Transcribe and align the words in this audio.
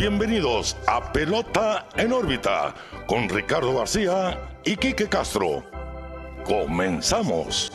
bienvenidos 0.00 0.78
a 0.86 1.12
Pelota 1.12 1.86
en 1.94 2.14
órbita 2.14 2.74
con 3.06 3.28
Ricardo 3.28 3.76
García 3.76 4.58
y 4.64 4.74
Quique 4.74 5.06
Castro. 5.10 5.62
Comenzamos. 6.42 7.70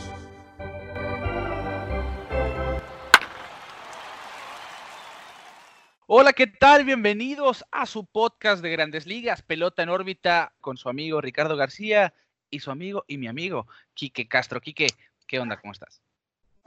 Hola, 6.07 6.33
¿qué 6.33 6.47
tal? 6.47 6.83
Bienvenidos 6.83 7.63
a 7.69 7.85
su 7.85 8.07
podcast 8.07 8.63
de 8.63 8.71
Grandes 8.71 9.05
Ligas, 9.05 9.43
Pelota 9.43 9.83
en 9.83 9.89
órbita, 9.89 10.55
con 10.61 10.77
su 10.77 10.89
amigo 10.89 11.21
Ricardo 11.21 11.55
García 11.55 12.15
y 12.49 12.59
su 12.59 12.71
amigo 12.71 13.05
y 13.07 13.19
mi 13.19 13.27
amigo 13.27 13.67
Quique 13.93 14.27
Castro. 14.27 14.61
Quique, 14.61 14.87
¿qué 15.27 15.37
onda? 15.37 15.61
¿Cómo 15.61 15.73
estás? 15.73 16.01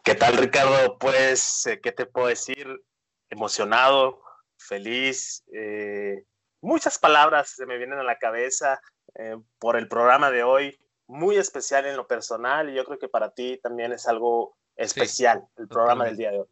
¿Qué 0.05 0.15
tal, 0.15 0.37
Ricardo? 0.37 0.99
Pues, 1.01 1.67
eh, 1.67 1.81
¿qué 1.81 1.91
te 1.91 2.07
puedo 2.07 2.29
decir? 2.29 2.81
Emocionado, 3.29 4.23
feliz. 4.59 5.45
Eh, 5.53 6.25
muchas 6.61 6.99
palabras 6.99 7.51
se 7.51 7.67
me 7.67 7.79
vienen 7.79 7.99
a 7.99 8.05
la 8.05 8.19
cabeza 8.19 8.81
eh, 9.15 9.37
por 9.59 9.77
el 9.77 9.89
programa 9.89 10.31
de 10.31 10.43
hoy, 10.43 10.79
muy 11.07 11.37
especial 11.37 11.87
en 11.87 11.97
lo 11.97 12.07
personal 12.07 12.69
y 12.69 12.75
yo 12.75 12.85
creo 12.85 12.99
que 12.99 13.09
para 13.09 13.31
ti 13.31 13.59
también 13.63 13.93
es 13.93 14.07
algo 14.07 14.57
especial 14.77 15.45
el 15.57 15.69
programa 15.69 16.05
del 16.05 16.17
día 16.17 16.31
de 16.31 16.41
hoy. 16.41 16.47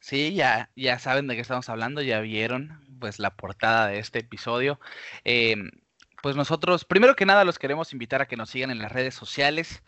Sí, 0.00 0.34
ya, 0.34 0.70
ya 0.74 0.98
saben 0.98 1.26
de 1.28 1.34
qué 1.34 1.40
estamos 1.40 1.68
hablando, 1.68 2.02
ya 2.02 2.20
vieron 2.20 2.84
pues 2.98 3.18
la 3.18 3.34
portada 3.36 3.88
de 3.88 3.98
este 3.98 4.20
episodio. 4.20 4.80
Em, 5.24 5.70
pues 6.22 6.36
nosotros, 6.36 6.84
primero 6.84 7.16
que 7.16 7.26
nada, 7.26 7.44
los 7.44 7.58
queremos 7.58 7.92
invitar 7.92 8.22
a 8.22 8.26
que 8.26 8.36
nos 8.36 8.50
sigan 8.50 8.70
en 8.70 8.78
las 8.78 8.92
redes 8.92 9.14
sociales. 9.14 9.82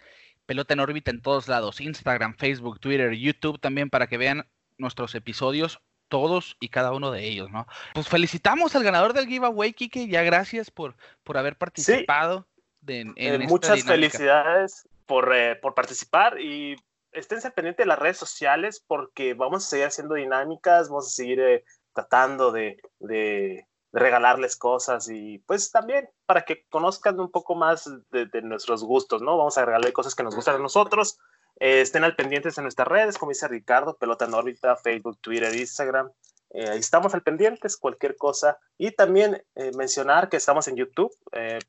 Pelota 0.46 0.74
en 0.74 0.80
órbita 0.80 1.10
en 1.10 1.22
todos 1.22 1.48
lados, 1.48 1.80
Instagram, 1.80 2.36
Facebook, 2.36 2.80
Twitter, 2.80 3.12
YouTube 3.12 3.60
también 3.60 3.88
para 3.88 4.06
que 4.06 4.18
vean 4.18 4.46
nuestros 4.76 5.14
episodios 5.14 5.80
todos 6.14 6.56
y 6.60 6.68
cada 6.68 6.92
uno 6.92 7.10
de 7.10 7.24
ellos, 7.24 7.50
¿no? 7.50 7.66
Pues 7.92 8.08
felicitamos 8.08 8.76
al 8.76 8.84
ganador 8.84 9.14
del 9.14 9.26
giveaway, 9.26 9.72
Kike, 9.72 10.06
ya 10.06 10.22
gracias 10.22 10.70
por, 10.70 10.94
por 11.24 11.36
haber 11.36 11.56
participado. 11.56 12.46
De, 12.80 13.00
en, 13.00 13.14
eh, 13.16 13.38
muchas 13.48 13.82
felicidades 13.82 14.86
por, 15.06 15.34
eh, 15.34 15.56
por 15.56 15.74
participar 15.74 16.40
y 16.40 16.76
esténse 17.10 17.50
pendientes 17.50 17.82
de 17.82 17.88
las 17.88 17.98
redes 17.98 18.16
sociales 18.16 18.80
porque 18.86 19.34
vamos 19.34 19.66
a 19.66 19.68
seguir 19.68 19.86
haciendo 19.86 20.14
dinámicas, 20.14 20.88
vamos 20.88 21.08
a 21.08 21.10
seguir 21.10 21.40
eh, 21.40 21.64
tratando 21.92 22.52
de, 22.52 22.80
de, 23.00 23.66
regalarles 23.92 24.54
cosas 24.54 25.08
y 25.10 25.38
pues 25.38 25.72
también 25.72 26.08
para 26.26 26.42
que 26.42 26.64
conozcan 26.68 27.18
un 27.18 27.32
poco 27.32 27.56
más 27.56 27.90
de, 28.12 28.26
de, 28.26 28.42
nuestros 28.42 28.84
gustos, 28.84 29.20
¿no? 29.20 29.36
Vamos 29.36 29.58
a 29.58 29.64
regalarle 29.64 29.92
cosas 29.92 30.14
que 30.14 30.22
nos 30.22 30.36
gustan 30.36 30.54
a 30.54 30.58
nosotros 30.58 31.18
eh, 31.60 31.80
estén 31.80 32.04
al 32.04 32.16
pendientes 32.16 32.58
en 32.58 32.64
nuestras 32.64 32.88
redes, 32.88 33.18
como 33.18 33.30
dice 33.30 33.48
Ricardo, 33.48 33.96
Pelota 33.96 34.24
en 34.24 34.34
órbita, 34.34 34.76
Facebook, 34.76 35.18
Twitter, 35.20 35.54
Instagram. 35.54 36.10
Eh, 36.50 36.70
estamos 36.74 37.14
al 37.14 37.22
pendientes, 37.22 37.76
cualquier 37.76 38.16
cosa. 38.16 38.58
Y 38.78 38.92
también 38.92 39.42
eh, 39.54 39.70
mencionar 39.76 40.28
que 40.28 40.36
estamos 40.36 40.68
en 40.68 40.76
YouTube, 40.76 41.12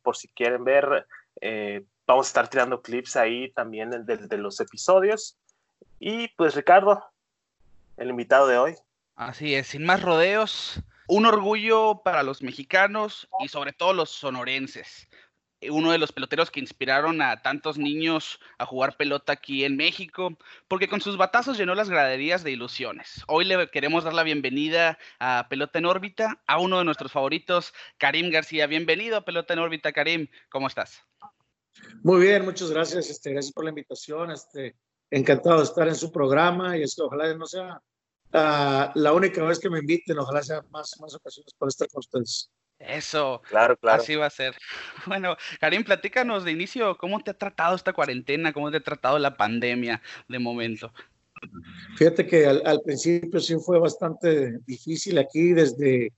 por 0.01 0.17
si 0.17 0.27
quieren 0.29 0.63
ver, 0.63 1.07
vamos 2.07 2.27
a 2.27 2.29
estar 2.29 2.47
tirando 2.47 2.81
clips 2.81 3.15
ahí 3.15 3.51
también 3.51 4.05
de 4.05 4.37
los 4.37 4.59
episodios. 4.59 5.37
Y 5.99 6.27
pues 6.29 6.55
Ricardo, 6.55 7.03
el 7.97 8.09
invitado 8.09 8.47
de 8.47 8.57
hoy. 8.57 8.75
Así 9.15 9.55
es, 9.55 9.67
sin 9.67 9.85
más 9.85 10.01
rodeos, 10.01 10.81
un 11.07 11.25
orgullo 11.25 12.01
para 12.03 12.21
los 12.21 12.41
mexicanos 12.41 13.29
y 13.39 13.47
sobre 13.47 13.71
todo 13.71 13.93
los 13.93 14.09
sonorenses 14.09 15.07
uno 15.69 15.91
de 15.91 15.97
los 15.97 16.11
peloteros 16.11 16.51
que 16.51 16.59
inspiraron 16.59 17.21
a 17.21 17.41
tantos 17.41 17.77
niños 17.77 18.39
a 18.57 18.65
jugar 18.65 18.97
pelota 18.97 19.33
aquí 19.33 19.63
en 19.63 19.77
México, 19.77 20.37
porque 20.67 20.87
con 20.87 21.01
sus 21.01 21.17
batazos 21.17 21.57
llenó 21.57 21.75
las 21.75 21.89
graderías 21.89 22.43
de 22.43 22.51
ilusiones. 22.51 23.23
Hoy 23.27 23.45
le 23.45 23.69
queremos 23.69 24.03
dar 24.03 24.13
la 24.13 24.23
bienvenida 24.23 24.97
a 25.19 25.47
Pelota 25.49 25.79
en 25.79 25.85
órbita, 25.85 26.41
a 26.47 26.59
uno 26.59 26.79
de 26.79 26.85
nuestros 26.85 27.11
favoritos, 27.11 27.73
Karim 27.97 28.31
García. 28.31 28.67
Bienvenido 28.67 29.17
a 29.17 29.25
Pelota 29.25 29.53
en 29.53 29.59
órbita, 29.59 29.91
Karim. 29.91 30.27
¿Cómo 30.49 30.67
estás? 30.67 31.01
Muy 32.03 32.21
bien, 32.21 32.45
muchas 32.45 32.71
gracias. 32.71 33.09
Este, 33.09 33.31
gracias 33.31 33.53
por 33.53 33.63
la 33.63 33.71
invitación. 33.71 34.31
Este, 34.31 34.75
encantado 35.09 35.57
de 35.57 35.63
estar 35.63 35.87
en 35.87 35.95
su 35.95 36.11
programa 36.11 36.77
y 36.77 36.83
es 36.83 36.95
que 36.95 37.01
ojalá 37.01 37.33
no 37.35 37.45
sea 37.45 37.81
uh, 38.33 38.91
la 38.95 39.13
única 39.13 39.43
vez 39.43 39.59
que 39.59 39.69
me 39.69 39.79
inviten, 39.79 40.17
ojalá 40.19 40.43
sea 40.43 40.61
más, 40.71 40.91
más 40.99 41.15
ocasiones 41.15 41.53
para 41.57 41.69
estar 41.69 41.87
con 41.89 41.99
ustedes. 41.99 42.49
Eso, 42.79 43.41
claro, 43.49 43.77
claro. 43.77 44.01
Así 44.01 44.15
va 44.15 44.27
a 44.27 44.29
ser. 44.29 44.55
Bueno, 45.07 45.37
Karim, 45.59 45.83
platícanos 45.83 46.43
de 46.43 46.51
inicio, 46.51 46.97
¿cómo 46.97 47.19
te 47.19 47.31
ha 47.31 47.37
tratado 47.37 47.75
esta 47.75 47.93
cuarentena? 47.93 48.53
¿Cómo 48.53 48.71
te 48.71 48.77
ha 48.77 48.83
tratado 48.83 49.19
la 49.19 49.37
pandemia 49.37 50.01
de 50.27 50.39
momento? 50.39 50.91
Fíjate 51.97 52.25
que 52.25 52.45
al, 52.45 52.81
principio 52.81 53.39
sí 53.39 53.55
fue 53.63 53.79
bastante 53.79 54.59
difícil 54.65 55.17
aquí, 55.17 55.53
desde 55.53 56.11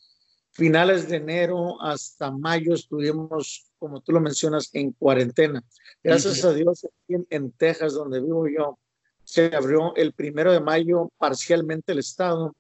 finales 0.52 1.10
de 1.10 1.18
enero 1.18 1.82
hasta 1.82 2.32
mayo 2.32 2.74
estuvimos, 2.74 3.72
como 3.78 4.02
tú 4.02 4.12
lo 4.14 4.22
mencionas, 4.22 4.70
en 4.74 4.92
cuarentena. 4.94 5.64
Gracias 6.04 6.44
a 6.46 6.54
Dios, 6.54 6.88
en, 7.08 7.28
en 7.30 7.52
Texas, 7.52 7.94
donde 7.94 8.22
vivo 8.22 8.48
yo, 8.48 8.80
se 9.24 9.54
abrió 9.56 9.94
el 9.96 10.14
primero 10.14 10.52
de 10.52 10.62
mayo 10.62 11.12
parcialmente 11.18 11.92
el 11.92 12.00
estado 12.00 12.56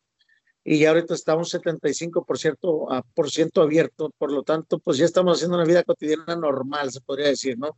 y 0.69 0.79
ya 0.79 0.89
ahorita 0.89 1.13
estamos 1.13 1.53
75% 1.53 2.88
a, 2.91 3.01
por 3.01 3.31
ciento 3.31 3.61
abierto, 3.61 4.13
por 4.17 4.33
lo 4.33 4.44
tanto, 4.44 4.79
pues 4.79 4.97
ya 4.97 5.05
estamos 5.05 5.38
haciendo 5.38 5.55
una 5.55 5.66
vida 5.66 5.81
cotidiana 5.83 6.35
normal, 6.35 6.91
se 6.91 7.00
podría 7.00 7.28
decir, 7.28 7.57
¿no? 7.57 7.78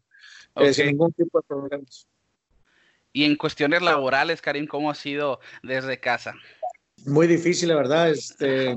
Eh, 0.56 0.74
sin 0.74 0.88
ningún 0.88 1.14
tipo 1.14 1.40
de 1.40 1.46
problemas. 1.48 2.08
Y 3.14 3.26
en 3.26 3.36
cuestiones 3.36 3.84
laborales, 3.84 4.42
Karim, 4.42 4.66
¿cómo 4.66 4.90
ha 4.90 4.96
sido 4.96 5.40
desde 5.62 6.00
casa? 6.00 6.34
Muy 7.06 7.28
difícil, 7.28 7.70
la 7.70 7.76
verdad. 7.76 8.10
Este, 8.10 8.76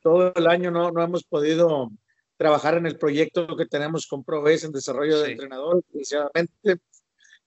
todo 0.00 0.32
el 0.36 0.46
año 0.46 0.70
no, 0.70 0.92
no 0.92 1.02
hemos 1.02 1.24
podido 1.24 1.90
trabajar 2.36 2.74
en 2.74 2.86
el 2.86 2.98
proyecto 2.98 3.56
que 3.56 3.66
tenemos 3.66 4.06
con 4.06 4.22
ProVes 4.22 4.62
en 4.62 4.70
desarrollo 4.70 5.22
de 5.22 5.32
entrenadores. 5.32 5.82
Sinceramente, 5.90 6.76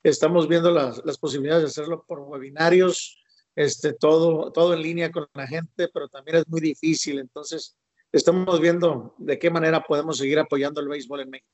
estamos 0.04 0.50
viendo 0.50 0.70
las, 0.70 1.02
las 1.06 1.18
posibilidades 1.18 1.64
de 1.64 1.70
hacerlo 1.70 2.04
por 2.06 2.20
webinarios, 2.20 3.23
este, 3.56 3.94
todo, 3.94 4.52
todo 4.52 4.74
en 4.74 4.82
línea 4.82 5.12
con 5.12 5.28
la 5.34 5.48
gente, 5.48 5.88
pero 5.94 6.08
también 6.08 6.38
es 6.38 6.48
muy 6.48 6.62
difícil. 6.62 7.20
Entonces, 7.20 7.78
estamos 8.12 8.60
viendo 8.60 9.16
de 9.18 9.40
qué 9.40 9.50
manera 9.50 9.82
podemos 9.82 10.18
seguir 10.18 10.40
apoyando 10.40 10.82
el 10.82 10.88
béisbol 10.88 11.22
en 11.22 11.30
México. 11.30 11.50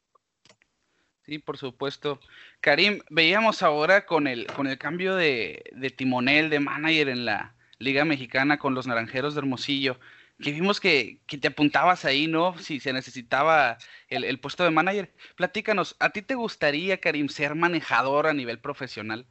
Sí, 1.25 1.37
por 1.37 1.57
supuesto. 1.57 2.19
Karim, 2.59 3.01
veíamos 3.09 3.61
ahora 3.61 4.05
con 4.05 4.25
el, 4.25 4.47
con 4.47 4.65
el 4.65 4.77
cambio 4.77 5.15
de, 5.15 5.63
de 5.73 5.89
timonel, 5.91 6.49
de 6.49 6.59
manager 6.59 7.09
en 7.09 7.25
la 7.25 7.55
Liga 7.77 8.03
Mexicana 8.03 8.57
con 8.57 8.73
los 8.73 8.87
Naranjeros 8.87 9.35
de 9.35 9.39
Hermosillo, 9.39 9.99
que 10.41 10.51
vimos 10.51 10.79
que, 10.79 11.21
que 11.27 11.37
te 11.37 11.49
apuntabas 11.49 12.03
ahí, 12.03 12.27
¿no? 12.27 12.57
Si 12.57 12.79
se 12.79 12.93
necesitaba 12.93 13.77
el, 14.07 14.23
el 14.23 14.39
puesto 14.39 14.63
de 14.63 14.71
manager. 14.71 15.13
Platícanos, 15.35 15.95
¿a 15.99 16.09
ti 16.09 16.21
te 16.21 16.33
gustaría, 16.35 16.99
Karim, 16.99 17.29
ser 17.29 17.55
manejador 17.55 18.25
a 18.25 18.33
nivel 18.33 18.59
profesional? 18.59 19.27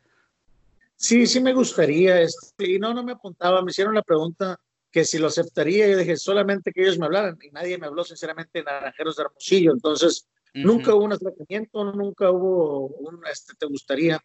Sí, 0.99 1.29
sí 1.29 1.41
me 1.41 1.55
gustaría. 1.55 2.21
Este, 2.21 2.73
y 2.73 2.79
no, 2.79 2.93
no 2.93 3.05
me 3.05 3.13
apuntaba. 3.13 3.63
Me 3.63 3.71
hicieron 3.71 3.95
la 3.95 4.03
pregunta 4.03 4.61
que 4.91 5.05
si 5.05 5.19
lo 5.19 5.29
aceptaría. 5.29 5.89
Yo 5.89 5.97
dije 5.97 6.17
solamente 6.17 6.73
que 6.73 6.83
ellos 6.83 6.99
me 6.99 7.07
hablaran. 7.07 7.39
Y 7.41 7.51
nadie 7.51 7.79
me 7.79 7.87
habló, 7.87 8.03
sinceramente, 8.03 8.59
de 8.59 8.65
Naranjeros 8.65 9.17
de 9.17 9.23
Hermosillo. 9.23 9.73
Entonces, 9.73 10.29
nunca 10.55 10.95
hubo 10.95 11.05
un 11.05 11.13
acercamiento, 11.13 11.85
nunca 11.85 12.33
hubo 12.33 12.89
un, 12.89 13.21
este, 13.31 13.55
te 13.57 13.67
gustaría. 13.67 14.21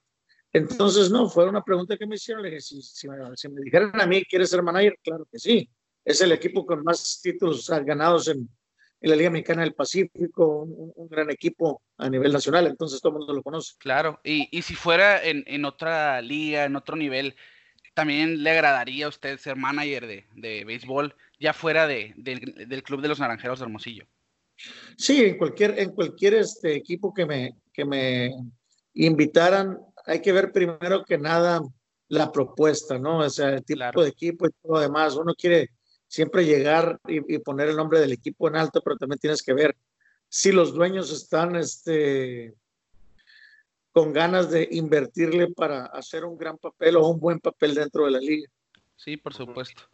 Entonces, 0.52 1.12
no, 1.12 1.30
fue 1.30 1.48
una 1.48 1.64
pregunta 1.64 1.96
que 1.96 2.08
me 2.08 2.16
hicieron. 2.16 2.42
Le 2.42 2.50
dije, 2.50 2.62
si, 2.62 2.82
si, 2.82 3.08
me, 3.08 3.18
si 3.36 3.50
me 3.50 3.62
dijeran 3.62 4.02
a 4.02 4.08
mí, 4.08 4.24
¿quieres 4.26 4.50
ser 4.50 4.64
manager? 4.64 4.98
Claro 5.04 5.28
que 5.32 5.38
sí. 5.38 5.70
Es 6.04 6.22
el 6.22 6.32
equipo 6.32 6.66
con 6.66 6.84
más 6.84 7.22
títulos 7.22 7.70
ganados 7.70 8.28
en, 8.30 8.50
en 9.04 9.10
la 9.10 9.18
Liga 9.18 9.30
Mexicana 9.30 9.64
del 9.64 9.74
Pacífico, 9.74 10.64
un, 10.64 11.10
gran 11.10 11.30
equipo 11.30 11.82
a 11.98 12.10
nivel 12.10 12.32
nacional, 12.32 12.68
entonces 12.68 13.02
todo 13.02 13.12
el 13.12 13.20
mundo 13.20 13.34
lo 13.34 13.44
conoce. 13.44 13.74
Claro, 13.78 14.22
y, 14.24 14.48
y 14.58 14.62
si 14.62 14.76
fuera 14.76 15.22
en, 15.22 15.44
en, 15.46 15.66
otra 15.66 16.22
liga, 16.22 16.64
en 16.64 16.78
otro 16.78 16.96
nivel, 16.96 17.36
también 17.94 18.44
le 18.44 18.52
agradaría 18.52 19.08
a 19.08 19.10
usted 19.10 19.38
ser 19.38 19.58
manager 19.58 20.08
de, 20.08 20.26
de 20.36 20.64
béisbol, 20.64 21.14
ya 21.38 21.52
fuera 21.52 21.86
de, 21.86 22.14
de, 22.16 22.66
del 22.66 22.82
Club 22.82 23.02
de 23.02 23.10
los 23.10 23.20
Naranjeros 23.20 23.60
de 23.60 23.66
Hermosillo. 23.66 24.08
Sí, 24.98 25.22
en 25.26 25.38
cualquier, 25.38 25.78
en 25.78 25.92
cualquier 25.92 26.36
este 26.36 26.74
equipo 26.74 27.14
que 27.14 27.26
me, 27.26 27.58
que 27.74 27.84
me 27.84 28.32
invitaran, 28.94 29.80
hay 30.06 30.22
que 30.22 30.32
ver 30.32 30.54
primero 30.54 31.04
que 31.04 31.18
nada 31.18 31.62
la 32.08 32.32
propuesta, 32.32 32.98
¿no? 32.98 33.18
O 33.18 33.30
sea, 33.30 33.50
el 33.50 33.66
tipo 33.66 33.80
claro. 33.80 34.02
de 34.02 34.10
equipo 34.10 34.48
y 34.48 34.52
todo 34.62 34.76
lo 34.76 34.80
demás. 34.80 35.16
Uno 35.16 35.34
quiere 35.36 35.72
siempre 36.14 36.46
llegar 36.46 37.00
y, 37.08 37.34
y, 37.34 37.40
poner 37.40 37.70
el 37.70 37.76
nombre 37.76 38.00
del 38.00 38.12
equipo 38.12 38.48
en 38.48 38.56
alto, 38.56 38.84
pero 38.84 38.98
también 38.98 39.18
tienes 39.18 39.42
que 39.42 39.52
ver 39.52 39.76
si 40.30 40.52
los 40.52 40.72
dueños 40.72 41.12
están 41.12 41.56
este, 41.56 42.54
con 43.92 44.14
ganas 44.14 44.52
de 44.52 44.68
invertirle 44.70 45.48
para 45.48 45.88
hacer 45.88 46.24
un 46.24 46.38
gran 46.38 46.60
papel 46.60 46.98
o 46.98 47.08
un 47.08 47.20
buen 47.20 47.40
papel 47.40 47.74
dentro 47.74 48.06
de 48.06 48.12
la 48.12 48.20
liga. 48.20 48.48
Sí, 48.96 49.18
por 49.18 49.34
supuesto. 49.34 49.90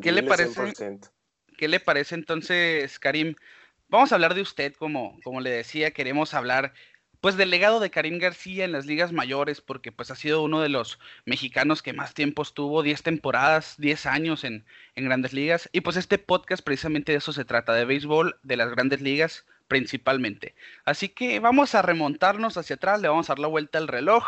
¿Qué 0.00 0.12
le 0.12 0.22
parece? 0.22 1.00
¿Qué 1.58 1.66
le 1.66 1.80
parece 1.80 2.14
entonces, 2.14 3.00
Karim? 3.00 3.34
Vamos 3.88 4.12
a 4.12 4.14
hablar 4.14 4.34
de 4.34 4.42
usted, 4.42 4.72
como, 4.74 5.18
como 5.24 5.40
le 5.40 5.50
decía, 5.50 5.90
queremos 5.90 6.32
hablar 6.32 6.74
pues 7.24 7.38
del 7.38 7.48
legado 7.48 7.80
de 7.80 7.88
Karim 7.88 8.18
García 8.18 8.66
en 8.66 8.72
las 8.72 8.84
ligas 8.84 9.10
mayores, 9.10 9.62
porque 9.62 9.90
pues 9.90 10.10
ha 10.10 10.14
sido 10.14 10.42
uno 10.42 10.60
de 10.60 10.68
los 10.68 10.98
mexicanos 11.24 11.80
que 11.80 11.94
más 11.94 12.12
tiempo 12.12 12.42
estuvo, 12.42 12.82
10 12.82 13.02
temporadas, 13.02 13.76
10 13.78 14.04
años 14.04 14.44
en, 14.44 14.66
en 14.94 15.06
grandes 15.06 15.32
ligas. 15.32 15.70
Y 15.72 15.80
pues 15.80 15.96
este 15.96 16.18
podcast 16.18 16.62
precisamente 16.62 17.12
de 17.12 17.18
eso 17.18 17.32
se 17.32 17.46
trata, 17.46 17.72
de 17.72 17.86
béisbol, 17.86 18.38
de 18.42 18.56
las 18.58 18.68
grandes 18.68 19.00
ligas 19.00 19.46
principalmente. 19.68 20.54
Así 20.84 21.08
que 21.08 21.40
vamos 21.40 21.74
a 21.74 21.80
remontarnos 21.80 22.58
hacia 22.58 22.76
atrás, 22.76 23.00
le 23.00 23.08
vamos 23.08 23.30
a 23.30 23.32
dar 23.32 23.38
la 23.38 23.48
vuelta 23.48 23.78
al 23.78 23.88
reloj 23.88 24.26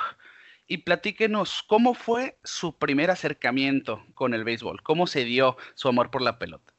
y 0.66 0.78
platíquenos 0.78 1.64
cómo 1.66 1.92
fue 1.92 2.38
su 2.44 2.78
primer 2.78 3.10
acercamiento 3.10 4.06
con 4.14 4.32
el 4.32 4.42
béisbol, 4.42 4.82
cómo 4.82 5.06
se 5.06 5.24
dio 5.24 5.58
su 5.74 5.88
amor 5.88 6.10
por 6.10 6.22
la 6.22 6.38
pelota. 6.38 6.75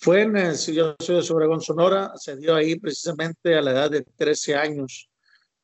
Fue 0.00 0.22
en, 0.22 0.36
el, 0.36 0.56
yo 0.56 0.94
soy 1.00 1.20
de 1.20 1.32
Obregón, 1.32 1.60
Sonora, 1.60 2.12
se 2.16 2.36
dio 2.36 2.54
ahí 2.54 2.78
precisamente 2.78 3.56
a 3.56 3.62
la 3.62 3.72
edad 3.72 3.90
de 3.90 4.02
13 4.02 4.54
años. 4.54 5.10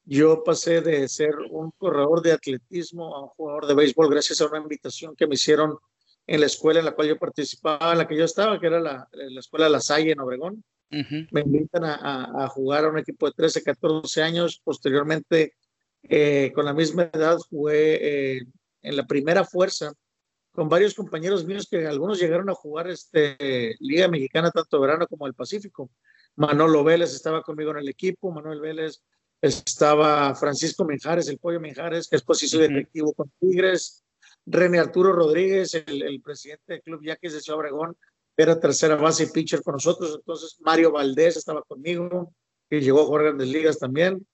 Yo 0.04 0.42
pasé 0.42 0.80
de 0.80 1.08
ser 1.08 1.34
un 1.50 1.70
corredor 1.78 2.20
de 2.20 2.32
atletismo 2.32 3.14
a 3.14 3.22
un 3.22 3.28
jugador 3.28 3.66
de 3.66 3.74
béisbol 3.74 4.10
gracias 4.10 4.40
a 4.40 4.46
una 4.46 4.58
invitación 4.58 5.14
que 5.14 5.26
me 5.26 5.34
hicieron 5.34 5.78
en 6.26 6.40
la 6.40 6.46
escuela 6.46 6.80
en 6.80 6.86
la 6.86 6.92
cual 6.92 7.08
yo 7.08 7.18
participaba, 7.18 7.92
en 7.92 7.98
la 7.98 8.08
que 8.08 8.16
yo 8.16 8.24
estaba, 8.24 8.58
que 8.58 8.66
era 8.66 8.80
la, 8.80 9.08
la 9.12 9.40
escuela 9.40 9.68
La 9.68 9.80
Salle 9.80 10.12
en 10.12 10.20
Obregón. 10.20 10.64
Me 10.90 11.40
invitan 11.40 11.84
a, 11.84 12.44
a, 12.44 12.48
jugar 12.48 12.84
a 12.84 12.88
un 12.88 12.98
equipo 12.98 13.26
de 13.26 13.32
13, 13.32 13.62
14 13.64 14.22
años. 14.22 14.60
Posteriormente, 14.62 15.54
eh, 16.02 16.52
con 16.54 16.64
la 16.64 16.72
misma 16.72 17.10
edad, 17.12 17.38
jugué 17.50 18.36
eh, 18.36 18.42
en 18.82 18.96
la 18.96 19.06
primera 19.06 19.44
fuerza 19.44 19.92
con 20.54 20.68
varios 20.68 20.94
compañeros 20.94 21.44
míos 21.44 21.66
que 21.68 21.84
algunos 21.84 22.20
llegaron 22.20 22.48
a 22.48 22.54
jugar 22.54 22.88
este, 22.88 23.74
Liga 23.80 24.06
Mexicana, 24.06 24.52
tanto 24.52 24.80
verano 24.80 25.08
como 25.08 25.26
el 25.26 25.34
Pacífico. 25.34 25.90
Manolo 26.36 26.84
Vélez 26.84 27.12
estaba 27.12 27.42
conmigo 27.42 27.72
en 27.72 27.78
el 27.78 27.88
equipo, 27.88 28.30
Manuel 28.30 28.60
Vélez 28.60 29.02
estaba 29.40 30.32
Francisco 30.36 30.84
Menjares, 30.84 31.28
el 31.28 31.38
pollo 31.38 31.60
Menjares, 31.60 32.08
que 32.08 32.16
después 32.16 32.40
hizo 32.44 32.58
directivo 32.58 33.12
con 33.14 33.32
Tigres, 33.40 34.04
René 34.46 34.78
Arturo 34.78 35.12
Rodríguez, 35.12 35.74
el, 35.74 36.22
presidente 36.22 36.74
del 36.74 36.82
club 36.82 37.02
Yaquis 37.02 37.32
de 37.32 37.40
Ciudad 37.40 37.58
Obregón, 37.58 37.96
era 38.36 38.58
tercera 38.58 38.94
base 38.94 39.24
y 39.24 39.26
pitcher 39.26 39.60
con 39.60 39.74
nosotros, 39.74 40.14
entonces 40.14 40.56
Mario 40.60 40.92
Valdés 40.92 41.36
estaba 41.36 41.62
conmigo, 41.62 42.32
que 42.70 42.80
llegó 42.80 43.02
a 43.02 43.06
jugar 43.06 43.24
grandes 43.24 43.48
ligas 43.48 43.78
también. 43.78 44.24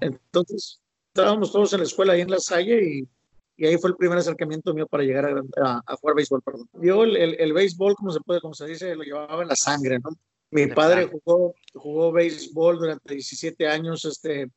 Entonces, 0.00 0.82
estábamos 1.08 1.50
todos 1.50 1.72
en 1.72 1.80
la 1.80 1.86
escuela 1.86 2.12
ahí 2.12 2.20
en 2.20 2.30
La 2.30 2.38
Salle 2.38 2.84
y 2.84 3.08
y 3.56 3.66
ahí 3.66 3.78
fue 3.78 3.90
el 3.90 3.96
primer 3.96 4.18
acercamiento 4.18 4.74
mío 4.74 4.86
para 4.86 5.04
llegar 5.04 5.26
a, 5.26 5.82
a, 5.86 5.96
jugar 5.96 6.16
béisbol, 6.16 6.42
perdón. 6.42 6.68
Yo 6.74 7.04
el, 7.04 7.16
el, 7.16 7.52
béisbol, 7.52 7.94
como 7.94 8.10
se 8.10 8.20
puede, 8.20 8.40
como 8.40 8.54
se 8.54 8.66
dice, 8.66 8.94
lo 8.96 9.02
llevaba 9.02 9.42
en 9.42 9.48
la 9.48 9.56
sangre, 9.56 9.98
¿no? 10.00 10.10
Mi 10.50 10.68
padre 10.68 11.08
jugó, 11.08 11.54
jugó 11.74 12.12
béisbol 12.12 12.78
durante 12.78 13.14
17 13.14 13.66
años 13.66 14.04
este, 14.04 14.48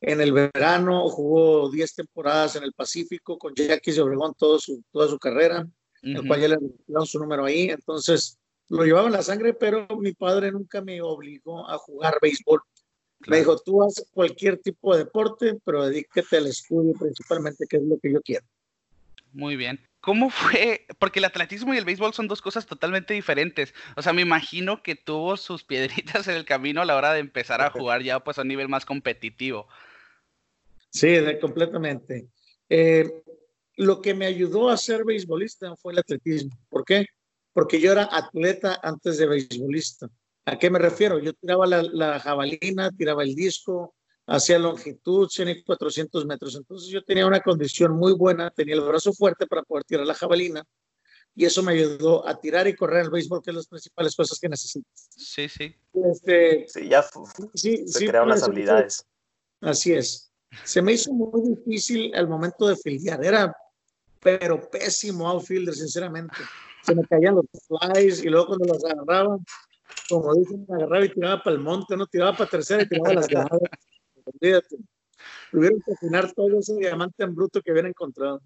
en 0.00 0.20
el 0.20 0.32
verano, 0.32 1.08
jugó 1.08 1.70
10 1.70 1.94
temporadas 1.94 2.56
en 2.56 2.64
el 2.64 2.72
Pacífico 2.72 3.38
con 3.38 3.54
Jackie 3.54 3.92
de 3.92 4.02
Obregón 4.02 4.34
todo 4.38 4.58
su, 4.58 4.82
toda 4.90 5.08
su 5.08 5.18
carrera, 5.18 5.66
el 6.02 6.26
cual 6.26 6.40
ya 6.40 6.48
le 6.48 6.58
dieron 6.86 7.06
su 7.06 7.18
número 7.18 7.46
ahí, 7.46 7.70
entonces 7.70 8.38
lo 8.68 8.84
llevaba 8.84 9.06
en 9.06 9.14
la 9.14 9.22
sangre, 9.22 9.54
pero 9.54 9.86
mi 9.98 10.12
padre 10.12 10.52
nunca 10.52 10.82
me 10.82 11.00
obligó 11.00 11.68
a 11.68 11.78
jugar 11.78 12.18
béisbol. 12.20 12.60
Me 13.26 13.38
dijo, 13.38 13.56
tú 13.58 13.82
haces 13.82 14.08
cualquier 14.12 14.58
tipo 14.58 14.92
de 14.92 15.04
deporte, 15.04 15.58
pero 15.64 15.86
dedícate 15.86 16.36
al 16.36 16.46
estudio 16.46 16.92
principalmente, 16.98 17.66
que 17.68 17.78
es 17.78 17.82
lo 17.82 17.98
que 17.98 18.12
yo 18.12 18.20
quiero. 18.20 18.44
Muy 19.32 19.56
bien. 19.56 19.80
¿Cómo 20.00 20.30
fue? 20.30 20.86
Porque 20.98 21.18
el 21.18 21.24
atletismo 21.24 21.74
y 21.74 21.78
el 21.78 21.84
béisbol 21.84 22.14
son 22.14 22.28
dos 22.28 22.40
cosas 22.40 22.66
totalmente 22.66 23.12
diferentes. 23.14 23.74
O 23.96 24.02
sea, 24.02 24.12
me 24.12 24.22
imagino 24.22 24.82
que 24.82 24.94
tuvo 24.94 25.36
sus 25.36 25.64
piedritas 25.64 26.28
en 26.28 26.36
el 26.36 26.44
camino 26.44 26.80
a 26.80 26.84
la 26.84 26.96
hora 26.96 27.12
de 27.12 27.20
empezar 27.20 27.60
a 27.60 27.70
jugar 27.70 28.02
ya 28.02 28.20
pues 28.20 28.38
a 28.38 28.42
un 28.42 28.48
nivel 28.48 28.68
más 28.68 28.86
competitivo. 28.86 29.66
Sí, 30.90 31.16
completamente. 31.40 32.28
Eh, 32.68 33.22
lo 33.76 34.00
que 34.00 34.14
me 34.14 34.26
ayudó 34.26 34.70
a 34.70 34.76
ser 34.76 35.04
beisbolista 35.04 35.74
fue 35.76 35.92
el 35.92 35.98
atletismo. 35.98 36.56
¿Por 36.68 36.84
qué? 36.84 37.06
Porque 37.52 37.80
yo 37.80 37.92
era 37.92 38.08
atleta 38.10 38.78
antes 38.82 39.18
de 39.18 39.26
beisbolista. 39.26 40.08
¿A 40.46 40.58
qué 40.58 40.70
me 40.70 40.78
refiero? 40.78 41.18
Yo 41.18 41.32
tiraba 41.34 41.66
la, 41.66 42.20
jabalina, 42.20 42.90
tiraba 42.92 43.24
el 43.24 43.34
disco, 43.34 43.94
hacía 44.26 44.58
longitud, 44.60 45.28
100 45.28 45.48
y 45.48 45.64
400 45.64 46.24
metros. 46.24 46.54
Entonces 46.54 46.88
yo 46.88 47.02
tenía 47.02 47.26
una 47.26 47.40
condición 47.40 47.92
muy 47.92 48.12
buena, 48.12 48.50
tenía 48.50 48.76
el 48.76 48.80
brazo 48.80 49.12
fuerte 49.12 49.46
para 49.48 49.62
poder 49.62 49.84
tirar 49.84 50.06
la 50.06 50.14
jabalina 50.14 50.64
y 51.34 51.44
eso 51.44 51.62
me 51.62 51.72
ayudó 51.72 52.26
a 52.26 52.40
tirar 52.40 52.66
y 52.66 52.74
correr 52.76 53.04
el 53.04 53.10
béisbol, 53.10 53.42
que 53.42 53.50
es 53.50 53.56
las 53.56 53.66
principales 53.66 54.16
cosas 54.16 54.38
que 54.40 54.48
necesito. 54.48 54.88
Sí, 54.94 55.48
sí. 55.48 55.74
Este, 55.92 56.66
sí, 56.68 56.88
ya 56.88 57.04
sí, 57.52 57.86
se 57.86 58.06
crearon 58.06 58.30
las 58.30 58.44
habilidades. 58.44 59.04
Así 59.60 59.92
es. 59.92 60.32
Se 60.64 60.80
me 60.80 60.92
hizo 60.92 61.12
muy 61.12 61.56
difícil 61.56 62.14
al 62.14 62.28
momento 62.28 62.68
de 62.68 62.76
filiar. 62.76 63.22
Era, 63.22 63.54
pero 64.20 64.60
pésimo 64.70 65.28
outfielder, 65.28 65.74
sinceramente. 65.74 66.36
Se 66.82 66.94
me 66.94 67.04
caían 67.04 67.34
los 67.34 67.46
flies 67.66 68.24
y 68.24 68.28
luego 68.28 68.46
cuando 68.46 68.72
los 68.72 68.84
agarraban, 68.84 69.44
como 70.08 70.34
dicen, 70.34 70.66
agarraba 70.68 71.04
y 71.04 71.08
tiraba 71.08 71.42
para 71.42 71.56
el 71.56 71.62
monte, 71.62 71.96
no 71.96 72.06
tiraba 72.06 72.36
para 72.36 72.50
tercera 72.50 72.82
y 72.82 72.88
tiraba 72.88 73.14
las 73.14 73.28
gradas. 73.28 73.60
Olvídate. 74.24 74.76
Tuvieron 75.50 75.80
que 75.80 75.92
afinar 75.92 76.32
todo 76.32 76.58
ese 76.58 76.74
diamante 76.76 77.24
en 77.24 77.34
bruto 77.34 77.60
que 77.62 77.70
habían 77.70 77.86
encontrado. 77.86 78.40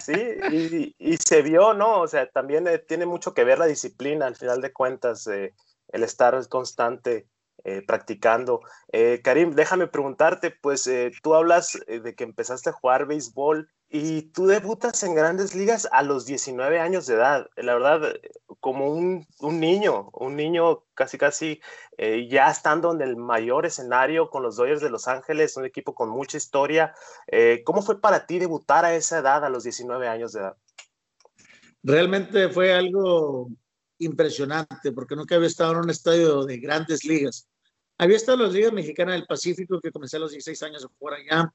Sí, 0.00 0.12
y, 0.52 0.94
y, 0.98 1.16
se 1.16 1.42
vio, 1.42 1.74
¿no? 1.74 2.00
O 2.00 2.08
sea, 2.08 2.30
también 2.30 2.66
eh, 2.68 2.78
tiene 2.78 3.04
mucho 3.04 3.34
que 3.34 3.44
ver 3.44 3.58
la 3.58 3.66
disciplina, 3.66 4.26
al 4.26 4.36
final 4.36 4.60
de 4.60 4.72
cuentas, 4.72 5.26
eh, 5.26 5.54
el 5.88 6.04
estar 6.04 6.48
constante 6.48 7.26
eh, 7.64 7.82
practicando. 7.86 8.60
Karim, 9.22 9.54
déjame 9.54 9.88
preguntarte, 9.88 10.52
pues 10.52 10.88
tú 11.22 11.34
hablas 11.34 11.78
de 11.86 12.14
que 12.14 12.24
empezaste 12.24 12.70
a 12.70 12.72
jugar 12.72 13.06
béisbol 13.06 13.68
y 13.90 14.22
tú 14.32 14.46
debutas 14.46 15.02
en 15.02 15.14
grandes 15.14 15.54
ligas 15.54 15.88
a 15.90 16.02
los 16.02 16.26
19 16.26 16.78
años 16.78 17.06
de 17.06 17.14
edad, 17.14 17.48
la 17.56 17.74
verdad, 17.74 18.14
como 18.60 18.92
un, 18.92 19.26
un 19.40 19.60
niño, 19.60 20.10
un 20.12 20.36
niño 20.36 20.84
casi 20.94 21.16
casi 21.16 21.60
eh, 21.96 22.28
ya 22.28 22.50
estando 22.50 22.92
en 22.92 23.00
el 23.00 23.16
mayor 23.16 23.64
escenario 23.64 24.28
con 24.28 24.42
los 24.42 24.56
Dodgers 24.56 24.82
de 24.82 24.90
Los 24.90 25.08
Ángeles, 25.08 25.56
un 25.56 25.64
equipo 25.64 25.94
con 25.94 26.10
mucha 26.10 26.36
historia. 26.36 26.94
Eh, 27.28 27.62
¿Cómo 27.64 27.80
fue 27.80 27.98
para 28.00 28.26
ti 28.26 28.38
debutar 28.38 28.84
a 28.84 28.94
esa 28.94 29.20
edad, 29.20 29.42
a 29.44 29.48
los 29.48 29.64
19 29.64 30.06
años 30.06 30.32
de 30.32 30.40
edad? 30.40 30.56
Realmente 31.82 32.50
fue 32.50 32.74
algo 32.74 33.48
impresionante, 33.98 34.92
porque 34.92 35.16
nunca 35.16 35.36
había 35.36 35.48
estado 35.48 35.72
en 35.72 35.78
un 35.78 35.90
estadio 35.90 36.44
de 36.44 36.58
grandes 36.58 37.04
ligas. 37.04 37.48
Había 37.96 38.16
estado 38.16 38.38
en 38.38 38.44
las 38.44 38.52
ligas 38.52 38.72
mexicanas 38.72 39.14
del 39.14 39.26
Pacífico, 39.26 39.80
que 39.80 39.90
comencé 39.90 40.18
a 40.18 40.20
los 40.20 40.30
16 40.30 40.62
años 40.64 40.84
a 40.84 40.88
jugar 40.98 41.20
allá 41.20 41.52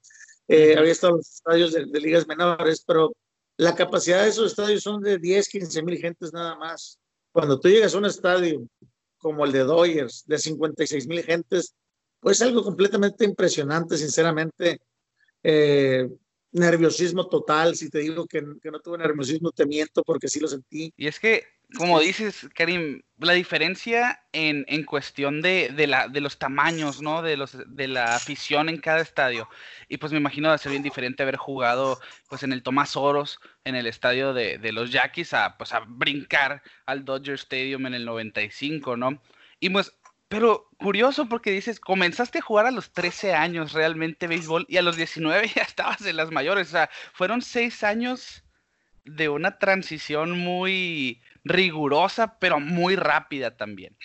eh, 0.47 0.75
había 0.77 0.91
estado 0.91 1.13
en 1.13 1.17
los 1.17 1.33
estadios 1.33 1.73
de, 1.73 1.99
ligas 1.99 2.27
menores, 2.27 2.83
pero 2.85 3.13
la 3.57 3.75
capacidad 3.75 4.23
de 4.23 4.29
esos 4.29 4.51
estadios 4.51 4.83
son 4.83 5.01
de 5.01 5.17
10, 5.17 5.47
15 5.47 5.83
mil 5.83 5.97
gentes 5.97 6.33
nada 6.33 6.55
más. 6.55 6.99
Cuando 7.31 7.59
tú 7.59 7.69
llegas 7.69 7.95
a 7.95 7.97
un 7.97 8.05
estadio 8.05 8.67
como 9.17 9.45
el 9.45 9.51
de 9.51 9.59
Dodgers, 9.59 10.23
de 10.25 10.37
56 10.37 11.07
mil 11.07 11.23
gentes, 11.23 11.73
pues 12.19 12.41
algo 12.41 12.63
completamente 12.63 13.25
impresionante, 13.25 13.97
sinceramente. 13.97 14.79
Eh, 15.43 16.09
nerviosismo 16.51 17.27
total, 17.27 17.75
si 17.75 17.89
te 17.89 17.99
digo 17.99 18.25
que, 18.27 18.43
que, 18.61 18.69
no 18.69 18.79
tuve 18.79 18.99
nerviosismo, 18.99 19.51
te 19.51 19.65
miento 19.65 20.03
porque 20.03 20.27
sí 20.27 20.39
lo 20.39 20.47
sentí. 20.47 20.93
Y 20.95 21.07
es 21.07 21.19
que, 21.19 21.43
como 21.77 21.99
dices, 21.99 22.47
Karim, 22.53 23.01
la 23.17 23.33
diferencia 23.33 24.23
en, 24.31 24.65
en 24.67 24.83
cuestión 24.83 25.41
de, 25.41 25.69
de, 25.69 25.87
la, 25.87 26.07
de 26.07 26.21
los 26.21 26.37
tamaños, 26.37 27.01
¿no? 27.01 27.21
De, 27.21 27.37
los, 27.37 27.57
de 27.65 27.87
la 27.87 28.15
afición 28.15 28.69
en 28.69 28.77
cada 28.77 29.01
estadio. 29.01 29.49
Y 29.87 29.97
pues 29.97 30.11
me 30.11 30.19
imagino 30.19 30.51
de 30.51 30.57
ser 30.57 30.71
bien 30.71 30.83
diferente 30.83 31.23
haber 31.23 31.37
jugado 31.37 31.99
pues 32.29 32.43
en 32.43 32.53
el 32.53 32.63
Tomás 32.63 32.95
Oros, 32.95 33.39
en 33.63 33.75
el 33.75 33.87
estadio 33.87 34.33
de, 34.33 34.57
de 34.57 34.71
los 34.71 34.91
Yaquis, 34.91 35.33
a, 35.33 35.57
pues, 35.57 35.73
a 35.73 35.79
brincar 35.87 36.61
al 36.85 37.05
Dodger 37.05 37.35
Stadium 37.35 37.85
en 37.87 37.93
el 37.93 38.05
95, 38.05 38.97
¿no? 38.97 39.21
Y 39.59 39.69
pues 39.69 39.93
pero 40.33 40.67
curioso 40.77 41.29
porque 41.29 41.51
dices, 41.51 41.79
comenzaste 41.79 42.39
a 42.39 42.41
jugar 42.41 42.65
a 42.65 42.71
los 42.71 42.91
13 42.91 43.35
años 43.35 43.71
realmente 43.71 44.25
béisbol 44.25 44.65
y 44.67 44.77
a 44.77 44.81
los 44.81 44.95
19 44.95 45.47
ya 45.55 45.61
estabas 45.61 46.03
en 46.07 46.17
las 46.17 46.31
mayores. 46.31 46.69
O 46.69 46.71
sea, 46.71 46.89
fueron 47.13 47.43
seis 47.43 47.83
años 47.83 48.43
de 49.05 49.29
una 49.29 49.59
transición 49.59 50.31
muy 50.31 51.21
rigurosa, 51.43 52.37
pero 52.39 52.59
muy 52.59 52.95
rápida 52.95 53.55
también. 53.55 53.97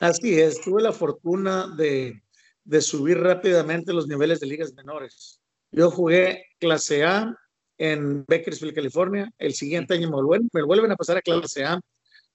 Así 0.00 0.38
es, 0.38 0.60
tuve 0.60 0.82
la 0.82 0.92
fortuna 0.92 1.68
de, 1.68 2.22
de 2.64 2.80
subir 2.80 3.18
rápidamente 3.18 3.92
los 3.92 4.08
niveles 4.08 4.40
de 4.40 4.46
ligas 4.46 4.74
menores. 4.74 5.40
Yo 5.70 5.90
jugué 5.90 6.46
clase 6.58 7.04
A 7.04 7.36
en 7.78 8.24
Bakersfield, 8.26 8.74
California. 8.74 9.32
El 9.38 9.54
siguiente 9.54 9.94
año 9.94 10.10
me 10.10 10.22
vuelven, 10.22 10.48
me 10.52 10.62
vuelven 10.62 10.92
a 10.92 10.96
pasar 10.96 11.16
a 11.16 11.22
clase 11.22 11.64
A 11.64 11.80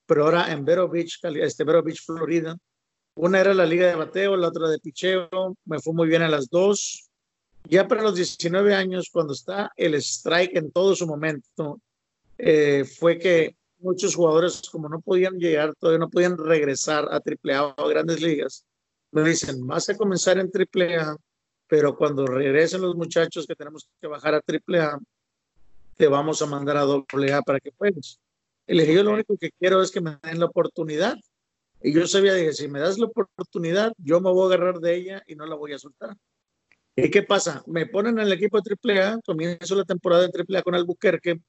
pero 0.07 0.23
ahora 0.23 0.51
en 0.51 0.65
Vero 0.65 0.89
Beach, 0.89 1.19
este 1.23 1.63
Vero 1.63 1.83
Beach, 1.83 2.03
Florida. 2.03 2.57
Una 3.15 3.41
era 3.41 3.53
la 3.53 3.65
liga 3.65 3.87
de 3.87 3.95
bateo, 3.95 4.37
la 4.37 4.47
otra 4.47 4.69
de 4.69 4.79
picheo, 4.79 5.55
me 5.65 5.79
fue 5.79 5.93
muy 5.93 6.07
bien 6.07 6.21
a 6.21 6.29
las 6.29 6.49
dos. 6.49 7.09
Ya 7.65 7.87
para 7.87 8.01
los 8.01 8.15
19 8.15 8.73
años, 8.73 9.09
cuando 9.11 9.33
está 9.33 9.71
el 9.75 9.95
strike 9.95 10.55
en 10.55 10.71
todo 10.71 10.95
su 10.95 11.05
momento, 11.05 11.81
eh, 12.37 12.85
fue 12.85 13.19
que 13.19 13.56
muchos 13.79 14.15
jugadores, 14.15 14.61
como 14.71 14.89
no 14.89 14.99
podían 14.99 15.37
llegar, 15.37 15.73
todavía 15.75 15.99
no 15.99 16.09
podían 16.09 16.37
regresar 16.37 17.07
a 17.11 17.19
AAA 17.19 17.75
o 17.77 17.85
a 17.85 17.89
grandes 17.89 18.21
ligas, 18.21 18.65
me 19.11 19.23
dicen, 19.23 19.65
vas 19.65 19.89
a 19.89 19.95
comenzar 19.95 20.37
en 20.37 20.51
AAA, 20.51 21.17
pero 21.67 21.95
cuando 21.95 22.25
regresen 22.25 22.81
los 22.81 22.95
muchachos 22.95 23.45
que 23.45 23.55
tenemos 23.55 23.87
que 24.01 24.07
bajar 24.07 24.35
a 24.35 24.41
AAA, 24.41 24.99
te 25.95 26.07
vamos 26.07 26.41
a 26.41 26.45
mandar 26.45 26.77
a 26.77 26.81
AA 26.81 27.41
para 27.41 27.59
que 27.59 27.71
juegues. 27.77 28.19
Y 28.67 28.75
le 28.75 28.83
dije, 28.83 28.95
yo 28.95 29.03
lo 29.03 29.11
único 29.11 29.37
que 29.37 29.51
quiero 29.57 29.81
es 29.81 29.91
que 29.91 30.01
me 30.01 30.17
den 30.21 30.39
la 30.39 30.45
oportunidad. 30.45 31.15
Y 31.81 31.93
yo 31.93 32.05
sabía, 32.07 32.33
dije, 32.33 32.53
si 32.53 32.67
me 32.67 32.79
das 32.79 32.97
la 32.97 33.07
oportunidad, 33.07 33.93
yo 33.97 34.19
me 34.19 34.31
voy 34.31 34.43
a 34.43 34.55
agarrar 34.55 34.79
de 34.79 34.95
ella 34.95 35.23
y 35.25 35.35
no 35.35 35.45
la 35.45 35.55
voy 35.55 35.73
a 35.73 35.79
soltar. 35.79 36.15
¿Y 36.95 37.09
qué 37.09 37.23
pasa? 37.23 37.63
Me 37.67 37.85
ponen 37.85 38.19
en 38.19 38.25
el 38.25 38.33
equipo 38.33 38.59
de 38.59 38.75
AAA, 38.75 39.21
comienzo 39.25 39.75
la 39.75 39.85
temporada 39.85 40.27
de 40.27 40.45
AAA 40.47 40.63
con 40.63 40.75
Albuquerque 40.75 41.39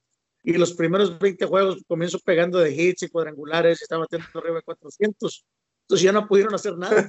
y 0.43 0.55
los 0.55 0.73
primeros 0.73 1.19
20 1.19 1.47
juegos 1.47 1.83
comienzo 1.87 2.19
pegando 2.21 2.59
de 2.59 2.71
hits 2.73 3.03
y 3.03 3.09
cuadrangulares 3.09 3.81
y 3.81 3.85
estaba 3.85 4.07
teniendo 4.07 4.39
arriba 4.39 4.57
de 4.57 4.63
400. 4.63 5.45
Entonces 5.83 6.05
ya 6.05 6.13
no 6.13 6.27
pudieron 6.27 6.55
hacer 6.55 6.77
nada. 6.77 7.09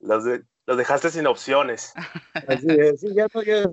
los, 0.00 0.24
los, 0.66 0.76
dejaste 0.76 1.10
sin 1.10 1.26
opciones. 1.26 1.92
Así 2.46 2.66
es, 2.68 3.00
sí, 3.00 3.08
ya 3.14 3.26
no, 3.32 3.42
ya 3.42 3.64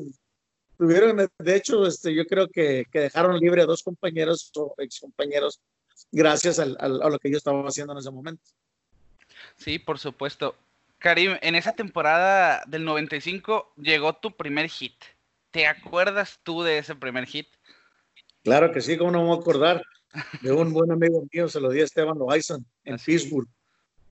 tuvieron, 0.78 1.18
de 1.38 1.56
hecho, 1.56 1.86
este, 1.86 2.14
yo 2.14 2.26
creo 2.26 2.48
que, 2.48 2.86
que 2.92 3.00
dejaron 3.00 3.38
libre 3.38 3.64
a 3.64 3.66
dos 3.66 3.84
compañeros 3.84 4.52
o 4.56 4.76
ex 4.78 5.00
compañeros 5.00 5.60
gracias 6.12 6.60
al, 6.60 6.78
al, 6.80 7.02
a 7.02 7.10
lo 7.10 7.20
que 7.20 7.32
yo 7.32 7.38
estaba 7.38 7.68
haciendo 7.68 7.94
en 7.94 8.00
ese 8.00 8.12
momento. 8.12 8.44
Sí, 9.56 9.80
por 9.80 10.00
supuesto. 10.00 10.56
Karim, 11.00 11.38
en 11.42 11.56
esa 11.56 11.74
temporada 11.74 12.64
del 12.68 12.84
95 12.84 13.74
llegó 13.78 14.14
tu 14.14 14.36
primer 14.36 14.70
hit. 14.70 14.96
¿Te 15.52 15.68
acuerdas 15.68 16.40
tú 16.44 16.64
de 16.64 16.80
ese 16.80 16.96
primer 16.96 17.26
hit? 17.26 17.48
Claro 18.48 18.72
que 18.72 18.80
sí, 18.80 18.96
¿cómo 18.96 19.12
no 19.12 19.20
me 19.20 19.26
voy 19.26 19.38
a 19.38 19.42
acordar? 19.42 19.84
De 20.42 20.54
un 20.54 20.72
buen 20.72 20.90
amigo 20.90 21.22
mío, 21.34 21.50
se 21.50 21.60
lo 21.60 21.70
di 21.70 21.82
a 21.82 21.84
Esteban 21.84 22.18
Loaiza 22.18 22.56
en 22.86 22.98
Pittsburgh. 22.98 23.46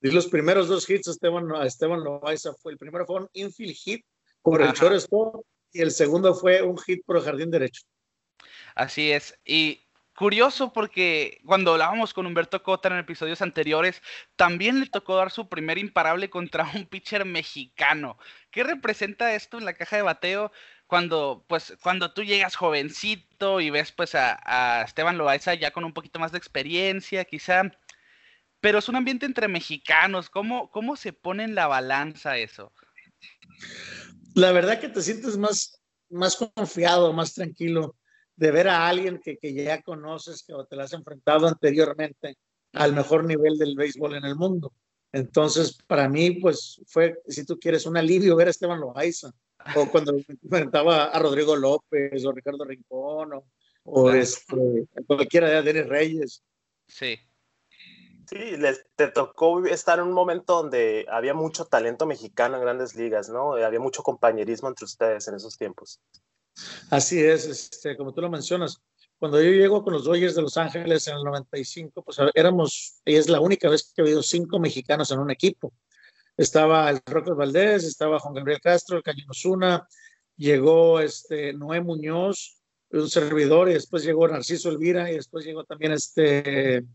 Y 0.03 0.11
los 0.11 0.27
primeros 0.27 0.67
dos 0.67 0.87
hits 0.87 1.07
a 1.07 1.11
Esteban, 1.11 1.51
a 1.55 1.65
Esteban 1.65 2.03
Loaiza 2.03 2.53
fue 2.53 2.73
el 2.73 2.77
primero 2.77 3.03
fue 3.07 3.21
un 3.21 3.29
infield 3.33 3.73
hit 3.73 4.05
por 4.43 4.61
el 4.61 4.73
shortstop 4.73 5.43
y 5.73 5.81
el 5.81 5.89
segundo 5.89 6.35
fue 6.35 6.61
un 6.61 6.77
hit 6.77 7.03
por 7.03 7.17
el 7.17 7.23
jardín 7.23 7.49
derecho. 7.49 7.81
Así 8.75 9.11
es. 9.11 9.39
Y 9.43 9.81
curioso 10.15 10.71
porque 10.71 11.41
cuando 11.43 11.71
hablábamos 11.71 12.13
con 12.13 12.27
Humberto 12.27 12.61
Cota 12.61 12.89
en 12.89 12.99
episodios 12.99 13.41
anteriores, 13.41 14.03
también 14.35 14.79
le 14.79 14.85
tocó 14.85 15.15
dar 15.15 15.31
su 15.31 15.49
primer 15.49 15.79
imparable 15.79 16.29
contra 16.29 16.69
un 16.75 16.85
pitcher 16.85 17.25
mexicano. 17.25 18.19
¿Qué 18.51 18.63
representa 18.63 19.33
esto 19.33 19.57
en 19.57 19.65
la 19.65 19.73
caja 19.73 19.95
de 19.95 20.03
bateo 20.03 20.51
cuando, 20.87 21.45
pues, 21.47 21.77
cuando 21.83 22.13
tú 22.13 22.23
llegas 22.23 22.55
jovencito 22.55 23.59
y 23.59 23.69
ves 23.69 23.91
pues 23.91 24.15
a, 24.15 24.83
Esteban 24.83 25.17
Loaiza 25.17 25.53
ya 25.53 25.71
con 25.71 25.83
un 25.83 25.93
poquito 25.93 26.17
más 26.17 26.31
de 26.31 26.37
experiencia, 26.37 27.25
quizá? 27.25 27.63
Pero 28.59 28.79
es 28.79 28.89
un 28.89 28.95
ambiente 28.95 29.25
entre 29.25 29.47
mexicanos. 29.47 30.29
¿Cómo, 30.29 30.71
cómo 30.71 30.95
se 30.95 31.13
pone 31.13 31.43
en 31.43 31.55
la 31.55 31.67
balanza 31.67 32.37
eso? 32.37 32.73
La 34.33 34.51
verdad 34.51 34.79
que 34.79 34.89
te 34.89 35.01
sientes 35.01 35.37
más, 35.37 35.81
más 36.09 36.35
confiado, 36.35 37.13
más 37.13 37.33
tranquilo 37.33 37.95
de 38.35 38.51
ver 38.51 38.67
a 38.67 38.87
alguien 38.87 39.19
que, 39.19 39.37
que 39.37 39.53
ya 39.53 39.81
conoces, 39.81 40.43
que 40.43 40.53
te 40.69 40.75
lo 40.75 40.83
has 40.83 40.93
enfrentado 40.93 41.47
anteriormente 41.47 42.37
al 42.73 42.93
mejor 42.93 43.25
nivel 43.25 43.57
del 43.57 43.75
béisbol 43.75 44.15
en 44.15 44.25
el 44.25 44.35
mundo. 44.35 44.73
Entonces, 45.11 45.77
para 45.87 46.07
mí, 46.07 46.31
pues 46.31 46.81
fue, 46.85 47.21
si 47.27 47.45
tú 47.45 47.57
quieres, 47.59 47.85
un 47.85 47.97
alivio 47.97 48.35
ver 48.35 48.47
a 48.47 48.51
Esteban 48.51 48.79
Loaiza, 48.79 49.31
o 49.75 49.89
cuando 49.89 50.15
enfrentaba 50.27 51.05
a 51.05 51.19
Rodrigo 51.19 51.55
López, 51.55 52.25
o 52.25 52.31
Ricardo 52.31 52.65
Rincón, 52.65 53.33
o, 53.33 53.47
o 53.83 54.11
este, 54.11 54.87
cualquiera 55.05 55.49
de 55.49 55.61
Denis 55.61 55.89
Reyes. 55.89 56.43
Sí. 56.87 57.17
Sí, 58.29 58.57
les, 58.57 58.85
te 58.95 59.07
tocó 59.07 59.65
estar 59.65 59.99
en 59.99 60.07
un 60.07 60.13
momento 60.13 60.61
donde 60.61 61.05
había 61.09 61.33
mucho 61.33 61.65
talento 61.65 62.05
mexicano 62.05 62.57
en 62.57 62.61
grandes 62.61 62.95
ligas, 62.95 63.29
¿no? 63.29 63.53
Había 63.53 63.79
mucho 63.79 64.03
compañerismo 64.03 64.67
entre 64.67 64.83
ustedes 64.83 65.27
en 65.29 65.35
esos 65.35 65.57
tiempos. 65.57 66.01
Así 66.89 67.23
es, 67.23 67.45
este, 67.45 67.95
como 67.95 68.13
tú 68.13 68.21
lo 68.21 68.29
mencionas. 68.29 68.81
Cuando 69.17 69.41
yo 69.41 69.49
llego 69.49 69.83
con 69.83 69.93
los 69.93 70.03
Dodgers 70.03 70.35
de 70.35 70.41
Los 70.41 70.57
Ángeles 70.57 71.07
en 71.07 71.15
el 71.15 71.23
95, 71.23 72.03
pues 72.03 72.17
éramos, 72.35 73.01
y 73.05 73.15
es 73.15 73.29
la 73.29 73.39
única 73.39 73.69
vez 73.69 73.93
que 73.95 74.01
he 74.01 74.05
habido 74.05 74.21
cinco 74.21 74.59
mexicanos 74.59 75.09
en 75.11 75.19
un 75.19 75.31
equipo. 75.31 75.71
Estaba 76.37 76.89
el 76.89 77.01
Roque 77.05 77.31
Valdés, 77.31 77.83
estaba 77.83 78.19
Juan 78.19 78.35
Gabriel 78.35 78.61
Castro, 78.61 78.97
el 78.97 79.03
Cañino 79.03 79.33
Zuna, 79.33 79.87
llegó 80.37 80.99
este, 80.99 81.51
Noé 81.53 81.81
Muñoz, 81.81 82.61
un 82.91 83.09
servidor, 83.09 83.69
y 83.69 83.73
después 83.73 84.03
llegó 84.03 84.27
Narciso 84.27 84.69
Elvira, 84.69 85.11
y 85.11 85.15
después 85.15 85.43
llegó 85.43 85.63
también 85.63 85.93
este 85.93 86.85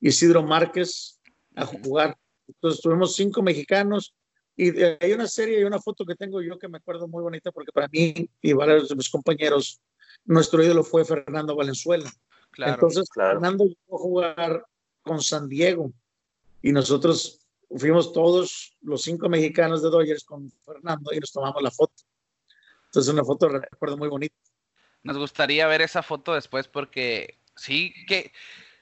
Isidro 0.00 0.42
Márquez 0.42 1.20
a 1.54 1.66
jugar. 1.66 2.16
Entonces 2.48 2.80
tuvimos 2.80 3.14
cinco 3.14 3.42
mexicanos 3.42 4.14
y 4.56 4.78
hay 4.80 5.12
una 5.12 5.26
serie 5.26 5.60
y 5.60 5.64
una 5.64 5.80
foto 5.80 6.04
que 6.04 6.14
tengo 6.14 6.42
yo 6.42 6.58
que 6.58 6.68
me 6.68 6.78
acuerdo 6.78 7.08
muy 7.08 7.22
bonita 7.22 7.50
porque 7.52 7.72
para 7.72 7.88
mí 7.88 8.28
y 8.40 8.52
varios 8.52 8.88
de 8.88 8.96
mis 8.96 9.08
compañeros, 9.08 9.80
nuestro 10.24 10.62
ídolo 10.62 10.84
fue 10.84 11.04
Fernando 11.04 11.56
Valenzuela. 11.56 12.10
Entonces, 12.58 13.08
Fernando 13.14 13.64
llegó 13.64 13.96
a 13.96 13.98
jugar 13.98 14.66
con 15.02 15.22
San 15.22 15.48
Diego 15.48 15.92
y 16.60 16.72
nosotros 16.72 17.41
fuimos 17.76 18.12
todos 18.12 18.76
los 18.82 19.02
cinco 19.02 19.28
mexicanos 19.28 19.82
de 19.82 19.90
Dodgers 19.90 20.24
con 20.24 20.50
Fernando 20.64 21.12
y 21.12 21.18
nos 21.18 21.32
tomamos 21.32 21.62
la 21.62 21.70
foto. 21.70 21.94
Entonces, 22.86 23.12
una 23.12 23.24
foto 23.24 23.48
recuerdo 23.48 23.96
muy 23.96 24.08
bonita. 24.08 24.36
Nos 25.02 25.18
gustaría 25.18 25.66
ver 25.66 25.80
esa 25.80 26.02
foto 26.02 26.34
después 26.34 26.68
porque 26.68 27.38
sí 27.56 27.94
que 28.06 28.32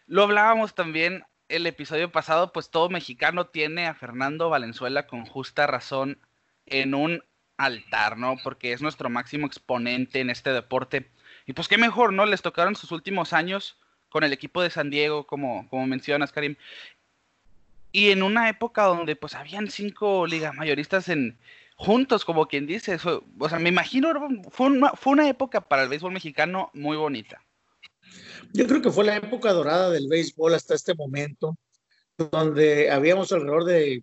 lo 0.07 0.25
hablábamos 0.25 0.75
también 0.75 1.25
el 1.49 1.67
episodio 1.67 2.13
pasado, 2.13 2.53
pues 2.53 2.71
todo 2.71 2.89
mexicano 2.89 3.47
tiene 3.47 3.87
a 3.87 3.95
Fernando 3.95 4.51
Valenzuela 4.51 5.07
con 5.07 5.27
justa 5.27 5.67
razón 5.67 6.21
en 6.67 6.95
un 6.95 7.25
altar, 7.57 8.17
¿no? 8.17 8.37
Porque 8.43 8.73
es 8.73 8.83
nuestro 8.83 9.11
máximo 9.11 9.47
exponente 9.47 10.21
en 10.21 10.31
este 10.31 10.53
deporte. 10.53 11.11
Y 11.47 11.53
pues 11.53 11.69
qué 11.69 11.79
mejor, 11.79 12.13
¿no? 12.13 12.27
Les 12.27 12.43
tocaron 12.43 12.77
sus 12.77 12.93
últimos 12.93 13.33
años 13.33 13.79
con 14.09 14.25
el 14.25 14.33
equipo 14.33 14.63
de 14.63 14.71
San 14.71 14.91
Diego, 14.91 15.27
como, 15.27 15.69
como 15.69 15.87
mencionas, 15.87 16.33
Karim. 16.33 16.57
Y 17.93 18.11
en 18.11 18.23
una 18.23 18.49
época 18.49 18.85
donde 18.85 19.17
pues 19.17 19.35
habían 19.35 19.71
cinco 19.71 20.27
ligas 20.27 20.55
mayoristas 20.55 21.09
en 21.09 21.39
juntos, 21.77 22.25
como 22.25 22.47
quien 22.47 22.67
dice. 22.67 22.95
Eso, 22.95 23.25
o 23.39 23.49
sea, 23.49 23.59
me 23.59 23.71
imagino, 23.71 24.13
fue 24.51 24.67
una, 24.67 24.91
fue 24.93 25.15
una 25.15 25.29
época 25.29 25.61
para 25.61 25.83
el 25.83 25.89
béisbol 25.89 26.13
mexicano 26.13 26.71
muy 26.75 26.97
bonita. 26.97 27.43
Yo 28.53 28.67
creo 28.67 28.83
que 28.83 28.91
fue 28.91 29.05
la 29.05 29.17
época 29.17 29.53
dorada 29.53 29.91
del 29.91 30.09
béisbol 30.09 30.55
hasta 30.55 30.75
este 30.75 30.95
momento, 30.95 31.57
donde 32.19 32.91
habíamos 32.91 33.33
alrededor 33.33 33.65
de, 33.65 34.03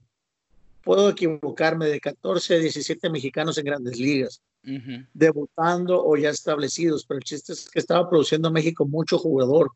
puedo 0.83 1.09
equivocarme, 1.09 1.85
de 1.87 1.99
14 1.99 2.55
a 2.55 2.59
17 2.59 3.09
mexicanos 3.09 3.57
en 3.57 3.65
grandes 3.65 3.99
ligas, 3.99 4.41
debutando 5.13 6.03
o 6.03 6.17
ya 6.17 6.29
establecidos, 6.29 7.05
pero 7.05 7.19
el 7.19 7.23
chiste 7.23 7.53
es 7.53 7.69
que 7.69 7.79
estaba 7.79 8.09
produciendo 8.09 8.51
México 8.51 8.85
mucho 8.85 9.17
jugador 9.17 9.71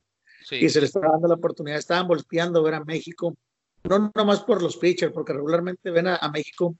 y 0.50 0.70
se 0.70 0.80
le 0.80 0.88
estaba 0.88 1.12
dando 1.12 1.28
la 1.28 1.36
oportunidad, 1.36 1.78
estaban 1.78 2.08
volteando 2.08 2.60
a 2.60 2.64
ver 2.64 2.74
a 2.76 2.84
México, 2.84 3.36
no 3.84 4.12
nomás 4.16 4.42
por 4.44 4.62
los 4.62 4.78
pitchers, 4.78 5.14
porque 5.14 5.34
regularmente 5.34 5.92
ven 5.92 6.08
a, 6.08 6.30
México 6.32 6.76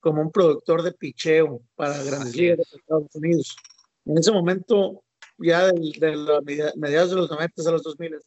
como 0.00 0.22
un 0.22 0.30
productor 0.30 0.82
de 0.82 0.92
picheo 0.92 1.62
para 1.74 2.02
grandes 2.02 2.36
ligas 2.36 2.58
de 2.58 2.78
Estados 2.78 3.14
Unidos. 3.14 3.56
En 4.04 4.18
ese 4.18 4.32
momento 4.32 5.02
ya 5.38 5.66
de, 5.72 6.16
los 6.16 6.44
mediados 6.76 7.10
de 7.10 7.16
los 7.16 7.30
90 7.30 7.68
a 7.68 7.72
los 7.72 7.82
2000, 7.82 8.18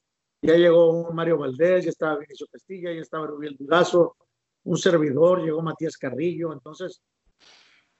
ya 0.41 0.55
llegó 0.55 1.11
Mario 1.13 1.37
Valdés, 1.37 1.85
ya 1.85 1.89
estaba 1.89 2.17
Vinicio 2.17 2.47
Castilla, 2.51 2.91
ya 2.91 3.01
estaba 3.01 3.27
Rubiel 3.27 3.55
Durazo, 3.57 4.15
un 4.63 4.77
servidor, 4.77 5.43
llegó 5.43 5.61
Matías 5.61 5.97
Carrillo, 5.97 6.53
entonces 6.53 7.01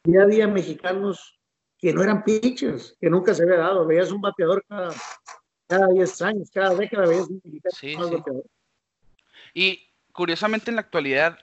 ya 0.03 0.23
había 0.23 0.47
mexicanos 0.47 1.39
que 1.77 1.93
no 1.93 2.03
eran 2.03 2.23
pitchers, 2.23 2.95
que 2.99 3.09
nunca 3.09 3.33
se 3.33 3.43
había 3.43 3.57
dado, 3.57 3.85
veías 3.85 4.11
un 4.11 4.21
bateador 4.21 4.63
cada, 4.67 4.93
cada 5.67 5.87
10 5.87 6.21
años, 6.23 6.49
cada 6.51 6.75
década 6.75 7.07
veías 7.07 7.27
un 7.27 7.41
mexicano 7.43 8.43
Y 9.53 9.86
curiosamente 10.17 10.71
en 10.71 10.75
la 10.75 10.81
actualidad 10.81 11.37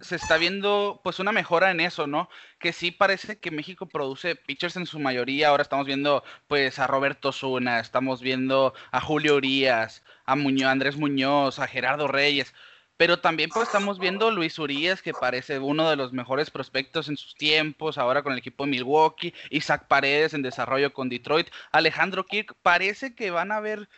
se 0.00 0.14
está 0.14 0.36
viendo 0.36 1.00
pues 1.02 1.18
una 1.18 1.32
mejora 1.32 1.72
en 1.72 1.80
eso, 1.80 2.06
¿no? 2.06 2.28
Que 2.60 2.72
sí 2.72 2.92
parece 2.92 3.40
que 3.40 3.50
México 3.50 3.86
produce 3.86 4.36
pitchers 4.36 4.76
en 4.76 4.86
su 4.86 5.00
mayoría. 5.00 5.48
Ahora 5.48 5.64
estamos 5.64 5.84
viendo 5.86 6.22
pues 6.46 6.78
a 6.78 6.86
Roberto 6.86 7.32
Zuna, 7.32 7.80
estamos 7.80 8.20
viendo 8.22 8.72
a 8.92 9.00
Julio 9.00 9.34
Urias, 9.34 10.04
a 10.24 10.36
Muñoz, 10.36 10.70
Andrés 10.70 10.96
Muñoz, 10.96 11.58
a 11.58 11.66
Gerardo 11.66 12.06
Reyes. 12.06 12.54
Pero 12.96 13.18
también 13.18 13.50
pues 13.50 13.66
estamos 13.66 13.98
viendo 13.98 14.30
Luis 14.30 14.60
Urias, 14.60 15.02
que 15.02 15.12
parece 15.12 15.58
uno 15.58 15.90
de 15.90 15.96
los 15.96 16.12
mejores 16.12 16.52
prospectos 16.52 17.08
en 17.08 17.16
sus 17.16 17.34
tiempos, 17.34 17.98
ahora 17.98 18.22
con 18.22 18.32
el 18.32 18.38
equipo 18.38 18.64
de 18.64 18.70
Milwaukee, 18.70 19.34
Isaac 19.50 19.88
Paredes 19.88 20.34
en 20.34 20.42
desarrollo 20.42 20.92
con 20.92 21.08
Detroit, 21.08 21.48
Alejandro 21.72 22.24
Kirk, 22.26 22.54
parece 22.62 23.16
que 23.16 23.32
van 23.32 23.50
a 23.50 23.56
haber 23.56 23.88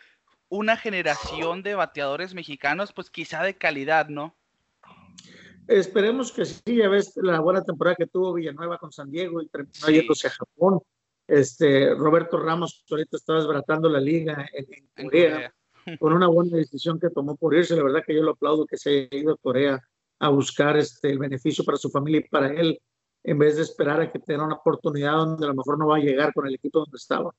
una 0.49 0.77
generación 0.77 1.63
de 1.63 1.75
bateadores 1.75 2.33
mexicanos, 2.33 2.93
pues 2.93 3.09
quizá 3.09 3.43
de 3.43 3.57
calidad, 3.57 4.09
¿no? 4.09 4.35
Esperemos 5.67 6.31
que 6.31 6.45
sí, 6.45 6.61
ya 6.75 6.89
ves 6.89 7.13
la 7.15 7.39
buena 7.39 7.63
temporada 7.63 7.95
que 7.95 8.07
tuvo 8.07 8.33
Villanueva 8.33 8.77
con 8.77 8.91
San 8.91 9.09
Diego 9.09 9.41
y 9.41 9.47
terminó 9.47 9.73
sí. 9.73 9.93
yéndose 9.93 10.27
a 10.27 10.31
Japón. 10.31 10.79
Este, 11.27 11.95
Roberto 11.95 12.37
Ramos 12.37 12.85
ahorita 12.89 13.17
está 13.17 13.33
desbaratando 13.33 13.89
la 13.89 13.99
liga 13.99 14.47
en, 14.53 15.05
Corea, 15.05 15.51
con 15.99 16.13
una 16.13 16.27
buena 16.27 16.57
decisión 16.57 16.99
que 16.99 17.09
tomó 17.09 17.35
por 17.35 17.55
irse. 17.55 17.75
La 17.75 17.83
verdad 17.83 18.03
que 18.05 18.13
yo 18.13 18.21
lo 18.21 18.31
aplaudo 18.31 18.67
que 18.67 18.77
se 18.77 18.89
haya 18.89 19.07
ido 19.11 19.33
a 19.33 19.37
Corea 19.37 19.81
a 20.19 20.29
buscar 20.29 20.77
este, 20.77 21.09
el 21.09 21.19
beneficio 21.19 21.63
para 21.63 21.77
su 21.77 21.89
familia 21.89 22.19
y 22.19 22.29
para 22.29 22.47
él, 22.47 22.79
en 23.23 23.39
vez 23.39 23.55
de 23.55 23.63
esperar 23.63 23.99
a 24.01 24.11
que 24.11 24.19
tenga 24.19 24.45
una 24.45 24.55
oportunidad 24.55 25.13
donde 25.13 25.45
a 25.45 25.49
lo 25.49 25.55
mejor 25.55 25.79
no 25.79 25.87
va 25.87 25.97
a 25.97 25.99
llegar 25.99 26.31
con 26.31 26.47
el 26.47 26.53
equipo 26.53 26.79
donde 26.79 26.97
estaba. 26.97 27.33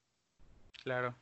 Claro. 0.82 1.16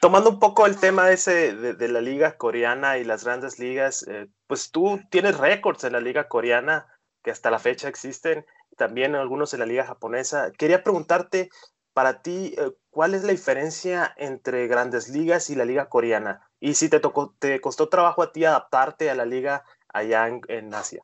Tomando 0.00 0.30
un 0.30 0.38
poco 0.38 0.66
el 0.66 0.78
tema 0.78 1.06
de, 1.06 1.88
la 1.88 2.00
liga 2.00 2.38
coreana 2.38 2.96
y 2.98 3.04
las 3.04 3.24
grandes 3.24 3.58
ligas, 3.58 4.06
eh, 4.08 4.28
pues 4.46 4.70
tú 4.70 4.98
tienes 5.10 5.36
récords 5.36 5.84
en 5.84 5.92
la 5.92 6.00
liga 6.00 6.26
coreana 6.28 6.86
que 7.22 7.30
hasta 7.30 7.50
la 7.50 7.58
fecha 7.58 7.88
existen, 7.88 8.46
también 8.76 9.14
algunos 9.14 9.52
en 9.52 9.60
la 9.60 9.66
liga 9.66 9.84
japonesa. 9.84 10.52
Quería 10.52 10.82
preguntarte, 10.82 11.50
para 11.92 12.22
ti, 12.22 12.54
eh, 12.56 12.72
¿cuál 12.90 13.14
es 13.14 13.24
la 13.24 13.32
diferencia 13.32 14.14
entre 14.16 14.66
grandes 14.68 15.08
ligas 15.08 15.50
y 15.50 15.54
la 15.54 15.64
liga 15.64 15.88
coreana? 15.88 16.48
Y 16.60 16.74
si 16.74 16.88
te, 16.88 16.98
tocó, 16.98 17.34
te 17.38 17.60
costó 17.60 17.88
trabajo 17.88 18.22
a 18.22 18.32
ti 18.32 18.44
adaptarte 18.44 19.10
a 19.10 19.14
la 19.14 19.26
liga 19.26 19.64
allá 19.92 20.28
en, 20.48 20.74
Asia. 20.74 21.02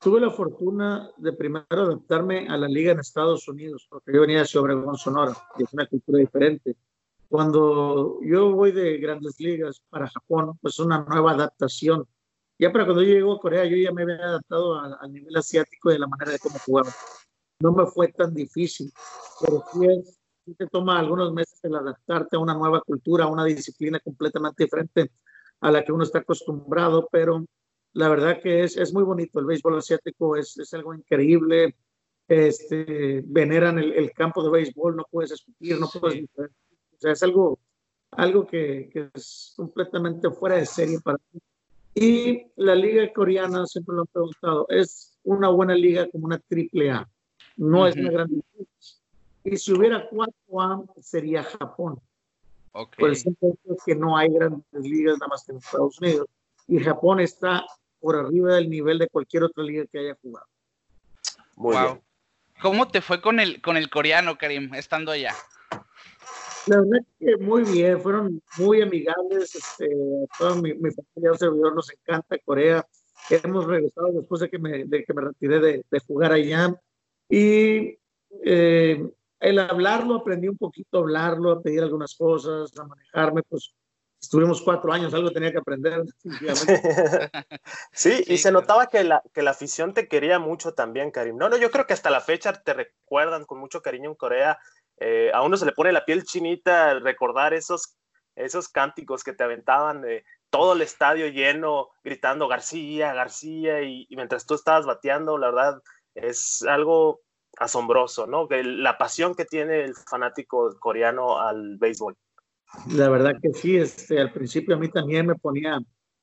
Tuve 0.00 0.20
la 0.20 0.30
fortuna 0.30 1.10
de 1.16 1.32
primero 1.32 1.66
adaptarme 1.70 2.48
a 2.48 2.56
la 2.56 2.66
liga 2.66 2.92
en 2.92 3.00
Estados 3.00 3.46
Unidos, 3.48 3.86
porque 3.88 4.12
yo 4.12 4.20
venía 4.22 4.42
de 4.42 4.58
Obregón, 4.58 4.96
Sonora, 4.96 5.32
y 5.58 5.64
es 5.64 5.72
una 5.72 5.86
cultura 5.86 6.18
diferente. 6.18 6.76
Cuando 7.32 8.18
yo 8.20 8.52
voy 8.52 8.72
de 8.72 8.98
grandes 8.98 9.40
ligas 9.40 9.80
para 9.88 10.06
Japón, 10.06 10.58
pues 10.60 10.78
una 10.78 11.02
nueva 11.02 11.32
adaptación. 11.32 12.06
Ya 12.58 12.70
para 12.70 12.84
cuando 12.84 13.02
yo 13.02 13.14
llego 13.14 13.32
a 13.32 13.40
Corea, 13.40 13.64
yo 13.64 13.74
ya 13.74 13.90
me 13.90 14.02
había 14.02 14.16
adaptado 14.16 14.78
al 14.78 15.10
nivel 15.10 15.34
asiático 15.34 15.88
y 15.88 15.94
de 15.94 16.00
la 16.00 16.08
manera 16.08 16.32
de 16.32 16.38
cómo 16.38 16.58
jugaba 16.58 16.90
no 17.60 17.72
me 17.72 17.86
fue 17.86 18.08
tan 18.08 18.34
difícil, 18.34 18.92
pero 19.40 19.64
sí, 19.72 19.86
es, 19.86 20.20
te 20.58 20.66
toma 20.66 20.98
algunos 20.98 21.32
meses 21.32 21.58
el 21.62 21.74
adaptarte 21.74 22.36
a 22.36 22.38
una 22.38 22.52
nueva 22.52 22.82
cultura, 22.82 23.24
a 23.24 23.28
una 23.28 23.46
disciplina 23.46 23.98
completamente 24.00 24.64
diferente 24.64 25.10
a 25.60 25.70
la 25.70 25.82
que 25.82 25.92
uno 25.92 26.04
está 26.04 26.18
acostumbrado, 26.18 27.08
pero 27.10 27.46
la 27.94 28.10
verdad 28.10 28.42
que 28.42 28.64
es, 28.64 28.76
es 28.76 28.92
muy 28.92 29.04
bonito. 29.04 29.40
El 29.40 29.46
béisbol 29.46 29.78
asiático 29.78 30.36
es, 30.36 30.58
es 30.58 30.74
algo 30.74 30.92
increíble. 30.92 31.76
Este, 32.28 33.22
veneran 33.24 33.78
el, 33.78 33.92
el, 33.94 34.12
campo 34.12 34.42
de 34.42 34.50
béisbol, 34.50 34.96
no 34.96 35.06
puedes 35.10 35.30
escupir, 35.30 35.80
no 35.80 35.88
puedes... 35.88 36.24
O 36.36 36.48
sea, 37.02 37.12
es 37.12 37.22
algo, 37.22 37.58
algo 38.12 38.46
que, 38.46 38.88
que, 38.92 39.10
es 39.14 39.54
completamente 39.56 40.30
fuera 40.30 40.56
de 40.56 40.66
serie 40.66 40.98
para 41.00 41.18
mí. 41.32 41.40
Y 41.94 42.46
la 42.56 42.74
liga 42.74 43.12
coreana, 43.12 43.66
siempre 43.66 43.94
lo 43.94 44.02
han 44.02 44.06
preguntado, 44.06 44.66
es 44.70 45.18
una 45.24 45.48
buena 45.48 45.74
liga 45.74 46.08
como 46.10 46.26
una 46.26 46.38
triple 46.38 46.90
A 46.90 47.08
no 47.56 47.86
es 47.86 47.96
una 47.96 48.10
gran 48.10 48.28
diferencia. 48.28 48.98
Y 49.44 49.56
si 49.56 49.72
hubiera 49.72 50.08
cuatro 50.08 50.60
a 50.60 50.84
sería 51.00 51.42
Japón. 51.42 52.00
Por 52.72 53.10
el 53.10 53.16
simple 53.16 53.54
que 53.84 53.94
no 53.94 54.16
hay 54.16 54.32
grandes 54.32 54.64
ligas 54.72 55.18
nada 55.18 55.28
más 55.28 55.44
que 55.44 55.52
en 55.52 55.58
Estados 55.58 56.00
Unidos. 56.00 56.26
Y 56.68 56.78
Japón 56.78 57.20
está 57.20 57.66
por 58.00 58.16
arriba 58.16 58.54
del 58.54 58.70
nivel 58.70 58.98
de 58.98 59.08
cualquier 59.08 59.44
otra 59.44 59.62
liga 59.62 59.84
que 59.86 59.98
haya 59.98 60.16
jugado. 60.22 60.46
Muy 61.56 61.74
wow. 61.74 61.84
Bien. 61.84 62.02
¿Cómo 62.62 62.88
te 62.88 63.00
fue 63.00 63.20
con 63.20 63.40
el, 63.40 63.60
con 63.60 63.76
el 63.76 63.90
coreano, 63.90 64.38
Karim, 64.38 64.72
estando 64.74 65.10
allá? 65.10 65.34
La 66.66 66.80
verdad 66.80 66.98
que 67.18 67.36
muy 67.38 67.64
bien, 67.64 68.00
fueron 68.00 68.42
muy 68.58 68.82
amigables. 68.82 69.54
Este, 69.54 69.88
toda 70.38 70.54
mi, 70.56 70.74
mi 70.74 70.90
familia, 70.90 71.38
servidor, 71.38 71.74
nos 71.74 71.92
encanta 71.92 72.38
Corea. 72.44 72.86
Hemos 73.30 73.66
regresado 73.66 74.12
después 74.12 74.40
de 74.40 74.50
que 74.50 74.58
me, 74.58 74.84
de 74.84 75.04
que 75.04 75.14
me 75.14 75.22
retiré 75.22 75.60
de, 75.60 75.84
de 75.90 76.00
jugar 76.00 76.32
allá 76.32 76.74
y 77.28 77.98
eh, 78.44 79.10
el 79.40 79.58
hablarlo, 79.58 80.16
aprendí 80.16 80.48
un 80.48 80.56
poquito 80.56 80.98
a 80.98 81.00
hablarlo, 81.00 81.50
a 81.50 81.62
pedir 81.62 81.82
algunas 81.82 82.14
cosas, 82.14 82.76
a 82.78 82.84
manejarme, 82.84 83.42
pues 83.42 83.74
estuvimos 84.20 84.62
cuatro 84.62 84.92
años, 84.92 85.12
algo 85.14 85.32
tenía 85.32 85.50
que 85.50 85.58
aprender. 85.58 86.04
sí, 87.92 88.22
y 88.26 88.38
se 88.38 88.52
notaba 88.52 88.86
que 88.86 89.02
la, 89.02 89.22
que 89.32 89.42
la 89.42 89.50
afición 89.50 89.94
te 89.94 90.06
quería 90.06 90.38
mucho 90.38 90.74
también, 90.74 91.10
Karim. 91.10 91.36
No, 91.36 91.48
no, 91.48 91.56
yo 91.56 91.70
creo 91.70 91.86
que 91.86 91.92
hasta 91.92 92.10
la 92.10 92.20
fecha 92.20 92.52
te 92.52 92.72
recuerdan 92.72 93.44
con 93.44 93.58
mucho 93.58 93.82
cariño 93.82 94.10
en 94.10 94.16
Corea. 94.16 94.58
Eh, 95.02 95.30
a 95.32 95.42
uno 95.42 95.56
se 95.56 95.66
le 95.66 95.72
pone 95.72 95.92
la 95.92 96.04
piel 96.04 96.24
chinita 96.24 96.98
recordar 97.00 97.54
esos, 97.54 97.96
esos 98.36 98.68
cánticos 98.68 99.24
que 99.24 99.32
te 99.32 99.44
aventaban 99.44 100.02
de 100.02 100.24
todo 100.50 100.74
el 100.74 100.82
estadio 100.82 101.28
lleno, 101.28 101.88
gritando 102.04 102.46
García, 102.46 103.14
García, 103.14 103.82
y 103.82 104.06
mientras 104.10 104.46
tú 104.46 104.54
estabas 104.54 104.86
bateando, 104.86 105.38
la 105.38 105.50
verdad, 105.50 105.82
es 106.14 106.62
algo 106.62 107.20
asombroso, 107.58 108.26
¿no? 108.26 108.48
La 108.50 108.98
pasión 108.98 109.34
que 109.34 109.44
tiene 109.44 109.84
el 109.84 109.94
fanático 109.94 110.74
coreano 110.78 111.38
al 111.40 111.76
béisbol. 111.78 112.16
La 112.94 113.08
verdad 113.08 113.34
que 113.40 113.52
sí, 113.52 113.76
este, 113.76 114.18
al 114.18 114.32
principio 114.32 114.74
a 114.74 114.78
mí 114.78 114.88
también 114.88 115.26
me 115.26 115.34
ponía, 115.34 115.78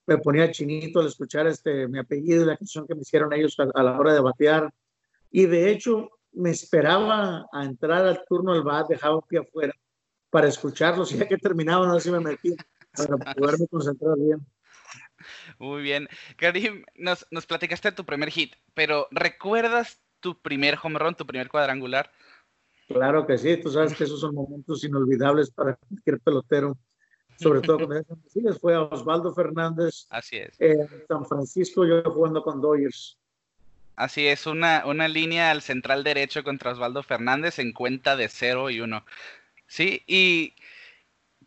me 0.07 0.17
ponía 0.17 0.51
chinito 0.51 0.99
al 0.99 1.07
escuchar 1.07 1.47
este, 1.47 1.87
mi 1.87 1.99
apellido 1.99 2.43
y 2.43 2.47
la 2.47 2.57
canción 2.57 2.87
que 2.87 2.95
me 2.95 3.01
hicieron 3.01 3.31
ellos 3.33 3.55
a, 3.59 3.83
la 3.83 3.99
hora 3.99 4.13
de 4.13 4.21
batear. 4.21 4.73
Y 5.31 5.45
de 5.45 5.69
hecho, 5.69 6.09
me 6.31 6.51
esperaba 6.51 7.47
a 7.51 7.63
entrar 7.63 8.05
al 8.05 8.23
turno 8.27 8.53
al 8.53 8.63
bat, 8.63 8.87
dejaba 8.87 9.15
un 9.15 9.21
pie 9.27 9.39
afuera 9.39 9.73
para 10.29 10.47
escucharlos, 10.47 11.11
y 11.11 11.17
ya 11.17 11.27
que 11.27 11.37
terminaban, 11.37 11.89
así 11.89 12.11
me 12.11 12.19
metí 12.19 12.55
para 12.95 13.17
poderme 13.33 13.67
concentrar 13.67 14.15
bien. 14.17 14.45
Muy 15.57 15.81
bien. 15.81 16.07
Karim, 16.37 16.83
nos, 16.95 17.25
nos 17.31 17.45
platicaste 17.45 17.89
de 17.89 17.95
tu 17.95 18.05
primer 18.05 18.29
hit, 18.29 18.55
pero 18.73 19.07
¿recuerdas 19.11 20.01
tu 20.19 20.39
primer 20.41 20.77
home 20.81 20.99
run, 20.99 21.15
tu 21.15 21.25
primer 21.25 21.49
cuadrangular? 21.49 22.11
Claro 22.87 23.25
que 23.27 23.37
sí, 23.37 23.57
tú 23.57 23.69
sabes 23.69 23.93
que 23.93 24.05
esos 24.05 24.19
son 24.19 24.33
momentos 24.33 24.83
inolvidables 24.83 25.51
para 25.51 25.75
cualquier 25.75 26.19
pelotero, 26.21 26.77
sobre 27.37 27.61
todo 27.61 27.77
cuando 27.77 27.95
eres 27.95 28.59
fue 28.59 28.73
a 28.73 28.81
Osvaldo 28.81 29.33
Fernández. 29.33 30.07
Así 30.09 30.37
es. 30.37 30.59
En 30.59 30.87
San 31.07 31.25
Francisco, 31.25 31.85
yo 31.85 32.01
jugando 32.03 32.41
con 32.41 32.59
Dodgers. 32.59 33.18
Así 33.99 34.27
es, 34.27 34.47
una, 34.47 34.85
una 34.85 35.09
línea 35.09 35.51
al 35.51 35.61
central 35.61 36.05
derecho 36.05 36.41
contra 36.41 36.71
Osvaldo 36.71 37.03
Fernández 37.03 37.59
en 37.59 37.73
cuenta 37.73 38.15
de 38.15 38.29
0 38.29 38.69
y 38.69 38.79
1. 38.79 39.05
Sí, 39.67 40.03
y 40.07 40.53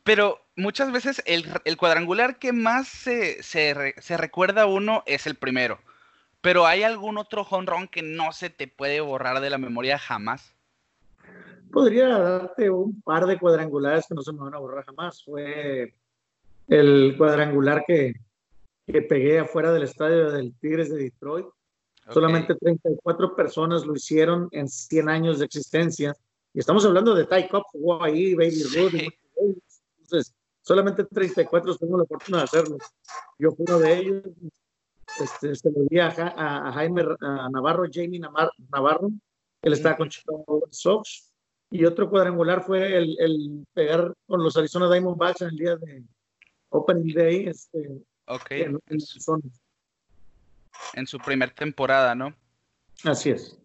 pero 0.05 0.39
muchas 0.55 0.93
veces 0.93 1.23
el, 1.25 1.47
cuadrangular 1.79 2.39
que 2.39 2.53
más 2.53 2.89
se, 2.89 3.43
se, 3.43 3.73
recuerda 4.19 4.63
a 4.63 4.67
uno 4.67 5.03
es 5.07 5.27
el 5.27 5.37
primero. 5.37 5.79
Pero 6.43 6.67
¿hay 6.67 6.83
algún 6.83 7.17
otro 7.17 7.43
jonrón 7.43 7.89
que 7.89 8.03
no 8.03 8.33
se 8.33 8.51
te 8.51 8.69
puede 8.69 9.01
borrar 9.01 9.41
de 9.41 9.49
la 9.49 9.57
memoria 9.57 9.99
jamás? 9.99 10.55
Podría 11.73 12.19
darte 12.19 12.69
un 12.69 13.01
par 13.01 13.25
de 13.25 13.39
cuadrangulares 13.39 14.05
que 14.07 14.15
no 14.15 14.21
se 14.21 14.35
me 14.35 14.41
van 14.41 14.55
a 14.55 14.59
borrar 14.59 14.85
jamás. 14.85 15.25
Fue 15.25 15.95
el 16.69 17.15
cuadrangular 17.17 17.83
que, 17.87 18.13
que 18.87 19.01
pegué 19.01 19.39
afuera 19.39 19.73
del 19.73 19.85
estadio 19.85 20.31
del 20.31 20.55
Tigres 20.61 20.91
de 20.91 21.05
Detroit. 21.05 21.47
Solamente 22.11 22.55
34 22.55 23.37
personas 23.37 23.87
lo 23.87 23.95
hicieron 23.95 24.49
en 24.53 24.69
100 24.69 25.09
años 25.09 25.39
de 25.39 25.47
existencia. 25.47 26.15
Y 26.53 26.59
estamos 26.59 26.85
hablando 26.85 27.15
de 27.15 27.25
Ty 27.25 27.49
Cobb, 27.49 27.63
jugó 27.73 28.03
ahí, 28.03 28.35
Baby 28.35 28.63
Ruth, 28.75 28.95
entonces, 29.99 30.35
solamente 30.61 31.05
34 31.05 31.77
tengo 31.77 31.97
la 31.97 32.05
oportunidad 32.05 32.41
de 32.41 32.45
hacerlo. 32.45 32.77
Yo 33.39 33.53
fui 33.53 33.65
uno 33.67 33.79
de 33.79 33.99
ellos. 33.99 34.23
Este, 35.21 35.55
se 35.55 35.71
lo 35.71 35.85
di 35.89 35.99
a, 35.99 36.11
Jaime 36.11 37.05
Navarro, 37.51 37.85
Jamie 37.91 38.21
Navarro. 38.21 39.11
Él 39.63 39.73
estaba 39.73 39.97
con 39.97 40.09
Chicago 40.09 40.63
Sox. 40.71 41.33
Y 41.71 41.87
otro 41.87 42.11
cuadrangular 42.11 42.63
fue 42.63 42.99
el, 42.99 43.17
el, 43.19 43.65
pegar 43.73 44.13
con 44.27 44.43
los 44.43 44.57
Arizona 44.57 44.91
Diamondbacks 44.91 45.41
en 45.41 45.49
el 45.49 45.57
día 45.57 45.77
de 45.77 46.05
Opening 46.69 47.15
Day. 47.15 47.47
Este, 47.47 48.03
en, 48.51 49.01
su, 49.01 49.41
en 50.95 51.07
su 51.07 51.19
primer 51.19 51.51
temporada, 51.51 52.15
¿no? 52.15 52.35
Así 53.05 53.31
es. 53.31 53.59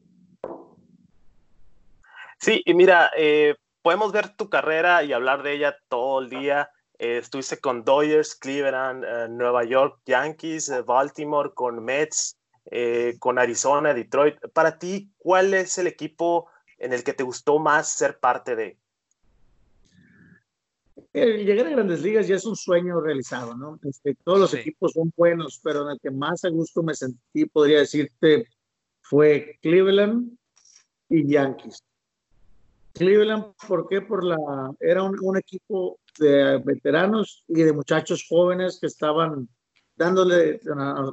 Sí, 2.39 2.61
y 2.65 2.73
mira, 2.73 3.11
eh, 3.17 3.55
podemos 3.81 4.11
ver 4.11 4.35
tu 4.35 4.49
carrera 4.49 5.03
y 5.03 5.13
hablar 5.13 5.43
de 5.43 5.53
ella 5.53 5.77
todo 5.89 6.19
el 6.19 6.29
día. 6.29 6.71
Eh, 6.99 7.19
estuviste 7.19 7.59
con 7.59 7.83
Dodgers, 7.83 8.35
Cleveland, 8.35 9.03
eh, 9.03 9.27
Nueva 9.29 9.63
York, 9.63 10.01
Yankees, 10.05 10.69
eh, 10.69 10.81
Baltimore, 10.81 11.53
con 11.53 11.83
Mets, 11.83 12.37
con 13.19 13.39
Arizona, 13.39 13.93
Detroit. 13.93 14.35
Para 14.51 14.77
ti, 14.77 15.09
¿cuál 15.17 15.53
es 15.53 15.77
el 15.77 15.87
equipo 15.87 16.49
en 16.77 16.91
el 16.91 17.05
que 17.05 17.13
te 17.13 17.23
gustó 17.23 17.59
más 17.59 17.89
ser 17.89 18.19
parte 18.19 18.57
de? 18.57 18.77
Llegar 21.25 21.67
a 21.67 21.71
grandes 21.71 22.01
ligas 22.01 22.27
ya 22.27 22.35
es 22.35 22.45
un 22.45 22.55
sueño 22.55 22.99
realizado, 23.01 23.55
¿no? 23.55 23.79
Este, 23.83 24.15
todos 24.23 24.39
los 24.39 24.53
equipos 24.53 24.93
son 24.93 25.11
buenos, 25.15 25.59
pero 25.63 25.83
en 25.83 25.91
el 25.91 25.99
que 25.99 26.11
más 26.11 26.43
a 26.45 26.49
gusto 26.49 26.83
me 26.83 26.93
sentí, 26.93 27.45
podría 27.45 27.79
decirte, 27.79 28.47
fue 29.01 29.57
Cleveland 29.61 30.37
y 31.09 31.27
Yankees. 31.27 31.83
Cleveland, 32.93 33.53
¿por 33.67 33.87
qué? 33.87 34.01
Por 34.01 34.23
la, 34.23 34.37
era 34.79 35.03
un, 35.03 35.37
equipo 35.37 35.99
de 36.19 36.57
veteranos 36.65 37.43
y 37.47 37.61
de 37.61 37.71
muchachos 37.71 38.25
jóvenes 38.27 38.79
que 38.79 38.87
estaban 38.87 39.47
dándole, 39.95 40.59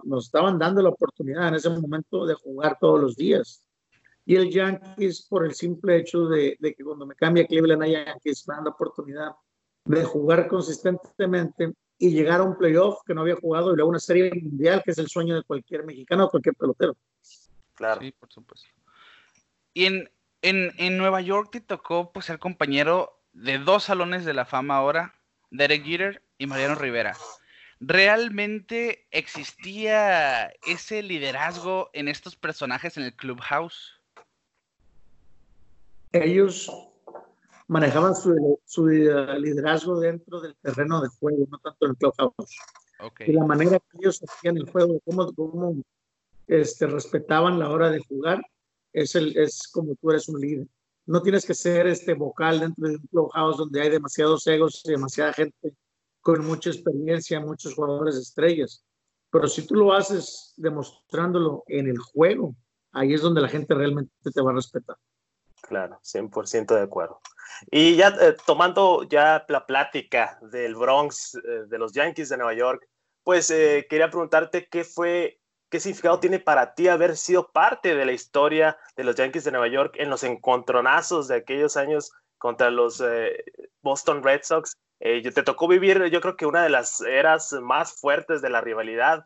nos 0.05 0.27
estaban 0.27 0.59
dando 0.59 0.83
la 0.83 0.89
oportunidad 0.89 1.49
en 1.49 1.55
ese 1.55 1.71
momento 1.71 2.27
de 2.27 2.35
jugar 2.35 2.79
todos 2.81 3.01
los 3.01 3.17
días. 3.17 3.65
Y 4.27 4.37
el 4.37 4.51
Yankees, 4.51 5.27
por 5.29 5.45
el 5.45 5.55
simple 5.55 5.99
hecho 5.99 6.27
de, 6.27 6.57
que 6.61 6.85
cuando 6.85 7.07
me 7.07 7.15
cambia 7.15 7.47
Cleveland 7.47 7.83
a 7.83 7.87
Yankees, 7.87 8.49
me 8.49 8.55
dan 8.55 8.65
la 8.65 8.71
oportunidad 8.71 9.33
de 9.85 10.05
jugar 10.05 10.49
consistentemente 10.49 11.73
y 11.99 12.11
llegar 12.11 12.41
a 12.41 12.45
un 12.45 12.57
playoff 12.57 13.03
que 13.07 13.15
no 13.15 13.21
había 13.21 13.37
jugado 13.37 13.73
y 13.73 13.77
luego 13.77 13.91
una 13.91 13.99
serie 13.99 14.31
mundial 14.35 14.83
que 14.85 14.91
es 14.91 14.99
el 14.99 15.09
sueño 15.09 15.35
de 15.35 15.43
cualquier 15.43 15.85
mexicano 15.85 16.25
o 16.25 16.31
cualquier 16.31 16.55
pelotero. 16.55 16.97
Claro. 17.75 18.01
Sí, 18.01 18.13
por 18.13 18.33
supuesto. 18.33 18.69
Y 19.73 19.87
en, 19.87 20.11
en, 20.43 20.73
en 20.79 20.97
Nueva 20.97 21.21
York 21.21 21.51
te 21.53 21.61
tocó 21.61 22.13
pues, 22.13 22.27
ser 22.27 22.39
compañero 22.39 23.21
de 23.33 23.59
dos 23.59 23.85
salones 23.85 24.25
de 24.25 24.35
la 24.35 24.45
fama 24.45 24.77
ahora, 24.77 25.15
Derek 25.51 25.85
Jeter 25.85 26.23
y 26.39 26.47
Mariano 26.47 26.77
Rivera. 26.77 27.17
¿Realmente 27.81 29.07
existía 29.11 30.47
ese 30.67 31.03
liderazgo 31.03 31.91
en 31.93 32.09
estos 32.09 32.37
personajes 32.37 32.97
en 32.97 33.05
el 33.05 33.15
clubhouse? 33.15 34.01
Ellos 36.13 36.71
manejaban 37.67 38.15
su, 38.15 38.87
liderazgo 38.87 40.01
dentro 40.01 40.41
del 40.41 40.57
terreno 40.57 41.01
de 41.01 41.09
juego, 41.09 41.47
no 41.51 41.59
tanto 41.59 41.87
en 41.87 41.91
el 41.91 41.97
clubhouse. 41.97 42.59
Okay. 43.01 43.31
Y 43.31 43.33
la 43.33 43.45
manera 43.45 43.79
que 43.79 43.99
ellos 44.01 44.23
hacían 44.23 44.57
el 44.57 44.71
juego, 44.71 45.01
cómo, 45.05 45.33
cómo 45.35 45.83
este, 46.47 46.87
respetaban 46.87 47.59
la 47.59 47.71
hora 47.71 47.91
de 47.91 48.01
jugar, 48.01 48.43
es, 48.93 49.15
el, 49.15 49.37
es 49.37 49.69
como 49.73 49.95
tú 49.97 50.11
eres 50.11 50.29
un 50.29 50.41
líder. 50.41 50.67
No 51.07 51.21
tienes 51.21 51.45
que 51.45 51.55
ser 51.55 51.87
este 51.87 52.15
vocal 52.15 52.61
dentro 52.61 52.89
de 52.89 52.97
un 52.97 53.07
clubhouse 53.09 53.59
donde 53.59 53.81
hay 53.81 53.91
demasiados 53.91 54.47
egos 54.47 54.83
y 54.85 54.91
demasiada 54.91 55.33
gente 55.33 55.75
con 56.21 56.45
mucha 56.47 56.71
experiencia, 56.71 57.41
muchos 57.41 57.75
jugadores 57.75 58.17
estrellas. 58.17 58.83
Pero 59.31 59.49
si 59.49 59.67
tú 59.67 59.75
lo 59.75 59.93
haces 59.93 60.55
demostrándolo 60.57 61.65
en 61.67 61.89
el 61.89 61.99
juego, 61.99 62.55
ahí 62.93 63.13
es 63.13 63.21
donde 63.21 63.43
la 63.43 63.49
gente 63.49 63.75
realmente 63.75 64.13
te 64.33 64.41
va 64.41 64.53
a 64.53 64.55
respetar. 64.55 64.97
Claro, 65.67 65.99
100% 66.03 66.75
de 66.75 66.83
acuerdo. 66.83 67.21
Y 67.71 67.97
ya 67.97 68.09
eh, 68.21 68.37
tomando 68.47 69.05
ya 69.05 69.45
la 69.49 69.67
plática 69.67 70.39
del 70.43 70.75
Bronx, 70.75 71.37
eh, 71.37 71.65
de 71.67 71.79
los 71.79 71.93
Yankees 71.93 72.29
de 72.29 72.37
Nueva 72.37 72.55
York, 72.55 72.87
pues 73.23 73.51
eh, 73.51 73.87
quería 73.89 74.11
preguntarte 74.11 74.69
qué 74.69 74.85
fue, 74.85 75.41
qué 75.71 75.81
significado 75.81 76.21
tiene 76.21 76.39
para 76.39 76.75
ti 76.75 76.89
haber 76.89 77.17
sido 77.17 77.51
parte 77.51 77.95
de 77.95 78.05
la 78.05 78.13
historia 78.13 78.77
de 78.97 79.05
los 79.05 79.17
Yankees 79.17 79.45
de 79.45 79.53
Nueva 79.53 79.69
York 79.69 79.95
en 79.99 80.11
los 80.11 80.23
encontronazos 80.23 81.29
de 81.29 81.37
aquellos 81.37 81.77
años 81.79 82.13
contra 82.37 82.71
los 82.71 83.03
Boston 83.81 84.23
Red 84.23 84.43
Sox. 84.43 84.77
te 84.99 85.43
tocó 85.43 85.67
vivir, 85.67 86.05
yo 86.11 86.21
creo 86.21 86.37
que 86.37 86.45
una 86.45 86.63
de 86.63 86.69
las 86.69 87.01
eras 87.01 87.53
más 87.53 87.99
fuertes 87.99 88.43
de 88.43 88.51
la 88.51 88.61
rivalidad. 88.61 89.25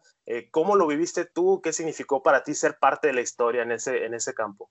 ¿Cómo 0.53 0.77
lo 0.77 0.87
viviste 0.87 1.25
tú? 1.25 1.61
¿Qué 1.61 1.73
significó 1.73 2.23
para 2.23 2.45
ti 2.45 2.55
ser 2.55 2.79
parte 2.79 3.09
de 3.09 3.15
la 3.15 3.23
historia 3.23 3.63
en 3.63 3.73
ese, 3.73 4.05
en 4.05 4.15
ese 4.15 4.35
campo? 4.35 4.71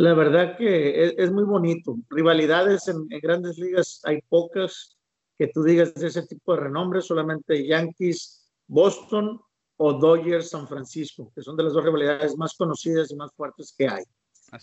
La 0.00 0.14
verdad 0.14 0.56
que 0.56 1.14
es, 1.18 1.30
muy 1.30 1.44
bonito. 1.44 1.94
Rivalidades 2.08 2.88
en, 2.88 3.06
grandes 3.20 3.58
ligas 3.58 4.00
hay 4.04 4.22
pocas 4.30 4.96
que 5.36 5.48
tú 5.48 5.62
digas 5.62 5.92
de 5.92 6.06
ese 6.06 6.26
tipo 6.26 6.54
de 6.54 6.60
renombre, 6.60 7.02
solamente 7.02 7.66
Yankees, 7.66 8.50
Boston 8.66 9.38
o 9.76 9.92
Dodgers, 9.92 10.48
San 10.48 10.66
Francisco, 10.66 11.30
que 11.34 11.42
son 11.42 11.54
de 11.54 11.64
las 11.64 11.74
dos 11.74 11.84
rivalidades 11.84 12.34
más 12.38 12.54
conocidas 12.56 13.10
y 13.10 13.16
más 13.16 13.30
fuertes 13.34 13.74
que 13.76 13.88
hay. 13.88 14.02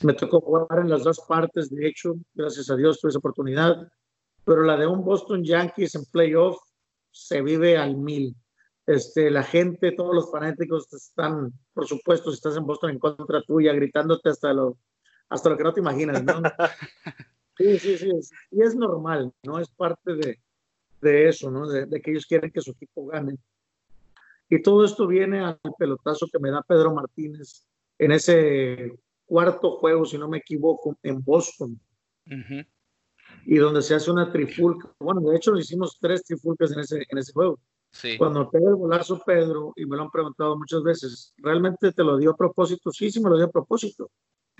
Me 0.02 0.14
tocó 0.14 0.42
jugar 0.42 0.80
en 0.80 0.90
las 0.90 1.04
dos 1.04 1.20
partes, 1.28 1.70
de 1.70 1.88
hecho, 1.88 2.16
gracias 2.34 2.72
a 2.72 2.76
Dios 2.76 3.00
tuve 3.00 3.10
esa 3.10 3.20
oportunidad, 3.20 3.88
pero 4.44 4.64
la 4.64 4.76
de 4.76 4.88
un 4.88 5.06
Boston 5.06 5.44
Yankees 5.44 5.94
en 5.94 6.06
playoff 6.06 6.58
se 7.12 7.44
vive 7.44 7.78
al 7.78 7.96
mil. 7.96 8.36
Este, 8.88 9.30
la 9.30 9.44
gente, 9.44 9.92
todos 9.92 10.16
los 10.16 10.32
fanáticos 10.32 10.92
están, 10.92 11.54
por 11.76 11.86
supuesto, 11.86 12.32
si 12.32 12.38
estás 12.38 12.58
en 12.58 12.66
Boston 12.66 12.90
en 12.90 13.00
contra 13.00 13.44
tuya, 13.44 13.72
gritándote 13.74 14.30
hasta 14.30 14.52
lo, 14.52 14.78
hasta 15.30 15.50
lo 15.50 15.58
que 15.58 15.64
no 15.64 15.74
te 15.74 15.80
imaginas, 15.80 16.24
¿no? 16.24 16.42
Sí, 17.60 17.80
sí, 17.80 17.98
sí, 17.98 18.12
y 18.52 18.62
es 18.62 18.76
normal, 18.76 19.34
¿no? 19.42 19.60
Es 19.60 19.68
parte 19.70 20.14
de, 20.14 20.40
de 21.02 21.28
eso, 21.28 21.50
¿no? 21.50 21.68
De, 21.68 21.88
de, 21.88 22.00
que 22.00 22.12
ellos 22.12 22.28
quieren 22.28 22.52
que 22.52 22.62
su 22.62 22.70
equipo 22.70 23.08
gane. 23.08 23.36
Y 24.48 24.62
todo 24.62 24.86
esto 24.86 25.08
viene 25.08 25.40
al 25.44 25.60
pelotazo 25.80 26.28
que 26.32 26.38
me 26.38 26.52
da 26.52 26.62
Pedro 26.62 26.94
Martínez 26.94 27.66
en 27.98 28.12
ese 28.12 28.94
cuarto 29.26 29.78
juego, 29.78 30.06
si 30.06 30.18
no 30.18 30.28
me 30.28 30.38
equivoco, 30.38 30.98
en 31.04 31.24
Boston. 31.24 31.80
Y 33.46 33.58
donde 33.58 33.82
se 33.82 33.96
hace 33.96 34.12
una 34.12 34.32
trifulca. 34.32 34.94
Bueno, 35.00 35.22
de 35.22 35.38
hecho, 35.38 35.56
hicimos 35.58 35.98
tres 36.00 36.24
trifulcas 36.24 36.72
en 36.72 36.80
ese, 36.80 37.06
en 37.08 37.18
ese 37.18 37.34
juego. 37.34 37.60
Sí. 37.92 38.18
Cuando 38.18 38.50
pega 38.50 38.70
el 38.70 38.76
golazo 38.76 39.22
Pedro, 39.26 39.74
y 39.76 39.86
me 39.86 39.96
lo 39.96 40.04
han 40.04 40.12
preguntado 40.12 40.58
muchas 40.58 40.84
veces, 40.84 41.34
¿realmente 41.38 41.92
te 41.92 42.04
lo 42.04 42.18
dio 42.18 42.32
a 42.32 42.38
propósito? 42.38 42.92
Sí, 42.92 43.10
sí 43.12 43.22
me 43.22 43.30
lo 43.30 43.38
dio 43.38 43.46
a 43.46 43.52
propósito. 43.52 44.10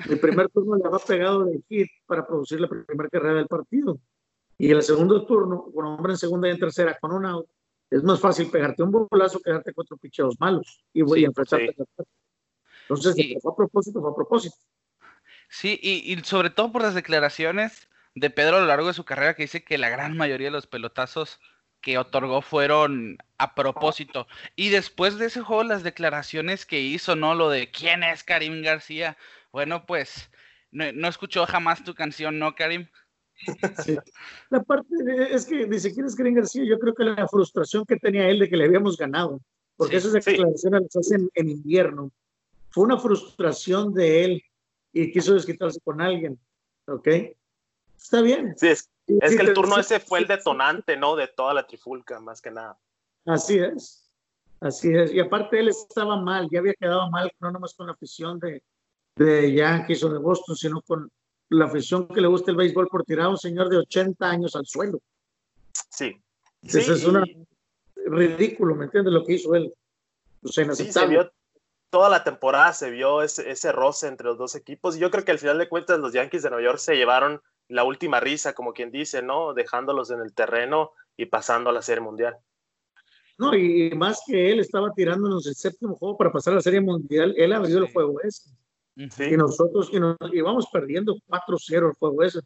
El 0.06 0.20
primer 0.20 0.50
turno 0.50 0.76
le 0.76 0.86
había 0.86 1.00
pegado 1.00 1.46
de 1.46 1.62
hit 1.68 1.90
para 2.06 2.26
producir 2.26 2.62
la 2.62 2.68
primera 2.68 3.10
carrera 3.10 3.36
del 3.36 3.48
partido. 3.48 4.00
Y 4.58 4.72
el 4.72 4.82
segundo 4.84 5.26
turno, 5.26 5.72
con 5.74 5.86
hombre 5.86 6.14
en 6.14 6.18
segunda 6.18 6.48
y 6.48 6.52
en 6.52 6.60
tercera 6.60 6.98
con 7.00 7.12
un 7.12 7.26
out, 7.26 7.48
es 7.90 8.04
más 8.04 8.20
fácil 8.20 8.50
pegarte 8.50 8.84
un 8.84 8.92
bolazo 8.92 9.40
que 9.40 9.52
darte 9.52 9.74
cuatro 9.74 9.98
picheos 9.98 10.36
malos 10.40 10.84
y 10.94 11.02
voy 11.02 11.24
a 11.24 11.28
enfrentarte. 11.28 11.76
Entonces, 12.90 13.16
fue 13.42 13.52
a 13.52 13.56
propósito, 13.56 14.02
fue 14.02 14.12
a 14.12 14.16
propósito. 14.16 14.56
Sí, 15.50 15.80
y, 15.82 16.14
y, 16.14 16.24
sobre 16.24 16.50
todo 16.50 16.72
por 16.72 16.82
las 16.82 16.96
declaraciones 16.96 17.90
de 18.16 18.30
Pedro 18.30 18.58
a 18.58 18.60
lo 18.60 18.66
largo 18.66 18.88
de 18.88 18.94
su 18.94 19.06
carrera 19.06 19.36
que 19.36 19.44
dice 19.44 19.64
que 19.64 19.78
la 19.78 19.90
gran 19.90 20.18
mayoría 20.18 20.48
de 20.48 20.52
los 20.52 20.68
pelotazos 20.68 21.40
que 21.82 21.98
otorgó 21.98 22.42
fueron 22.42 23.18
a 23.38 23.56
propósito. 23.56 24.28
Y 24.56 24.70
después 24.70 25.18
de 25.18 25.28
ese 25.28 25.42
juego, 25.42 25.64
las 25.64 25.84
declaraciones 25.84 26.66
que 26.66 26.82
hizo, 26.82 27.16
¿no? 27.16 27.36
Lo 27.36 27.50
de 27.50 27.72
quién 27.72 28.04
es 28.04 28.24
Karim 28.24 28.62
García, 28.62 29.18
bueno, 29.52 29.86
pues 29.86 30.30
no, 30.72 31.08
escuchó 31.08 31.46
jamás 31.46 31.84
tu 31.84 31.94
canción, 31.94 32.40
¿no, 32.40 32.56
Karim? 32.56 32.88
Sí. 33.84 33.98
La 34.50 34.64
parte 34.64 34.88
es 35.32 35.46
que 35.46 35.66
dice, 35.66 35.94
¿quién 35.94 36.08
es 36.08 36.16
Karim 36.16 36.36
García? 36.36 36.64
Yo 36.66 36.80
creo 36.80 36.94
que 36.94 37.04
la 37.04 37.28
frustración 37.28 37.86
que 37.86 37.98
tenía 37.98 38.28
él 38.30 38.40
de 38.40 38.50
que 38.50 38.58
le 38.58 38.66
habíamos 38.66 38.98
ganado, 38.98 39.40
porque 39.76 39.98
esas 39.98 40.14
declaraciones 40.14 40.82
las 40.82 40.96
hacen 40.96 41.30
en 41.36 41.50
invierno, 41.50 42.12
fue 42.70 42.86
una 42.86 42.98
frustración 42.98 43.94
de 43.94 44.24
él 44.24 44.44
y 44.92 45.12
quiso 45.12 45.34
desquitarse 45.34 45.80
con 45.82 46.02
alguien, 46.02 46.40
¿ok? 46.88 47.08
Está 47.96 48.22
bien. 48.22 48.56
Sí, 48.58 48.68
es, 48.68 48.90
es 49.08 49.36
que 49.36 49.44
el 49.44 49.54
turno 49.54 49.80
ese 49.80 50.00
fue 50.00 50.20
el 50.20 50.28
detonante, 50.28 50.98
¿no? 50.98 51.16
De 51.16 51.28
toda 51.28 51.54
la 51.54 51.66
trifulca, 51.66 52.20
más 52.20 52.42
que 52.42 52.52
nada. 52.52 52.78
Así 53.26 53.58
es, 53.58 54.10
así 54.60 54.94
es. 54.94 55.14
Y 55.14 55.20
aparte 55.20 55.60
él 55.60 55.70
estaba 55.70 56.20
mal, 56.22 56.48
ya 56.52 56.60
había 56.60 56.74
quedado 56.74 57.10
mal, 57.10 57.32
no 57.40 57.52
nomás 57.52 57.74
con 57.74 57.88
la 57.88 57.94
afición 57.94 58.40
de, 58.40 58.64
de 59.18 59.54
Yankees 59.54 60.04
o 60.04 60.10
de 60.10 60.20
Boston, 60.20 60.56
sino 60.56 60.82
con 60.82 61.10
la 61.50 61.66
afición 61.66 62.08
que 62.08 62.22
le 62.22 62.28
gusta 62.28 62.52
el 62.52 62.58
béisbol 62.58 62.88
por 62.88 63.04
tirar 63.04 63.28
a 63.28 63.30
un 63.30 63.38
señor 63.38 63.70
de 63.70 63.78
80 63.78 64.30
años 64.30 64.56
al 64.56 64.66
suelo. 64.66 65.00
Sí. 65.90 66.16
Eso 66.62 66.94
es 66.94 67.06
una 67.06 67.24
ridículo, 68.06 68.76
¿me 68.76 68.86
entiendes? 68.86 69.14
Lo 69.14 69.24
que 69.24 69.34
hizo 69.34 69.56
él. 69.56 69.74
sí, 70.44 70.92
se 70.92 71.08
vio 71.08 71.32
toda 71.90 72.10
la 72.10 72.24
temporada, 72.24 72.74
se 72.74 72.90
vio 72.92 73.22
ese, 73.22 73.50
ese 73.50 73.72
roce 73.72 74.08
entre 74.08 74.28
los 74.28 74.38
dos 74.38 74.56
equipos. 74.56 74.96
Y 74.96 75.00
yo 75.00 75.12
creo 75.12 75.24
que 75.24 75.32
al 75.32 75.40
final 75.40 75.58
de 75.58 75.70
cuentas 75.70 76.00
los 76.00 76.14
Yankees 76.14 76.44
de 76.44 76.50
Nueva 76.50 76.66
York 76.66 76.80
se 76.80 76.96
llevaron 76.96 77.42
la 77.70 77.84
última 77.84 78.20
risa, 78.20 78.54
como 78.54 78.74
quien 78.74 78.92
dice, 78.92 79.22
¿no? 79.22 79.54
Dejándolos 79.54 80.12
en 80.12 80.22
el 80.22 80.34
terreno 80.34 80.92
y 81.16 81.26
pasando 81.26 81.70
a 81.70 81.74
la 81.74 81.82
Serie 81.82 82.02
Mundial. 82.02 82.38
No, 83.38 83.54
y 83.54 83.92
más 83.92 84.22
que 84.26 84.52
él 84.52 84.60
estaba 84.60 84.92
tirándonos 84.94 85.46
el 85.46 85.56
séptimo 85.56 85.96
juego 85.96 86.18
para 86.18 86.32
pasar 86.32 86.54
a 86.54 86.56
la 86.56 86.62
Serie 86.62 86.82
Mundial, 86.82 87.36
él 87.38 87.54
abrió 87.54 87.78
el 87.78 87.92
juego 87.92 88.20
ese. 88.22 88.50
Y 88.98 89.38
nosotros 89.38 89.90
y 89.92 90.00
nos, 90.00 90.18
íbamos 90.34 90.68
perdiendo 90.74 91.16
4-0 91.28 91.90
el 91.90 91.94
juego 91.94 92.24
ese, 92.24 92.40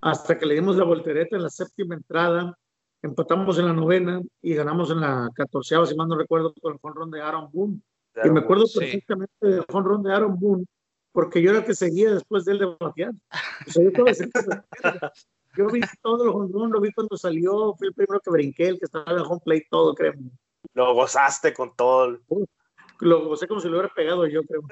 hasta 0.00 0.38
que 0.38 0.46
le 0.46 0.54
dimos 0.54 0.76
la 0.76 0.84
voltereta 0.84 1.36
en 1.36 1.42
la 1.42 1.50
séptima 1.50 1.94
entrada, 1.94 2.56
empatamos 3.02 3.58
en 3.58 3.66
la 3.66 3.74
novena 3.74 4.22
y 4.40 4.54
ganamos 4.54 4.90
en 4.90 5.00
la 5.00 5.28
catorceava, 5.34 5.84
si 5.84 5.94
mal 5.94 6.08
no 6.08 6.16
recuerdo, 6.16 6.54
con 6.60 6.72
el 6.72 6.78
jonrón 6.78 7.10
de 7.10 7.20
Aaron 7.20 7.50
Boone. 7.52 7.82
y 8.24 8.30
me 8.30 8.40
acuerdo 8.40 8.64
perfectamente 8.74 9.34
del 9.40 9.64
jonrón 9.70 10.02
de 10.02 10.14
Aaron 10.14 10.38
Boone, 10.38 10.64
porque 11.12 11.42
yo 11.42 11.50
era 11.50 11.58
el 11.58 11.66
que 11.66 11.74
seguía 11.74 12.14
después 12.14 12.46
de 12.46 12.52
él 12.52 12.58
de 12.60 12.76
batear. 12.80 13.12
yo, 15.56 15.66
vi 15.68 15.80
todo 16.00 16.24
el 16.24 16.30
jonrón, 16.30 16.72
lo 16.72 16.80
vi 16.80 16.92
cuando 16.92 17.18
salió, 17.18 17.74
fui 17.76 17.88
el 17.88 17.94
primero 17.94 18.20
que 18.20 18.30
brinqué, 18.30 18.68
el 18.68 18.78
que 18.78 18.86
estaba 18.86 19.12
en 19.12 19.18
el 19.18 19.24
home 19.24 19.42
plate, 19.44 19.66
todo, 19.70 19.94
créeme. 19.94 20.30
Lo 20.72 20.94
gozaste 20.94 21.52
con 21.52 21.74
todo 21.76 22.18
lo 23.00 23.36
sé 23.36 23.48
como 23.48 23.60
si 23.60 23.68
lo 23.68 23.78
hubiera 23.78 23.94
pegado 23.94 24.26
yo, 24.26 24.42
creo. 24.44 24.62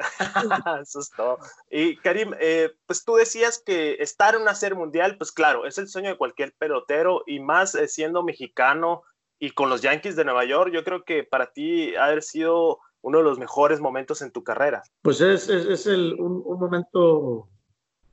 Eso 0.83 1.01
es 1.01 1.11
todo. 1.11 1.39
Y 1.71 1.97
Karim, 1.97 2.35
eh, 2.41 2.71
pues 2.87 3.05
tú 3.05 3.15
decías 3.15 3.63
que 3.65 3.97
estar 4.01 4.35
en 4.35 4.43
una 4.43 4.55
serie 4.55 4.77
mundial, 4.77 5.17
pues 5.17 5.33
claro, 5.33 5.67
es 5.67 5.79
el 5.79 5.89
sueño 5.89 6.11
de 6.11 6.17
cualquier 6.17 6.55
pelotero 6.59 7.23
y 7.27 7.41
más 7.41 7.75
eh, 7.75 7.89
siendo 7.89 8.23
mexicano 8.23 9.03
y 9.39 9.51
con 9.51 9.71
los 9.71 9.83
Yankees 9.83 10.17
de 10.17 10.25
Nueva 10.25 10.45
York, 10.45 10.73
yo 10.73 10.85
creo 10.85 11.05
que 11.05 11.23
para 11.25 11.53
ti 11.53 11.95
ha 11.95 12.07
haber 12.07 12.23
sido 12.23 12.81
uno 13.03 13.19
de 13.19 13.25
los 13.25 13.39
mejores 13.39 13.81
momentos 13.81 14.21
en 14.23 14.33
tu 14.33 14.43
carrera. 14.43 14.83
Pues 15.03 15.21
es, 15.21 15.49
es, 15.49 15.87
el, 15.87 16.15
un, 16.15 16.43
un, 16.45 16.59
momento, 16.59 17.49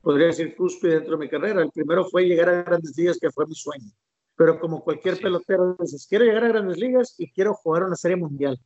podría 0.00 0.28
decir, 0.28 0.54
cúspide 0.54 0.94
dentro 0.94 1.16
de 1.16 1.24
mi 1.24 1.28
carrera. 1.28 1.62
El 1.62 1.72
primero 1.72 2.04
fue 2.04 2.24
llegar 2.26 2.48
a 2.48 2.62
grandes 2.62 2.96
ligas, 2.96 3.18
que 3.20 3.30
fue 3.30 3.46
mi 3.46 3.54
sueño. 3.54 3.90
Pero 4.36 4.60
como 4.60 4.84
cualquier 4.84 5.18
pelotero, 5.18 5.76
dices, 5.80 6.06
quiero 6.08 6.24
llegar 6.24 6.44
a 6.44 6.48
grandes 6.48 6.78
ligas 6.78 7.14
y 7.18 7.30
quiero 7.32 7.54
jugar 7.54 7.82
una 7.82 7.96
serie 7.96 8.16
mundial. 8.16 8.58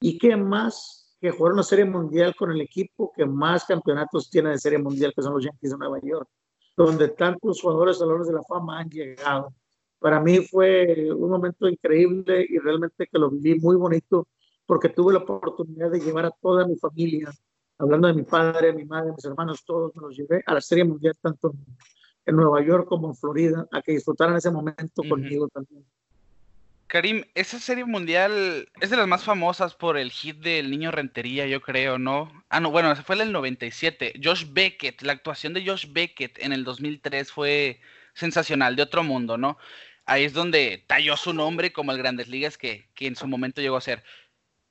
¿Y 0.00 0.18
qué 0.18 0.36
más 0.36 1.16
que 1.20 1.30
jugar 1.30 1.54
una 1.54 1.62
serie 1.62 1.84
mundial 1.84 2.34
con 2.36 2.50
el 2.52 2.60
equipo 2.60 3.12
que 3.14 3.26
más 3.26 3.64
campeonatos 3.64 4.30
tiene 4.30 4.50
de 4.50 4.58
serie 4.58 4.78
mundial, 4.78 5.12
que 5.14 5.22
son 5.22 5.34
los 5.34 5.44
Yankees 5.44 5.72
de 5.72 5.78
Nueva 5.78 5.98
York, 6.00 6.28
donde 6.76 7.08
tantos 7.08 7.60
jugadores 7.60 8.00
a 8.00 8.06
de 8.06 8.32
la 8.32 8.42
fama 8.42 8.78
han 8.80 8.88
llegado? 8.88 9.52
para 9.98 10.20
mí 10.20 10.38
fue 10.40 11.12
un 11.12 11.30
momento 11.30 11.68
increíble 11.68 12.46
y 12.48 12.58
realmente 12.58 13.06
que 13.06 13.18
lo 13.18 13.30
viví 13.30 13.58
muy 13.58 13.76
bonito 13.76 14.28
porque 14.66 14.90
tuve 14.90 15.12
la 15.12 15.20
oportunidad 15.20 15.90
de 15.90 16.00
llevar 16.00 16.26
a 16.26 16.30
toda 16.30 16.66
mi 16.66 16.76
familia, 16.76 17.30
hablando 17.78 18.06
de 18.08 18.14
mi 18.14 18.22
padre, 18.22 18.72
mi 18.72 18.84
madre, 18.84 19.12
mis 19.12 19.24
hermanos, 19.24 19.64
todos 19.64 19.96
me 19.96 20.02
los 20.02 20.16
llevé 20.16 20.42
a 20.46 20.54
la 20.54 20.60
Serie 20.60 20.84
Mundial, 20.84 21.14
tanto 21.20 21.54
en 22.26 22.36
Nueva 22.36 22.62
York 22.62 22.86
como 22.86 23.08
en 23.08 23.14
Florida, 23.14 23.66
a 23.72 23.80
que 23.80 23.92
disfrutaran 23.92 24.36
ese 24.36 24.50
momento 24.50 25.02
conmigo 25.08 25.48
también. 25.48 25.86
Karim, 26.88 27.24
esa 27.34 27.58
serie 27.60 27.84
mundial 27.84 28.70
es 28.80 28.88
de 28.88 28.96
las 28.96 29.06
más 29.06 29.22
famosas 29.22 29.74
por 29.74 29.98
el 29.98 30.10
hit 30.10 30.38
del 30.38 30.70
niño 30.70 30.90
Rentería, 30.90 31.46
yo 31.46 31.60
creo, 31.60 31.98
¿no? 31.98 32.32
Ah, 32.48 32.60
no, 32.60 32.70
bueno, 32.70 32.90
ese 32.90 33.02
fue 33.02 33.20
el 33.20 33.30
97. 33.30 34.14
Josh 34.22 34.46
Beckett, 34.50 35.02
la 35.02 35.12
actuación 35.12 35.52
de 35.52 35.66
Josh 35.66 35.86
Beckett 35.92 36.38
en 36.38 36.54
el 36.54 36.64
2003 36.64 37.30
fue 37.30 37.80
sensacional, 38.14 38.74
de 38.74 38.82
otro 38.84 39.04
mundo, 39.04 39.36
¿no? 39.36 39.58
Ahí 40.06 40.24
es 40.24 40.32
donde 40.32 40.82
talló 40.86 41.18
su 41.18 41.34
nombre 41.34 41.74
como 41.74 41.92
el 41.92 41.98
Grandes 41.98 42.28
Ligas 42.28 42.56
que, 42.56 42.88
que 42.94 43.06
en 43.06 43.16
su 43.16 43.26
momento 43.28 43.60
llegó 43.60 43.76
a 43.76 43.82
ser. 43.82 44.02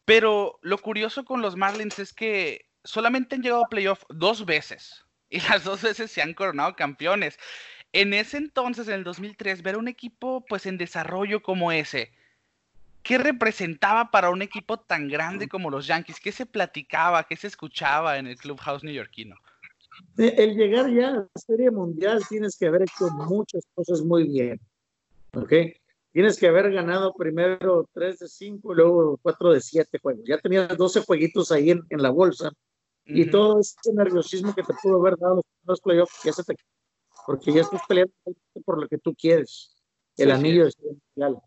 Pero 0.05 0.57
lo 0.63 0.79
curioso 0.79 1.23
con 1.23 1.43
los 1.43 1.55
Marlins 1.55 1.99
es 1.99 2.13
que 2.13 2.67
solamente 2.83 3.35
han 3.35 3.43
llegado 3.43 3.65
a 3.65 3.69
playoff 3.69 4.03
dos 4.09 4.45
veces 4.45 5.05
y 5.29 5.39
las 5.49 5.63
dos 5.63 5.81
veces 5.83 6.11
se 6.11 6.21
han 6.21 6.33
coronado 6.33 6.75
campeones. 6.75 7.37
En 7.93 8.13
ese 8.13 8.37
entonces, 8.37 8.87
en 8.87 8.95
el 8.95 9.03
2003, 9.03 9.63
ver 9.63 9.77
un 9.77 9.87
equipo 9.87 10.45
pues 10.47 10.65
en 10.65 10.77
desarrollo 10.77 11.41
como 11.41 11.71
ese, 11.71 12.11
¿qué 13.03 13.17
representaba 13.17 14.11
para 14.11 14.29
un 14.29 14.41
equipo 14.41 14.77
tan 14.77 15.07
grande 15.07 15.47
como 15.47 15.69
los 15.69 15.87
Yankees? 15.87 16.19
¿Qué 16.19 16.31
se 16.31 16.45
platicaba, 16.45 17.23
qué 17.23 17.35
se 17.37 17.47
escuchaba 17.47 18.17
en 18.17 18.27
el 18.27 18.37
clubhouse 18.37 18.83
neoyorquino? 18.83 19.35
El 20.17 20.55
llegar 20.55 20.91
ya 20.91 21.07
a 21.07 21.11
la 21.11 21.27
Serie 21.35 21.71
Mundial 21.71 22.21
tienes 22.27 22.57
que 22.57 22.67
haber 22.67 22.83
hecho 22.83 23.09
muchas 23.09 23.63
cosas 23.73 24.01
muy 24.01 24.27
bien, 24.27 24.59
¿ok? 25.33 25.53
Tienes 26.11 26.37
que 26.37 26.47
haber 26.47 26.71
ganado 26.71 27.13
primero 27.13 27.87
3 27.93 28.19
de 28.19 28.27
5 28.27 28.73
y 28.73 28.75
luego 28.75 29.19
4 29.21 29.53
de 29.53 29.61
7 29.61 29.99
juegos. 29.99 30.23
Ya 30.25 30.37
tenías 30.37 30.75
12 30.75 31.01
jueguitos 31.01 31.51
ahí 31.51 31.71
en, 31.71 31.83
en 31.89 32.01
la 32.01 32.09
bolsa 32.09 32.51
y 33.05 33.29
todo 33.29 33.59
ese 33.59 33.93
nerviosismo 33.93 34.53
que 34.53 34.63
te 34.63 34.73
pudo 34.81 34.99
haber 34.99 35.17
dado 35.17 35.41
los 35.65 35.79
playoffs 35.79 36.23
ya 36.23 36.33
se 36.33 36.43
te 36.43 36.55
porque 37.27 37.51
ya 37.51 37.61
estás 37.61 37.81
peleando 37.85 38.13
por 38.65 38.81
lo 38.81 38.87
que 38.87 38.97
tú 38.97 39.13
quieres, 39.13 39.75
el 40.15 40.31
anillo 40.31 40.65
de 40.65 40.71
mundial. 40.81 41.41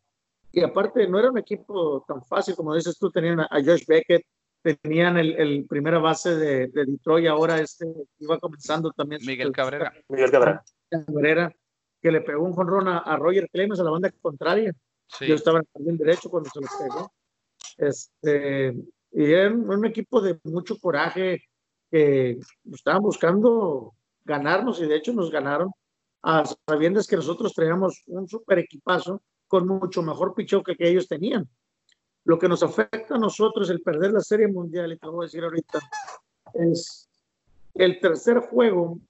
Y 0.53 0.63
aparte, 0.63 1.09
no 1.09 1.19
era 1.19 1.31
un 1.31 1.39
equipo 1.39 2.05
tan 2.07 2.23
fácil 2.23 2.55
como 2.55 2.75
dices 2.75 2.99
tú, 2.99 3.11
tenían 3.11 3.41
a, 3.41 3.49
Josh 3.65 3.87
Beckett, 3.87 4.23
tenían 4.63 5.17
el, 5.17 5.33
el 5.41 5.67
primera 5.67 5.99
base 5.99 6.37
de, 6.37 6.67
de, 6.69 6.85
Detroit, 6.85 7.29
ahora 7.29 7.59
este 7.61 7.87
iba 8.19 8.39
comenzando 8.39 8.93
también. 8.93 9.23
Miguel 9.25 9.53
Cabrera. 9.53 9.91
Miguel 10.11 10.31
Cabrera. 10.31 10.63
Cabrera, 10.91 11.57
que 12.03 12.13
le 12.13 12.21
pegó 12.21 12.45
un 12.45 12.53
jonrón 12.53 12.87
a, 12.87 12.99
a, 12.99 13.17
Roger 13.17 13.49
Clemens 13.51 13.81
a 13.81 13.85
la 13.85 13.91
banda 13.91 14.13
contraria. 14.21 14.75
Yo 15.21 15.35
estaba 15.35 15.61
en 15.61 15.89
el 15.89 15.97
derecho 15.97 16.29
cuando 16.29 16.51
se 16.51 16.61
lo 16.61 16.67
pegó. 16.79 17.13
Este, 17.79 18.77
y 19.13 19.33
era 19.33 19.51
un, 19.51 19.87
equipo 19.87 20.21
de 20.21 20.39
mucho 20.45 20.79
coraje 20.79 21.43
que 21.91 22.39
estaban 22.71 23.01
buscando 23.01 23.95
ganarnos 24.25 24.81
y 24.81 24.87
de 24.87 24.97
hecho 24.97 25.13
nos 25.13 25.31
ganaron 25.31 25.71
a 26.23 26.45
sabiendas 26.69 27.07
que 27.07 27.17
nosotros 27.17 27.55
traíamos 27.55 28.03
un 28.07 28.29
super 28.29 28.59
equipazo 28.59 29.23
con 29.49 29.67
mucho 29.67 30.03
mejor 30.03 30.35
picheo 30.35 30.63
que, 30.63 30.77
que 30.77 30.89
ellos 30.89 31.09
tenían. 31.09 31.49
Lo 32.25 32.39
que 32.39 32.49
nos 32.49 32.63
afecta 32.63 33.15
a 33.15 33.19
nosotros 33.19 33.71
el 33.71 33.81
perder 33.81 34.13
la 34.13 34.21
Serie 34.21 34.47
Mundial, 34.47 34.93
y 34.93 34.99
te 34.99 35.09
voy 35.09 35.25
a 35.25 35.27
decir 35.27 35.43
ahorita, 35.43 35.81
es 36.55 37.09
el 37.75 37.99
tercer 37.99 38.41
juego 38.41 39.01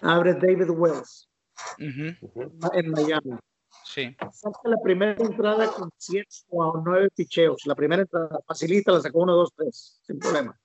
abre 0.00 0.34
David 0.34 0.70
Wells 0.70 1.28
en 1.78 2.90
Miami. 2.90 3.38
Sí. 3.84 4.16
Saca 4.32 4.60
la 4.64 4.76
primera 4.82 5.16
entrada 5.18 5.70
con 5.72 5.90
7 5.96 6.26
o 6.50 6.80
9 6.84 7.10
picheos. 7.14 7.66
La 7.66 7.74
primera 7.74 8.02
entrada 8.02 8.40
facilita, 8.46 8.92
la 8.92 9.00
sacó 9.00 9.20
1, 9.20 9.34
2, 9.34 9.52
3, 9.56 10.00
sin 10.02 10.18
problema. 10.18 10.58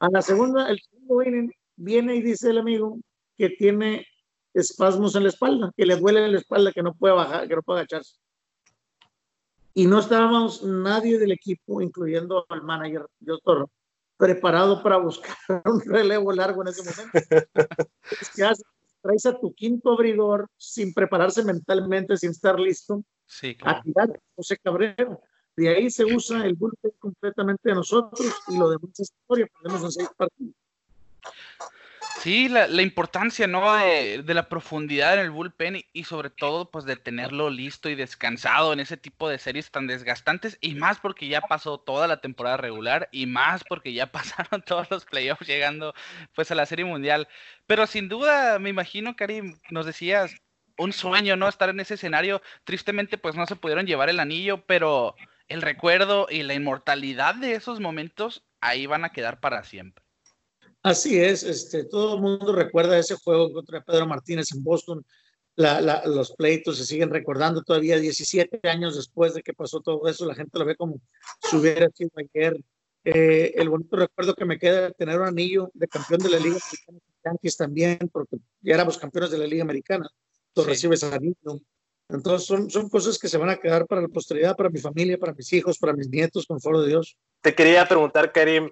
A 0.00 0.08
la 0.10 0.22
segunda, 0.22 0.68
el 0.68 0.80
segundo 0.80 1.22
inning, 1.22 1.52
viene 1.82 2.14
y 2.14 2.22
dice 2.22 2.50
el 2.50 2.58
amigo 2.58 2.98
que 3.36 3.50
tiene 3.50 4.06
espasmos 4.54 5.16
en 5.16 5.24
la 5.24 5.30
espalda, 5.30 5.72
que 5.76 5.86
le 5.86 5.96
duele 5.96 6.28
la 6.28 6.38
espalda, 6.38 6.72
que 6.72 6.82
no 6.82 6.94
puede 6.94 7.14
bajar, 7.14 7.48
que 7.48 7.56
no 7.56 7.62
puede 7.62 7.80
agacharse. 7.80 8.16
Y 9.74 9.86
no 9.86 9.98
estábamos 9.98 10.62
nadie 10.62 11.18
del 11.18 11.32
equipo, 11.32 11.80
incluyendo 11.80 12.44
al 12.48 12.62
manager, 12.62 13.06
yo 13.20 13.38
Toro, 13.38 13.70
preparado 14.16 14.82
para 14.82 14.98
buscar 14.98 15.34
un 15.64 15.80
relevo 15.80 16.32
largo 16.32 16.62
en 16.62 16.68
ese 16.68 16.82
momento. 16.82 17.18
¿Qué 18.36 18.44
haces? 18.44 18.64
Traes 19.00 19.26
a 19.26 19.36
tu 19.36 19.52
quinto 19.52 19.90
abridor 19.90 20.46
sin 20.56 20.94
prepararse 20.94 21.42
mentalmente, 21.42 22.16
sin 22.16 22.30
estar 22.30 22.60
listo, 22.60 23.02
sí, 23.26 23.56
claro. 23.56 23.78
a 23.78 23.82
tirar 23.82 24.20
José 24.36 24.56
Cabrera. 24.62 25.18
De 25.56 25.68
ahí 25.68 25.90
se 25.90 26.04
usa 26.04 26.46
el 26.46 26.54
bullpen 26.54 26.92
completamente 27.00 27.70
de 27.70 27.74
nosotros 27.74 28.32
y 28.46 28.56
lo 28.56 28.70
demás 28.70 28.90
es 29.00 29.10
historia, 29.10 29.48
podemos 29.60 29.82
hacer 29.82 30.08
partidos. 30.16 30.54
Sí, 32.20 32.48
la, 32.48 32.82
importancia, 32.82 33.46
¿no? 33.46 33.74
De, 33.74 34.22
de, 34.22 34.34
la 34.34 34.48
profundidad 34.48 35.14
en 35.14 35.20
el 35.20 35.30
bullpen 35.30 35.84
y, 35.92 36.04
sobre 36.04 36.30
todo, 36.30 36.70
pues 36.70 36.84
de 36.84 36.96
tenerlo 36.96 37.50
listo 37.50 37.88
y 37.88 37.96
descansado 37.96 38.72
en 38.72 38.80
ese 38.80 38.96
tipo 38.96 39.28
de 39.28 39.38
series 39.38 39.70
tan 39.70 39.88
desgastantes 39.88 40.56
y 40.60 40.74
más 40.74 41.00
porque 41.00 41.26
ya 41.26 41.40
pasó 41.40 41.78
toda 41.78 42.06
la 42.06 42.20
temporada 42.20 42.58
regular 42.58 43.08
y 43.10 43.26
más 43.26 43.64
porque 43.68 43.92
ya 43.92 44.06
pasaron 44.12 44.62
todos 44.62 44.90
los 44.90 45.04
playoffs 45.04 45.46
llegando 45.46 45.94
pues 46.34 46.50
a 46.50 46.54
la 46.54 46.66
serie 46.66 46.84
mundial. 46.84 47.28
Pero 47.66 47.86
sin 47.86 48.08
duda, 48.08 48.58
me 48.60 48.70
imagino, 48.70 49.16
Karim, 49.16 49.58
nos 49.70 49.86
decías, 49.86 50.36
un 50.78 50.92
sueño, 50.92 51.36
¿no? 51.36 51.48
Estar 51.48 51.70
en 51.70 51.80
ese 51.80 51.94
escenario. 51.94 52.42
Tristemente, 52.64 53.18
pues 53.18 53.34
no 53.34 53.46
se 53.46 53.56
pudieron 53.56 53.86
llevar 53.86 54.10
el 54.10 54.20
anillo, 54.20 54.64
pero 54.66 55.16
el 55.48 55.62
recuerdo 55.62 56.26
y 56.30 56.42
la 56.42 56.54
inmortalidad 56.54 57.34
de 57.34 57.54
esos 57.54 57.80
momentos 57.80 58.44
ahí 58.60 58.86
van 58.86 59.04
a 59.04 59.12
quedar 59.12 59.40
para 59.40 59.64
siempre. 59.64 60.04
Así 60.82 61.18
es, 61.18 61.44
este, 61.44 61.84
todo 61.84 62.16
el 62.16 62.22
mundo 62.22 62.52
recuerda 62.52 62.98
ese 62.98 63.14
juego 63.14 63.52
contra 63.52 63.84
Pedro 63.84 64.06
Martínez 64.06 64.52
en 64.52 64.64
Boston. 64.64 65.04
La, 65.54 65.80
la, 65.80 66.04
los 66.06 66.32
pleitos 66.32 66.78
se 66.78 66.86
siguen 66.86 67.10
recordando 67.10 67.62
todavía 67.62 67.98
17 67.98 68.60
años 68.68 68.96
después 68.96 69.34
de 69.34 69.42
que 69.42 69.52
pasó 69.52 69.80
todo 69.80 70.08
eso. 70.08 70.26
La 70.26 70.34
gente 70.34 70.58
lo 70.58 70.64
ve 70.64 70.74
como 70.74 71.00
si 71.40 71.56
hubiera 71.56 71.88
sido 71.90 72.10
ayer. 72.16 72.58
Eh, 73.04 73.52
el 73.56 73.68
bonito 73.68 73.96
recuerdo 73.96 74.34
que 74.34 74.44
me 74.44 74.58
queda 74.58 74.88
de 74.88 74.92
tener 74.92 75.20
un 75.20 75.26
anillo 75.26 75.70
de 75.74 75.86
campeón 75.86 76.20
de 76.20 76.30
la 76.30 76.38
Liga 76.38 76.56
Americana, 76.56 76.98
Yankees 77.24 77.56
también, 77.56 77.98
porque 78.12 78.36
ya 78.60 78.74
éramos 78.74 78.98
campeones 78.98 79.30
de 79.30 79.38
la 79.38 79.46
Liga 79.46 79.62
Americana. 79.62 80.08
Tú 80.52 80.62
sí. 80.62 80.68
recibes 80.68 81.04
anillo. 81.04 81.60
Entonces 82.08 82.46
son, 82.46 82.70
son 82.70 82.88
cosas 82.88 83.18
que 83.18 83.28
se 83.28 83.38
van 83.38 83.50
a 83.50 83.56
quedar 83.56 83.86
para 83.86 84.02
la 84.02 84.08
posteridad, 84.08 84.56
para 84.56 84.68
mi 84.68 84.80
familia, 84.80 85.16
para 85.16 85.32
mis 85.32 85.52
hijos, 85.52 85.78
para 85.78 85.92
mis 85.92 86.08
nietos, 86.08 86.46
con 86.46 86.60
favor 86.60 86.82
de 86.82 86.88
Dios. 86.88 87.16
Te 87.40 87.54
quería 87.54 87.86
preguntar, 87.86 88.32
Karim, 88.32 88.70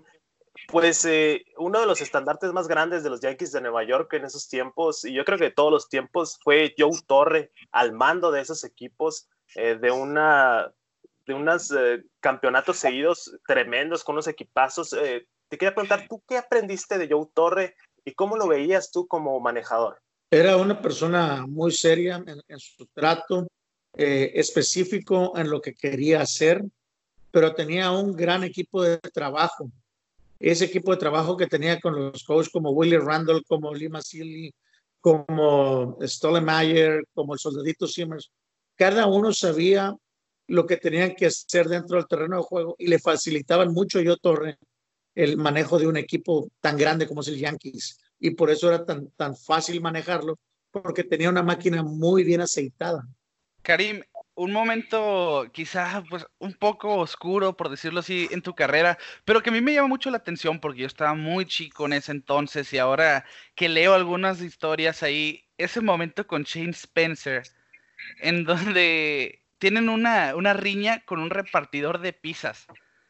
pues 0.69 1.05
eh, 1.05 1.45
uno 1.59 1.81
de 1.81 1.87
los 1.87 2.01
estandartes 2.01 2.53
más 2.53 2.69
grandes 2.69 3.03
de 3.03 3.11
los 3.11 3.21
Yankees 3.21 3.53
de 3.53 3.61
Nueva 3.61 3.85
York 3.85 4.13
en 4.15 4.25
esos 4.25 4.49
tiempos, 4.49 5.05
y 5.05 5.13
yo 5.13 5.25
creo 5.25 5.39
que 5.39 5.45
de 5.45 5.51
todos 5.51 5.73
los 5.73 5.89
tiempos, 5.89 6.39
fue 6.43 6.75
Joe 6.79 6.99
Torre 7.07 7.51
al 7.73 7.93
mando 7.93 8.31
de 8.31 8.41
esos 8.41 8.65
equipos, 8.65 9.29
eh, 9.55 9.77
de 9.81 9.91
una 9.91 10.73
de 11.27 11.35
unos 11.35 11.71
eh, 11.71 12.05
campeonatos 12.21 12.79
seguidos 12.79 13.39
tremendos 13.47 14.03
con 14.03 14.15
unos 14.15 14.27
equipazos. 14.27 14.91
te 14.91 15.59
quería 15.59 15.75
preguntar, 15.75 16.07
¿tú 16.09 16.23
qué 16.27 16.39
aprendiste 16.39 16.99
de 16.99 17.09
Joe 17.09 17.27
Torre 17.33 17.77
y 18.05 18.15
cómo 18.15 18.37
lo 18.37 18.49
veías 18.49 18.91
tú 18.91 19.07
como 19.07 19.39
manejador? 19.39 20.01
Era 20.31 20.57
una 20.57 20.81
persona 20.81 21.47
muy 21.47 21.73
seria 21.73 22.17
en, 22.27 22.41
en 22.49 22.59
su 22.59 22.87
trato, 22.87 23.47
específico 23.93 25.37
en 25.37 25.51
lo 25.51 25.61
que 25.61 25.75
quería 25.75 26.23
hacer, 26.23 26.65
pero 27.31 27.55
tenía 27.55 27.91
un 27.91 28.17
gran 28.17 28.43
equipo 28.43 28.83
de 28.83 28.99
trabajo 28.99 29.71
ese 30.41 30.65
equipo 30.65 30.91
de 30.91 30.97
trabajo 30.97 31.37
que 31.37 31.47
tenía 31.47 31.79
con 31.79 31.95
los 31.95 32.25
coaches 32.25 32.51
como 32.51 32.71
Willie 32.71 32.99
Randall, 32.99 33.45
como 33.47 33.75
Lima 33.75 34.01
Sealy, 34.01 34.53
como 35.01 35.99
Stollemayer, 36.01 37.05
como 37.13 37.35
el 37.35 37.39
soldadito 37.39 37.87
Simmers, 37.87 38.31
cada 38.75 39.07
uno 39.07 39.33
sabía 39.33 39.95
lo 40.49 40.67
que 40.67 40.79
tenían 40.79 41.15
que 41.15 41.27
hacer 41.27 41.69
dentro 41.69 41.97
del 41.97 42.09
terreno 42.09 42.37
de 42.39 42.43
juego 42.43 42.75
y 42.79 42.89
le 42.89 42.99
facilitaban 42.99 43.73
mucho 43.73 44.01
yo 44.01 44.17
Torre 44.17 44.59
el 45.15 45.37
manejo 45.37 45.79
de 45.79 45.87
un 45.87 45.97
equipo 45.97 46.49
tan 46.61 46.77
grande 46.77 47.07
como 47.07 47.21
es 47.21 47.29
el 47.29 47.39
Yankees 47.39 47.99
y 48.19 48.31
por 48.31 48.51
eso 48.51 48.69
era 48.69 48.85
tan, 48.85 49.11
tan 49.11 49.37
fácil 49.37 49.81
manejarlo 49.81 50.39
porque 50.71 51.05
tenía 51.05 51.29
una 51.29 51.43
máquina 51.43 51.83
muy 51.83 52.25
bien 52.25 52.41
aceitada. 52.41 53.07
Karim, 53.63 54.03
un 54.41 54.53
momento 54.53 55.51
quizá 55.53 56.03
pues 56.09 56.27
un 56.39 56.55
poco 56.55 56.97
oscuro, 56.97 57.57
por 57.59 57.69
decirlo 57.69 58.01
así, 58.01 58.27
en 58.31 58.41
tu 58.41 58.55
carrera, 58.55 58.97
pero 59.27 59.43
que 59.43 59.51
a 59.51 59.53
mí 59.53 59.61
me 59.61 59.75
llama 59.75 59.89
mucho 59.89 60.11
la 60.11 60.17
atención 60.17 60.61
porque 60.61 60.81
yo 60.81 60.87
estaba 60.87 61.13
muy 61.15 61.45
chico 61.45 61.85
en 61.85 61.93
ese 61.93 62.13
entonces 62.13 62.73
y 62.73 62.79
ahora 62.79 63.27
que 63.55 63.69
leo 63.69 63.93
algunas 63.93 64.41
historias 64.41 65.03
ahí, 65.03 65.45
ese 65.59 65.83
momento 65.83 66.27
con 66.27 66.45
Shane 66.45 66.71
Spencer, 66.71 67.43
en 68.23 68.45
donde 68.45 69.43
tienen 69.59 69.91
una, 69.91 70.35
una 70.35 70.55
riña 70.55 71.01
con 71.05 71.21
un 71.21 71.29
repartidor 71.29 72.01
de 72.01 72.15
pizzas. 72.15 72.67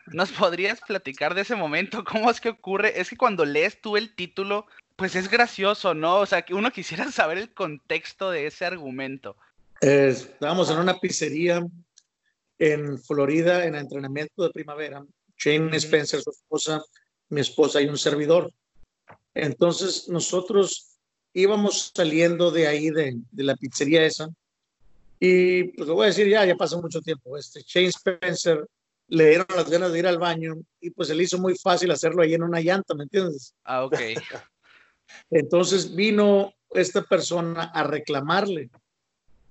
¿Nos 0.06 0.32
podrías 0.32 0.80
platicar 0.80 1.34
de 1.34 1.42
ese 1.42 1.54
momento? 1.54 2.02
¿Cómo 2.04 2.28
es 2.28 2.40
que 2.40 2.48
ocurre? 2.48 3.00
Es 3.00 3.08
que 3.08 3.16
cuando 3.16 3.44
lees 3.44 3.80
tú 3.80 3.96
el 3.96 4.16
título, 4.16 4.66
pues 4.96 5.14
es 5.14 5.30
gracioso, 5.30 5.94
¿no? 5.94 6.16
O 6.16 6.26
sea, 6.26 6.42
que 6.42 6.54
uno 6.54 6.72
quisiera 6.72 7.12
saber 7.12 7.38
el 7.38 7.54
contexto 7.54 8.32
de 8.32 8.46
ese 8.48 8.66
argumento. 8.66 9.36
Estábamos 9.80 10.70
en 10.70 10.78
una 10.78 10.98
pizzería 10.98 11.66
en 12.58 12.98
Florida 12.98 13.64
en 13.64 13.74
entrenamiento 13.74 14.42
de 14.42 14.50
primavera. 14.50 15.04
Shane 15.36 15.76
Spencer, 15.76 16.20
su 16.20 16.30
esposa, 16.30 16.82
mi 17.30 17.40
esposa 17.40 17.80
y 17.80 17.86
un 17.86 17.96
servidor. 17.96 18.52
Entonces 19.32 20.08
nosotros 20.08 20.98
íbamos 21.32 21.92
saliendo 21.94 22.50
de 22.50 22.66
ahí, 22.66 22.90
de, 22.90 23.16
de 23.30 23.44
la 23.44 23.56
pizzería 23.56 24.04
esa, 24.04 24.28
y 25.18 25.64
pues 25.64 25.86
lo 25.86 25.94
voy 25.94 26.04
a 26.04 26.08
decir 26.08 26.26
ya, 26.28 26.44
ya 26.46 26.56
pasó 26.56 26.80
mucho 26.80 27.00
tiempo. 27.02 27.36
Este 27.36 27.60
Shane 27.62 27.88
Spencer 27.88 28.66
le 29.08 29.28
dieron 29.28 29.46
las 29.54 29.68
ganas 29.68 29.92
de 29.92 29.98
ir 29.98 30.06
al 30.06 30.18
baño 30.18 30.54
y 30.80 30.90
pues 30.90 31.08
se 31.08 31.14
le 31.14 31.24
hizo 31.24 31.38
muy 31.38 31.56
fácil 31.58 31.90
hacerlo 31.90 32.22
ahí 32.22 32.32
en 32.32 32.42
una 32.42 32.60
llanta, 32.60 32.94
¿me 32.94 33.04
entiendes? 33.04 33.54
Ah, 33.64 33.84
ok. 33.84 33.94
Entonces 35.30 35.94
vino 35.94 36.54
esta 36.70 37.02
persona 37.02 37.64
a 37.64 37.82
reclamarle 37.82 38.70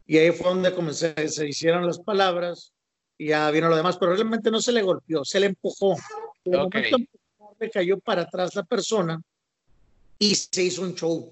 y 0.10 0.18
ahí 0.18 0.32
fue 0.32 0.50
donde 0.50 0.74
comencé, 0.74 1.14
se 1.30 1.48
hicieron 1.48 1.86
las 1.86 2.00
palabras 2.00 2.74
y 3.16 3.28
ya 3.28 3.52
vino 3.52 3.70
lo 3.70 3.76
demás, 3.76 3.96
pero 4.00 4.16
realmente 4.16 4.50
no 4.50 4.60
se 4.60 4.72
le 4.72 4.82
golpeó, 4.82 5.24
se 5.24 5.40
le 5.40 5.46
empujó. 5.46 5.98
De 6.44 6.58
okay. 6.58 6.92
momento 6.92 7.12
le 7.60 7.70
cayó 7.70 8.00
para 8.00 8.24
atrás 8.24 8.56
la 8.56 8.64
persona 8.64 9.22
y 10.18 10.34
se 10.34 10.64
hizo 10.64 10.82
un 10.82 10.96
show. 10.96 11.32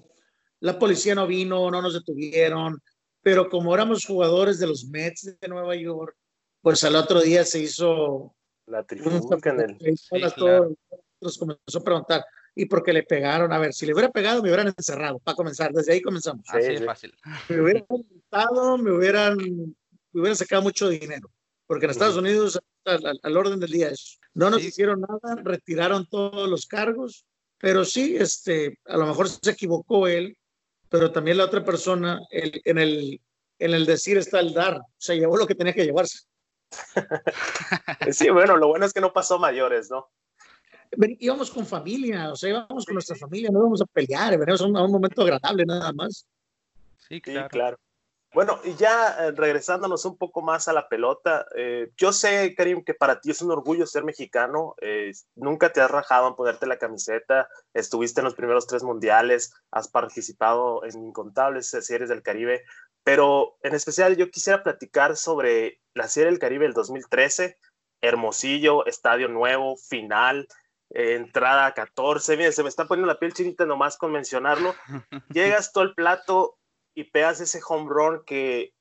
La 0.60 0.78
policía 0.78 1.16
no 1.16 1.26
vino, 1.26 1.68
no 1.72 1.82
nos 1.82 1.92
detuvieron, 1.92 2.80
pero 3.20 3.48
como 3.48 3.74
éramos 3.74 4.06
jugadores 4.06 4.60
de 4.60 4.68
los 4.68 4.84
Mets 4.84 5.34
de 5.40 5.48
Nueva 5.48 5.74
York, 5.74 6.14
pues 6.62 6.84
al 6.84 6.94
otro 6.94 7.20
día 7.20 7.44
se 7.44 7.58
hizo 7.58 8.32
la 8.66 8.84
trifulca 8.84 9.50
en 9.50 9.60
el... 9.60 9.98
Sí, 9.98 10.20
claro. 10.36 10.72
Nos 11.20 11.36
comenzó 11.36 11.78
a 11.78 11.82
preguntar, 11.82 12.24
¿y 12.54 12.66
por 12.66 12.82
qué 12.82 12.92
le 12.92 13.02
pegaron? 13.02 13.52
A 13.52 13.58
ver, 13.58 13.72
si 13.72 13.86
le 13.86 13.92
hubiera 13.92 14.10
pegado, 14.10 14.42
me 14.42 14.48
hubieran 14.48 14.68
encerrado, 14.68 15.18
para 15.18 15.36
comenzar, 15.36 15.72
desde 15.72 15.92
ahí 15.92 16.02
comenzamos. 16.02 16.44
Así 16.48 16.72
es 16.72 16.84
fácil. 16.84 17.14
Me 17.48 17.60
hubieran 17.60 17.86
encerrado, 17.88 18.78
me 18.78 18.92
hubieran, 18.92 19.36
me 19.36 20.20
hubieran 20.20 20.36
sacado 20.36 20.62
mucho 20.62 20.88
dinero, 20.88 21.30
porque 21.66 21.86
en 21.86 21.90
Estados 21.90 22.16
Unidos, 22.16 22.58
al, 22.84 23.20
al, 23.22 23.36
orden 23.36 23.60
del 23.60 23.70
día, 23.70 23.88
eso. 23.88 24.18
No 24.34 24.50
nos 24.50 24.62
sí. 24.62 24.68
hicieron 24.68 25.00
nada, 25.00 25.42
retiraron 25.42 26.06
todos 26.06 26.48
los 26.48 26.66
cargos, 26.66 27.24
pero 27.58 27.84
sí, 27.84 28.16
este, 28.16 28.78
a 28.86 28.96
lo 28.96 29.06
mejor 29.06 29.28
se 29.28 29.50
equivocó 29.50 30.06
él, 30.06 30.36
pero 30.88 31.12
también 31.12 31.36
la 31.36 31.44
otra 31.44 31.64
persona, 31.64 32.20
el, 32.30 32.60
en, 32.64 32.78
el, 32.78 33.20
en 33.58 33.74
el 33.74 33.84
decir 33.84 34.16
está 34.16 34.40
el 34.40 34.54
dar, 34.54 34.80
se 34.96 35.16
llevó 35.16 35.36
lo 35.36 35.46
que 35.46 35.54
tenía 35.54 35.74
que 35.74 35.84
llevarse. 35.84 36.20
sí, 38.12 38.30
bueno, 38.30 38.56
lo 38.56 38.68
bueno 38.68 38.86
es 38.86 38.92
que 38.92 39.00
no 39.00 39.12
pasó 39.12 39.38
mayores, 39.38 39.90
¿no? 39.90 40.08
Íbamos 41.18 41.50
con 41.50 41.66
familia, 41.66 42.32
o 42.32 42.36
sea, 42.36 42.50
íbamos 42.50 42.84
con 42.84 42.94
nuestra 42.94 43.16
familia, 43.16 43.50
no 43.50 43.60
íbamos 43.60 43.82
a 43.82 43.86
pelear, 43.86 44.38
venimos 44.38 44.60
a 44.60 44.66
un, 44.66 44.76
a 44.76 44.82
un 44.82 44.92
momento 44.92 45.22
agradable 45.22 45.64
nada 45.66 45.92
más. 45.92 46.26
Sí, 47.08 47.20
claro. 47.20 47.46
Sí, 47.46 47.50
claro. 47.50 47.78
Bueno, 48.34 48.60
y 48.62 48.74
ya 48.74 49.16
eh, 49.18 49.30
regresándonos 49.32 50.04
un 50.04 50.18
poco 50.18 50.42
más 50.42 50.68
a 50.68 50.74
la 50.74 50.88
pelota, 50.88 51.46
eh, 51.56 51.90
yo 51.96 52.12
sé, 52.12 52.54
Karim, 52.54 52.84
que 52.84 52.92
para 52.92 53.20
ti 53.20 53.30
es 53.30 53.40
un 53.40 53.50
orgullo 53.50 53.86
ser 53.86 54.04
mexicano, 54.04 54.74
eh, 54.82 55.12
nunca 55.34 55.72
te 55.72 55.80
has 55.80 55.90
rajado 55.90 56.28
en 56.28 56.34
ponerte 56.34 56.66
la 56.66 56.78
camiseta, 56.78 57.48
estuviste 57.72 58.20
en 58.20 58.26
los 58.26 58.34
primeros 58.34 58.66
tres 58.66 58.82
mundiales, 58.82 59.54
has 59.70 59.88
participado 59.88 60.84
en 60.84 61.06
incontables 61.06 61.70
series 61.70 62.10
del 62.10 62.22
Caribe, 62.22 62.64
pero 63.02 63.56
en 63.62 63.74
especial 63.74 64.16
yo 64.16 64.30
quisiera 64.30 64.62
platicar 64.62 65.16
sobre 65.16 65.80
la 65.94 66.06
serie 66.06 66.30
del 66.30 66.38
Caribe 66.38 66.66
del 66.66 66.74
2013, 66.74 67.56
Hermosillo, 68.02 68.84
estadio 68.84 69.28
nuevo, 69.28 69.76
final, 69.78 70.46
eh, 70.90 71.14
entrada 71.14 71.72
14, 71.74 72.36
miren, 72.36 72.52
se 72.52 72.62
me 72.62 72.68
está 72.68 72.86
poniendo 72.86 73.12
la 73.12 73.18
piel 73.18 73.32
chinita 73.32 73.66
nomás 73.66 73.96
con 73.96 74.12
mencionarlo, 74.12 74.74
llegas 75.30 75.72
todo 75.72 75.84
el 75.84 75.94
plato 75.94 76.58
y 76.94 77.04
pegas 77.04 77.40
ese 77.40 77.60
home 77.66 77.88
run 77.88 78.22
que 78.24 78.72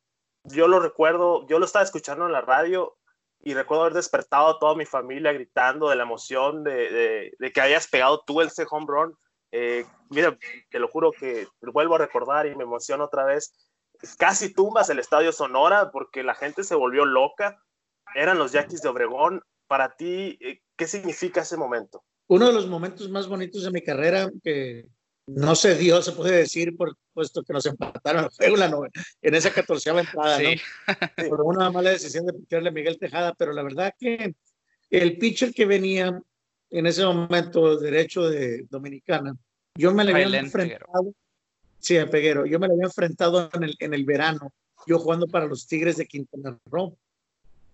yo 0.44 0.68
lo 0.68 0.80
recuerdo, 0.80 1.46
yo 1.48 1.60
lo 1.60 1.66
estaba 1.66 1.84
escuchando 1.84 2.26
en 2.26 2.32
la 2.32 2.42
radio 2.42 2.98
y 3.42 3.54
recuerdo 3.54 3.84
haber 3.84 3.94
despertado 3.94 4.48
a 4.48 4.60
toda 4.60 4.76
mi 4.76 4.86
familia 4.86 5.32
gritando 5.34 5.90
de 5.90 5.96
la 5.96 6.04
emoción 6.04 6.64
de, 6.64 6.90
de, 6.90 7.34
de 7.38 7.52
que 7.52 7.62
hayas 7.62 7.88
pegado 7.88 8.24
tú 8.26 8.42
ese 8.42 8.66
home 8.70 8.86
run. 8.88 9.18
Eh, 9.52 9.86
mira, 10.10 10.38
te 10.70 10.80
lo 10.80 10.88
juro 10.88 11.12
que 11.12 11.48
lo 11.62 11.72
vuelvo 11.72 11.96
a 11.96 12.00
recordar 12.00 12.48
y 12.48 12.56
me 12.56 12.64
emociono 12.64 13.06
otra 13.06 13.24
vez. 13.24 13.54
Casi 14.18 14.54
tumbas 14.54 14.90
el 14.90 15.00
estadio 15.00 15.32
Sonora 15.32 15.92
porque 15.92 16.24
la 16.24 16.36
gente 16.36 16.64
se 16.64 16.76
volvió 16.76 17.06
loca. 17.06 17.62
Eran 18.16 18.38
los 18.38 18.52
Yaquis 18.52 18.82
de 18.82 18.90
Obregón. 18.90 19.44
Para 19.68 19.96
ti, 19.96 20.38
eh, 20.42 20.62
¿qué 20.76 20.88
significa 20.88 21.42
ese 21.42 21.58
momento? 21.58 22.04
Uno 22.28 22.48
de 22.48 22.54
los 22.54 22.68
momentos 22.68 23.10
más 23.10 23.28
bonitos 23.28 23.64
de 23.64 23.72
mi 23.72 23.82
carrera 23.82 24.30
que, 24.44 24.88
no 25.28 25.56
se 25.56 25.76
dio, 25.76 26.02
se 26.02 26.14
puede 26.14 26.38
decir, 26.38 26.76
por 26.76 26.98
puesto 27.14 27.44
que 27.44 27.52
nos 27.52 27.66
empataron 27.66 28.30
en, 28.40 28.60
la 28.60 28.70
novena, 28.70 28.94
en 29.22 29.36
esa 29.36 29.52
catorceava 29.52 30.00
entrada, 30.00 30.38
sí. 30.38 30.56
¿no? 30.56 30.88
Por 31.30 31.42
una 31.42 31.70
mala 31.70 31.90
decisión 31.90 32.26
de 32.26 32.34
picarle 32.34 32.70
a 32.70 32.72
Miguel 32.72 32.98
Tejada, 32.98 33.34
pero 33.34 33.52
la 33.52 33.62
verdad 33.62 33.94
que 34.00 34.36
el 34.90 35.18
pitcher 35.18 35.54
que 35.54 35.66
venía 35.66 36.22
en 36.70 36.86
ese 36.86 37.04
momento 37.06 37.78
derecho 37.78 38.30
de 38.30 38.66
Dominicana, 38.70 39.36
yo 39.76 39.94
me 39.94 40.06
le 40.06 40.14
había 40.14 40.40
enfrentado, 40.40 41.14
sí, 41.80 41.98
a 41.98 42.10
Peguero, 42.10 42.46
yo 42.46 42.58
me 42.60 42.68
le 42.68 42.74
había 42.74 42.86
enfrentado 42.86 43.50
en 43.54 43.64
el, 43.64 43.76
en 43.80 43.94
el 43.94 44.06
verano, 44.06 44.54
yo 44.86 44.98
jugando 44.98 45.28
para 45.28 45.46
los 45.46 45.68
Tigres 45.68 45.98
de 45.98 46.08
Quintana 46.08 46.58
Roo, 46.66 46.98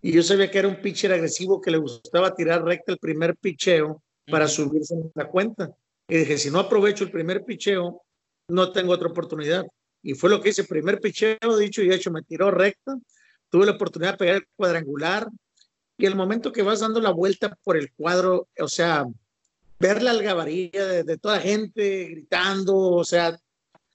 y 0.05 0.11
yo 0.11 0.21
sabía 0.21 0.51
que 0.51 0.59
era 0.59 0.67
un 0.67 0.81
pitcher 0.81 1.13
agresivo 1.13 1.61
que 1.61 1.71
le 1.71 1.77
gustaba 1.77 2.35
tirar 2.35 2.61
recta 2.63 2.91
el 2.91 2.99
primer 2.99 3.37
picheo 3.37 4.03
para 4.29 4.45
uh 4.45 4.47
-huh. 4.49 4.51
subirse 4.51 4.93
en 4.95 5.09
la 5.15 5.29
cuenta. 5.29 5.71
Y 6.09 6.17
dije, 6.17 6.37
si 6.37 6.51
no 6.51 6.59
aprovecho 6.59 7.05
el 7.05 7.11
primer 7.11 7.45
picheo, 7.45 8.03
no 8.49 8.71
tengo 8.73 8.91
otra 8.91 9.07
oportunidad. 9.07 9.63
Y 10.03 10.13
fue 10.15 10.29
lo 10.29 10.41
que 10.41 10.49
hice, 10.49 10.65
primer 10.65 10.99
picheo, 10.99 11.57
dicho 11.57 11.81
y 11.81 11.89
hecho, 11.89 12.11
me 12.11 12.21
tiró 12.21 12.51
recta, 12.51 12.97
tuve 13.49 13.65
la 13.65 13.71
oportunidad 13.71 14.11
de 14.11 14.17
pegar 14.17 14.35
el 14.35 14.47
cuadrangular, 14.57 15.29
y 15.97 16.05
el 16.05 16.15
momento 16.15 16.51
que 16.51 16.63
vas 16.63 16.81
dando 16.81 16.99
la 16.99 17.11
vuelta 17.11 17.57
por 17.63 17.77
el 17.77 17.93
cuadro, 17.93 18.49
o 18.59 18.67
sea, 18.67 19.05
ver 19.79 20.03
la 20.03 20.11
algabaría 20.11 20.85
de, 20.85 21.03
de 21.03 21.17
toda 21.17 21.39
gente 21.39 22.09
gritando, 22.09 22.75
o 22.75 23.05
sea, 23.05 23.39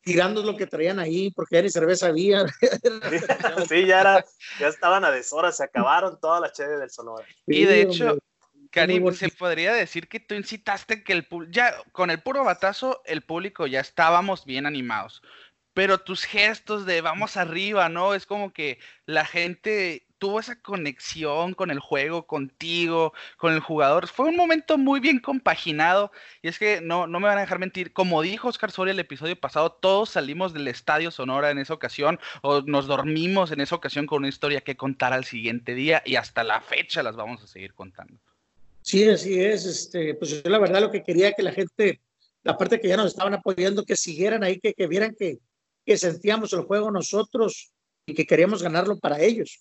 tirando 0.09 0.42
lo 0.42 0.57
que 0.57 0.66
traían 0.66 0.99
ahí, 0.99 1.31
porque 1.31 1.57
ya 1.57 1.62
ni 1.62 1.71
cerveza 1.71 2.07
había. 2.07 2.47
sí, 3.68 3.87
ya, 3.87 4.01
era, 4.01 4.25
ya 4.59 4.68
estaban 4.68 5.05
a 5.05 5.11
deshora, 5.11 5.53
se 5.53 5.64
acabaron 5.64 6.18
todas 6.18 6.40
las 6.40 6.53
cheves 6.53 6.81
del 6.81 6.90
Sonora. 6.90 7.27
Y 7.47 7.64
de 7.64 7.83
hecho, 7.83 8.18
Karim, 8.71 9.12
se 9.12 9.29
podría 9.29 9.75
decir 9.75 10.09
que 10.09 10.21
tú 10.21 10.35
incitaste 10.35 11.05
que 11.05 11.12
el 11.12 11.27
ya 11.51 11.75
con 11.92 12.11
el 12.11 12.23
puro 12.23 12.42
batazo 12.42 13.03
el 13.05 13.23
público 13.23 13.66
ya 13.66 13.81
estábamos 13.81 14.47
bien 14.47 14.64
animados, 14.64 15.23
pero 15.75 15.99
tus 15.99 16.25
gestos 16.25 16.87
de 16.87 17.03
vamos 17.03 17.37
arriba, 17.37 17.90
¿no? 17.90 18.14
Es 18.14 18.25
como 18.25 18.53
que 18.53 18.79
la 19.05 19.27
gente 19.27 20.08
tuvo 20.18 20.40
esa 20.40 20.61
conexión 20.61 21.54
con 21.54 21.70
el 21.70 21.78
juego, 21.78 22.26
contigo, 22.26 23.12
con 23.37 23.54
el 23.54 23.61
jugador. 23.61 24.09
Fue 24.09 24.28
un 24.28 24.37
momento 24.37 24.78
muy 24.78 25.00
bien 25.00 25.20
compaginado 25.20 26.11
y 26.42 26.48
es 26.48 26.59
que 26.59 26.81
no, 26.81 27.07
no 27.07 27.20
me 27.20 27.28
van 27.28 27.38
a 27.38 27.42
dejar 27.42 27.59
mentir, 27.59 27.92
como 27.92 28.22
dijo 28.22 28.48
Oscar 28.48 28.70
Soria 28.70 28.92
el 28.92 28.98
episodio 29.00 29.38
pasado, 29.38 29.72
todos 29.72 30.11
salimos 30.11 30.52
del 30.52 30.68
Estadio 30.68 31.11
Sonora 31.11 31.50
en 31.50 31.59
esa 31.59 31.74
ocasión 31.74 32.18
o 32.42 32.62
nos 32.62 32.87
dormimos 32.87 33.52
en 33.52 33.61
esa 33.61 33.74
ocasión 33.74 34.07
con 34.07 34.18
una 34.18 34.28
historia 34.28 34.61
que 34.61 34.76
contar 34.76 35.12
al 35.12 35.24
siguiente 35.24 35.74
día 35.74 36.02
y 36.04 36.16
hasta 36.16 36.44
la 36.44 36.61
fecha 36.61 37.02
las 37.02 37.16
vamos 37.16 37.42
a 37.42 37.46
seguir 37.46 37.74
contando. 37.74 38.18
Sí, 38.83 39.09
así 39.09 39.40
es. 39.40 39.66
Este, 39.66 40.14
pues 40.14 40.42
yo 40.42 40.50
la 40.50 40.59
verdad 40.59 40.81
lo 40.81 40.90
que 40.90 41.02
quería 41.02 41.33
que 41.33 41.42
la 41.42 41.52
gente, 41.52 42.00
la 42.42 42.57
parte 42.57 42.81
que 42.81 42.88
ya 42.88 42.96
nos 42.96 43.09
estaban 43.09 43.35
apoyando, 43.35 43.85
que 43.85 43.96
siguieran 43.96 44.42
ahí, 44.42 44.59
que, 44.59 44.72
que 44.72 44.87
vieran 44.87 45.14
que, 45.14 45.38
que 45.85 45.96
sentíamos 45.96 46.52
el 46.52 46.62
juego 46.62 46.90
nosotros 46.90 47.72
y 48.07 48.14
que 48.14 48.26
queríamos 48.26 48.62
ganarlo 48.62 48.98
para 48.98 49.20
ellos. 49.20 49.61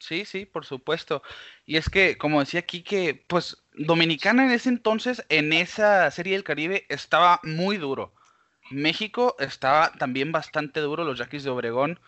Sí, 0.00 0.24
sí, 0.24 0.46
por 0.46 0.66
supuesto. 0.66 1.22
Y 1.66 1.76
es 1.76 1.88
que, 1.88 2.18
como 2.18 2.40
decía 2.40 2.60
aquí, 2.60 2.82
que 2.82 3.24
pues 3.28 3.58
Dominicana 3.74 4.44
en 4.44 4.50
ese 4.50 4.68
entonces, 4.70 5.24
en 5.28 5.52
esa 5.52 6.10
serie 6.10 6.32
del 6.32 6.44
Caribe, 6.44 6.86
estaba 6.88 7.40
muy 7.44 7.76
duro. 7.76 8.12
México 8.70 9.36
estaba 9.38 9.92
también 9.92 10.32
bastante 10.32 10.80
duro, 10.80 11.04
los 11.04 11.18
Yaquis 11.18 11.44
de 11.44 11.50
Obregón 11.50 12.00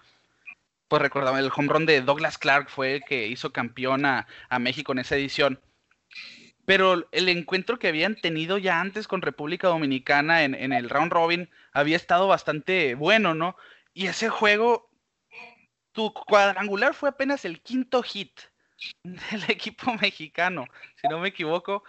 pues 0.93 1.01
recordaba, 1.01 1.39
el 1.41 1.51
home 1.57 1.69
run 1.69 1.87
de 1.87 2.03
Douglas 2.03 2.37
Clark 2.37 2.69
fue 2.69 2.97
el 2.97 3.05
que 3.05 3.27
hizo 3.27 3.51
campeón 3.51 4.05
a, 4.05 4.27
a, 4.51 4.59
México 4.59 4.93
en 4.93 4.99
esa 4.99 5.17
edición. 5.17 5.59
Pero 6.67 7.09
el 7.13 7.31
encuentro 7.31 7.79
que 7.79 7.89
habían 7.89 8.15
tenido 8.15 8.59
ya 8.59 8.79
antes 8.79 9.09
con 9.09 9.23
República 9.23 9.69
Dominicana 9.69 10.45
en, 10.45 10.55
en 10.55 10.75
el 10.75 10.91
round 10.91 11.11
robin 11.11 11.49
había 11.73 11.97
estado 11.97 12.29
bastante 12.29 12.95
bueno, 12.95 13.35
¿no? 13.35 13.57
Y 13.95 14.09
ese 14.09 14.29
juego, 14.29 14.91
tu 15.93 16.13
cuadrangular 16.13 16.95
fue 16.95 17.09
apenas 17.09 17.45
el 17.45 17.61
quinto 17.63 18.03
hit 18.03 18.41
del 19.03 19.45
equipo 19.49 19.95
mexicano, 19.95 20.67
si 20.97 21.09
no 21.09 21.21
me 21.21 21.29
equivoco. 21.29 21.85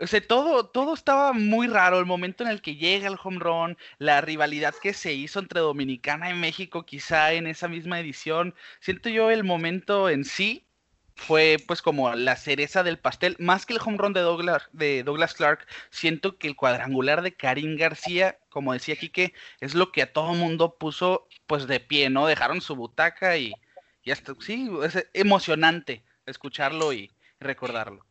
O 0.00 0.06
sea, 0.08 0.26
todo, 0.26 0.66
todo 0.66 0.94
estaba 0.94 1.32
muy 1.32 1.68
raro. 1.68 2.00
El 2.00 2.06
momento 2.06 2.42
en 2.42 2.50
el 2.50 2.62
que 2.62 2.74
llega 2.74 3.06
el 3.06 3.18
home 3.22 3.38
run, 3.38 3.78
la 3.98 4.20
rivalidad 4.20 4.74
que 4.82 4.92
se 4.92 5.12
hizo 5.12 5.38
entre 5.38 5.60
Dominicana 5.60 6.30
y 6.30 6.34
México, 6.34 6.84
quizá 6.84 7.32
en 7.32 7.46
esa 7.46 7.68
misma 7.68 8.00
edición. 8.00 8.54
Siento 8.80 9.08
yo 9.08 9.30
el 9.30 9.44
momento 9.44 10.08
en 10.10 10.24
sí 10.24 10.66
fue 11.14 11.56
pues 11.66 11.80
como 11.82 12.12
la 12.14 12.36
cereza 12.36 12.82
del 12.82 12.98
pastel. 12.98 13.36
Más 13.38 13.66
que 13.66 13.72
el 13.72 13.80
home 13.84 13.98
run 13.98 14.12
de 14.12 14.20
Douglas, 14.20 14.68
de 14.72 15.02
Douglas 15.02 15.34
Clark, 15.34 15.66
siento 15.90 16.38
que 16.38 16.48
el 16.48 16.56
cuadrangular 16.56 17.22
de 17.22 17.34
Karim 17.34 17.76
García, 17.76 18.38
como 18.48 18.72
decía 18.72 18.96
Quique, 18.96 19.32
es 19.60 19.74
lo 19.74 19.92
que 19.92 20.02
a 20.02 20.12
todo 20.12 20.34
mundo 20.34 20.76
puso 20.76 21.28
pues 21.46 21.66
de 21.66 21.80
pie, 21.80 22.10
¿no? 22.10 22.26
Dejaron 22.26 22.60
su 22.60 22.76
butaca 22.76 23.36
y, 23.36 23.52
y 24.02 24.10
hasta, 24.10 24.34
sí, 24.40 24.70
es 24.82 25.06
emocionante 25.12 26.04
escucharlo 26.26 26.92
y 26.92 27.12
recordarlo. 27.38 28.04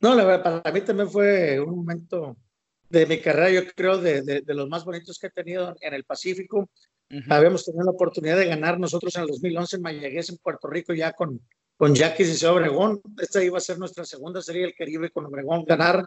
No, 0.00 0.14
la 0.14 0.24
verdad, 0.24 0.62
para 0.62 0.74
mí 0.74 0.82
también 0.82 1.10
fue 1.10 1.58
un 1.60 1.76
momento 1.76 2.36
de 2.88 3.06
mi 3.06 3.18
carrera, 3.20 3.50
yo 3.50 3.72
creo, 3.74 3.98
de, 3.98 4.20
de, 4.22 4.54
los 4.54 4.68
más 4.68 4.84
bonitos 4.84 5.18
que 5.18 5.28
he 5.28 5.30
tenido 5.30 5.74
en 5.80 5.94
el 5.94 6.04
Pacífico. 6.04 6.68
Habíamos 7.28 7.64
tenido 7.64 7.84
la 7.84 7.90
oportunidad 7.90 8.38
de 8.38 8.46
ganar 8.46 8.78
nosotros 8.78 9.14
en 9.16 9.22
el 9.22 9.28
2011 9.28 9.76
en 9.76 9.82
Mayagüez, 9.82 10.30
en 10.30 10.38
Puerto 10.38 10.68
Rico, 10.68 10.94
ya 10.94 11.12
con, 11.12 11.40
con 11.82 11.96
Jackie 11.96 12.22
y 12.22 12.44
Obregón. 12.44 13.02
Esta 13.20 13.42
iba 13.42 13.58
a 13.58 13.60
ser 13.60 13.76
nuestra 13.76 14.04
segunda 14.04 14.40
serie 14.40 14.62
del 14.62 14.72
Caribe 14.72 15.10
con 15.10 15.26
Obregón, 15.26 15.64
ganar. 15.64 16.04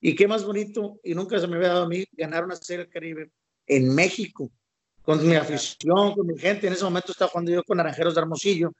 Y 0.00 0.12
qué 0.16 0.26
más 0.26 0.44
bonito, 0.44 0.98
y 1.04 1.14
nunca 1.14 1.38
se 1.38 1.46
me 1.46 1.54
había 1.54 1.68
dado 1.68 1.84
a 1.84 1.88
mí, 1.88 2.04
ganar 2.10 2.44
una 2.44 2.56
serie 2.56 2.82
del 2.82 2.92
Caribe 2.92 3.30
en 3.64 3.94
México, 3.94 4.50
con 5.02 5.24
mi 5.24 5.36
afición, 5.36 6.14
con 6.14 6.26
mi 6.26 6.36
gente. 6.36 6.66
En 6.66 6.72
ese 6.72 6.82
momento 6.82 7.12
estaba 7.12 7.30
jugando 7.30 7.52
yo 7.52 7.62
con 7.62 7.76
Naranjeros 7.76 8.12
de 8.16 8.22
Hermosillo. 8.22 8.72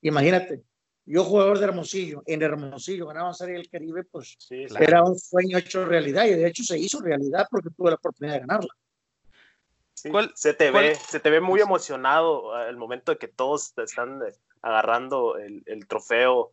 Imagínate, 0.00 0.62
yo 1.04 1.22
jugador 1.22 1.58
de 1.58 1.64
Hermosillo, 1.66 2.22
en 2.24 2.40
Hermosillo 2.40 3.06
ganaba 3.08 3.34
Serie 3.34 3.56
del 3.56 3.68
Caribe, 3.68 4.04
pues 4.04 4.38
era 4.48 5.04
un 5.04 5.18
sueño 5.18 5.58
hecho 5.58 5.84
realidad 5.84 6.24
y 6.24 6.30
de 6.30 6.46
hecho 6.46 6.64
se 6.64 6.78
hizo 6.78 7.02
realidad 7.02 7.46
porque 7.50 7.68
tuve 7.76 7.90
la 7.90 7.96
oportunidad 7.96 8.36
de 8.36 8.40
ganarla. 8.40 8.74
se, 10.34 10.54
te 10.54 10.70
ve, 10.70 10.94
se 10.94 11.20
te 11.20 11.28
ve 11.28 11.42
muy 11.42 11.60
emocionado 11.60 12.54
al 12.54 12.78
momento 12.78 13.12
de 13.12 13.18
que 13.18 13.28
todos 13.28 13.74
están 13.76 14.22
eh, 14.22 14.32
agarrando 14.64 15.36
el, 15.36 15.62
el 15.66 15.86
trofeo. 15.86 16.52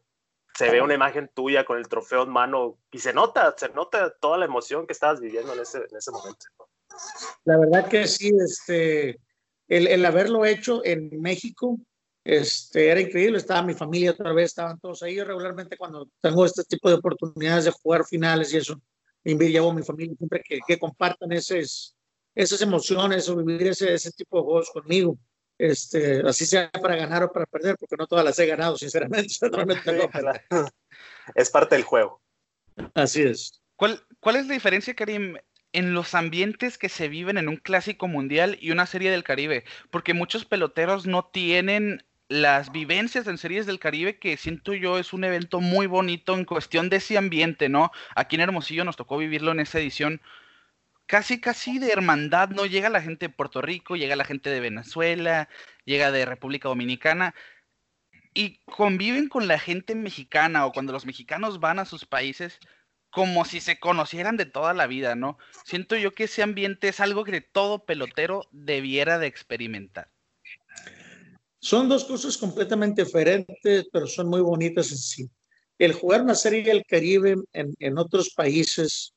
Se 0.54 0.70
ve 0.70 0.82
una 0.82 0.94
imagen 0.94 1.32
tuya 1.34 1.64
con 1.64 1.78
el 1.78 1.88
trofeo 1.88 2.24
en 2.24 2.30
mano 2.30 2.78
y 2.92 3.00
se 3.00 3.14
nota, 3.14 3.56
se 3.58 3.70
nota 3.70 4.14
toda 4.20 4.38
la 4.38 4.46
emoción 4.46 4.86
que 4.86 4.92
estabas 4.92 5.22
viviendo 5.22 5.54
en 5.54 5.62
ese, 5.62 5.78
en 5.78 5.98
ese 5.98 6.12
momento. 6.12 6.46
La 7.46 7.58
verdad 7.58 7.88
que 7.88 8.06
sí, 8.06 8.32
este, 8.44 9.18
el, 9.70 9.88
el 9.88 10.06
haberlo 10.06 10.46
hecho 10.46 10.84
en 10.84 11.22
México, 11.22 11.80
este, 12.26 12.90
era 12.90 13.00
increíble, 13.00 13.38
estaba 13.38 13.64
mi 13.64 13.74
familia 13.74 14.12
otra 14.12 14.34
vez, 14.34 14.48
estaban 14.48 14.78
todos 14.78 15.02
ahí. 15.04 15.16
Yo 15.16 15.24
regularmente 15.24 15.78
cuando 15.78 16.10
tengo 16.20 16.46
este 16.46 16.66
tipo 16.66 16.90
de 16.90 16.96
oportunidades 16.96 17.66
de 17.66 17.72
jugar 17.72 18.04
finales 18.04 18.54
y 18.54 18.58
eso, 18.58 18.82
llevo 19.24 19.72
a 19.72 19.74
mi 19.74 19.84
familia 19.84 20.16
siempre 20.18 20.44
que, 20.44 20.60
que 20.68 20.78
compartan 20.78 21.32
esas, 21.32 21.96
esas 22.36 22.62
emociones 22.62 23.30
o 23.30 23.38
vivir 23.38 23.68
ese, 23.68 23.94
ese 23.94 24.12
tipo 24.12 24.38
de 24.38 24.44
juegos 24.44 24.70
conmigo. 24.70 25.18
Este, 25.62 26.24
así 26.28 26.48
sea 26.48 26.72
para 26.72 26.96
ganar 26.96 27.22
o 27.22 27.32
para 27.32 27.46
perder, 27.46 27.76
porque 27.78 27.96
no 27.96 28.08
todas 28.08 28.26
las 28.26 28.40
he 28.40 28.48
ganado, 28.48 28.76
sinceramente. 28.80 29.28
es 31.36 31.50
parte 31.52 31.76
del 31.76 31.84
juego. 31.84 32.20
Así 32.96 33.22
es. 33.22 33.62
¿Cuál, 33.76 34.04
¿Cuál 34.20 34.38
es 34.38 34.48
la 34.48 34.56
diferencia, 34.56 34.96
Karim, 34.96 35.38
en 35.72 35.94
los 35.94 36.16
ambientes 36.16 36.80
que 36.80 36.90
se 36.90 37.10
viven 37.10 37.38
en 37.38 37.48
un 37.48 37.58
clásico 37.58 38.08
mundial 38.08 38.58
y 38.60 38.72
una 38.72 38.88
serie 38.88 39.12
del 39.12 39.24
Caribe? 39.24 39.64
Porque 39.92 40.16
muchos 40.16 40.46
peloteros 40.46 41.06
no 41.06 41.26
tienen 41.26 42.04
las 42.28 42.72
vivencias 42.72 43.28
en 43.28 43.38
series 43.38 43.68
del 43.68 43.78
Caribe 43.78 44.18
que 44.18 44.38
siento 44.38 44.74
yo 44.74 44.98
es 44.98 45.14
un 45.14 45.26
evento 45.26 45.62
muy 45.62 45.86
bonito 45.86 46.34
en 46.34 46.46
cuestión 46.46 46.90
de 46.90 46.96
ese 46.96 47.20
ambiente, 47.20 47.70
¿no? 47.70 47.92
Aquí 48.16 48.36
en 48.36 48.42
Hermosillo 48.42 48.84
nos 48.84 48.96
tocó 48.96 49.16
vivirlo 49.20 49.52
en 49.52 49.60
esa 49.60 49.78
edición 49.78 50.22
casi 51.12 51.42
casi 51.42 51.78
de 51.78 51.92
hermandad, 51.92 52.52
¿no? 52.52 52.66
Llega 52.66 52.90
la 52.90 53.02
gente 53.02 53.28
de 53.28 53.34
Puerto 53.34 53.62
Rico, 53.62 53.98
llega 53.98 54.16
la 54.16 54.24
gente 54.24 54.50
de 54.50 54.62
Venezuela, 54.62 55.50
llega 55.84 56.10
de 56.10 56.24
República 56.24 56.70
Dominicana 56.70 57.36
y 58.34 58.60
conviven 58.64 59.28
con 59.28 59.50
la 59.50 59.60
gente 59.60 59.94
mexicana 59.94 60.66
o 60.66 60.72
cuando 60.72 60.94
los 60.94 61.06
mexicanos 61.06 61.60
van 61.60 61.80
a 61.80 61.86
sus 61.86 62.06
países 62.06 62.60
como 63.10 63.44
si 63.44 63.60
se 63.60 63.78
conocieran 63.78 64.38
de 64.38 64.46
toda 64.46 64.74
la 64.74 64.88
vida, 64.88 65.16
¿no? 65.16 65.38
Siento 65.66 65.98
yo 65.98 66.14
que 66.14 66.24
ese 66.24 66.44
ambiente 66.44 66.88
es 66.88 67.02
algo 67.02 67.26
que 67.26 67.42
todo 67.42 67.84
pelotero 67.84 68.48
debiera 68.52 69.20
de 69.20 69.28
experimentar. 69.28 70.10
Son 71.60 71.90
dos 71.90 72.06
cosas 72.06 72.38
completamente 72.38 73.04
diferentes, 73.04 73.90
pero 73.92 74.08
son 74.08 74.30
muy 74.30 74.40
bonitas 74.40 74.90
en 74.92 74.98
sí. 74.98 75.30
El 75.78 75.92
jugar 75.92 76.22
una 76.22 76.36
serie 76.36 76.64
del 76.64 76.86
Caribe 76.86 77.36
en, 77.52 77.76
en 77.80 77.98
otros 77.98 78.30
países 78.34 79.14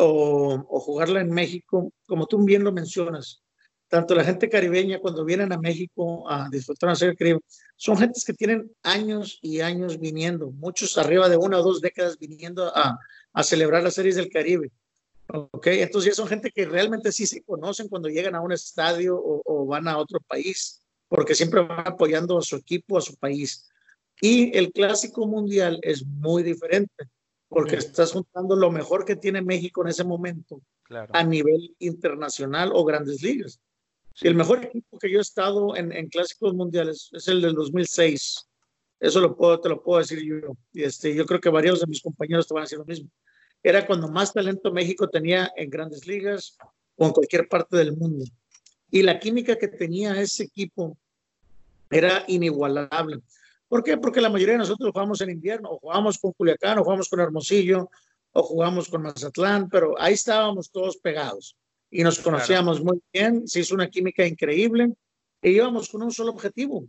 o, 0.00 0.80
jugarla 0.80 1.20
en 1.20 1.30
México, 1.30 1.92
como 2.06 2.26
tú 2.26 2.42
bien 2.44 2.64
lo 2.64 2.72
mencionas, 2.72 3.42
tanto 3.88 4.14
la 4.14 4.24
gente 4.24 4.48
caribeña 4.48 5.00
cuando 5.00 5.24
vienen 5.24 5.52
a 5.52 5.58
México 5.58 6.28
a 6.30 6.48
disfrutar 6.50 6.88
una 6.88 6.96
serie 6.96 7.16
Caribe, 7.16 7.40
son 7.76 7.98
gentes 7.98 8.24
que 8.24 8.34
tienen 8.34 8.70
años 8.82 9.38
y 9.42 9.60
años 9.60 9.98
viniendo, 9.98 10.50
muchos 10.52 10.96
arriba 10.96 11.28
de 11.28 11.36
una 11.36 11.58
o 11.58 11.62
dos 11.62 11.80
décadas 11.80 12.18
viniendo 12.18 12.66
a, 12.76 12.98
a 13.32 13.42
celebrar 13.42 13.82
las 13.82 13.94
series 13.94 14.16
del 14.16 14.30
Caribe. 14.30 14.70
Ok, 15.32 15.68
entonces 15.68 16.10
ya 16.10 16.16
son 16.16 16.26
gente 16.26 16.50
que 16.50 16.66
realmente 16.66 17.12
sí 17.12 17.26
se 17.26 17.42
conocen 17.42 17.88
cuando 17.88 18.08
llegan 18.08 18.34
a 18.34 18.40
un 18.40 18.52
estadio 18.52 19.20
o, 19.22 19.66
van 19.66 19.86
a 19.86 19.96
otro 19.96 20.18
país 20.20 20.82
porque 21.08 21.34
siempre 21.34 21.60
va 21.60 21.82
apoyando 21.82 22.38
a 22.38 22.42
su 22.42 22.56
equipo, 22.56 22.98
a 22.98 23.00
su 23.00 23.14
país. 23.16 23.68
Y 24.20 24.56
el 24.56 24.72
clásico 24.72 25.26
mundial 25.26 25.78
es 25.82 26.04
muy 26.04 26.42
diferente, 26.42 27.04
porque 27.50 27.76
estás 27.76 28.12
juntando 28.12 28.56
lo 28.56 28.70
mejor 28.70 29.04
que 29.04 29.16
tiene 29.16 29.42
México 29.42 29.82
en 29.82 29.88
ese 29.88 30.04
momento 30.04 30.62
a 31.12 31.22
nivel 31.22 31.74
internacional 31.80 32.70
o 32.72 32.84
grandes 32.84 33.22
ligas. 33.22 33.60
el 34.22 34.34
mejor 34.34 34.64
equipo 34.64 34.98
que 34.98 35.10
yo 35.10 35.18
he 35.18 35.22
estado 35.22 35.76
en, 35.76 35.92
en, 35.92 36.08
clásicos 36.08 36.54
mundiales 36.54 37.10
es 37.12 37.28
el 37.28 37.42
del 37.42 37.54
2006. 37.54 38.46
Eso 39.00 39.20
lo 39.20 39.36
puedo, 39.36 39.60
te 39.60 39.68
lo 39.68 39.82
puedo 39.82 39.98
decir 39.98 40.22
yo. 40.22 40.56
Y 40.72 40.84
este, 40.84 41.14
yo 41.14 41.26
creo 41.26 41.40
que 41.40 41.50
varios 41.50 41.80
de 41.80 41.86
mis 41.86 42.00
compañeros 42.00 42.46
te 42.46 42.54
van 42.54 42.62
a 42.62 42.64
decir 42.64 42.78
lo 42.78 42.86
mismo. 42.86 43.10
Era 43.62 43.86
cuando 43.86 44.08
más 44.08 44.32
talento 44.32 44.72
México 44.72 45.08
tenía 45.08 45.50
en 45.56 45.68
grandes 45.68 46.06
ligas 46.06 46.56
o 46.96 47.06
en 47.06 47.12
cualquier 47.12 47.48
parte 47.48 47.76
del 47.76 47.96
mundo 47.96 48.24
y 48.90 49.02
la 49.02 49.18
química 49.18 49.56
que 49.56 49.68
tenía 49.68 50.20
ese 50.20 50.44
equipo 50.44 50.98
era 51.90 52.24
inigualable. 52.28 53.20
¿Por 53.70 53.84
qué? 53.84 53.96
Porque 53.96 54.20
la 54.20 54.28
mayoría 54.28 54.54
de 54.54 54.58
nosotros 54.58 54.90
jugamos 54.92 55.20
en 55.20 55.30
invierno, 55.30 55.70
o 55.70 55.78
jugamos 55.78 56.18
con 56.18 56.32
Culiacán, 56.32 56.78
o 56.78 56.82
jugamos 56.82 57.08
con 57.08 57.20
Hermosillo, 57.20 57.88
o 58.32 58.42
jugamos 58.42 58.88
con 58.88 59.02
Mazatlán, 59.02 59.68
pero 59.68 59.94
ahí 59.96 60.14
estábamos 60.14 60.72
todos 60.72 60.96
pegados 60.96 61.56
y 61.88 62.02
nos 62.02 62.18
conocíamos 62.18 62.82
muy 62.82 63.00
bien, 63.12 63.46
se 63.46 63.60
hizo 63.60 63.76
una 63.76 63.88
química 63.88 64.26
increíble 64.26 64.92
y 65.40 65.50
íbamos 65.50 65.88
con 65.88 66.02
un 66.02 66.10
solo 66.10 66.32
objetivo, 66.32 66.84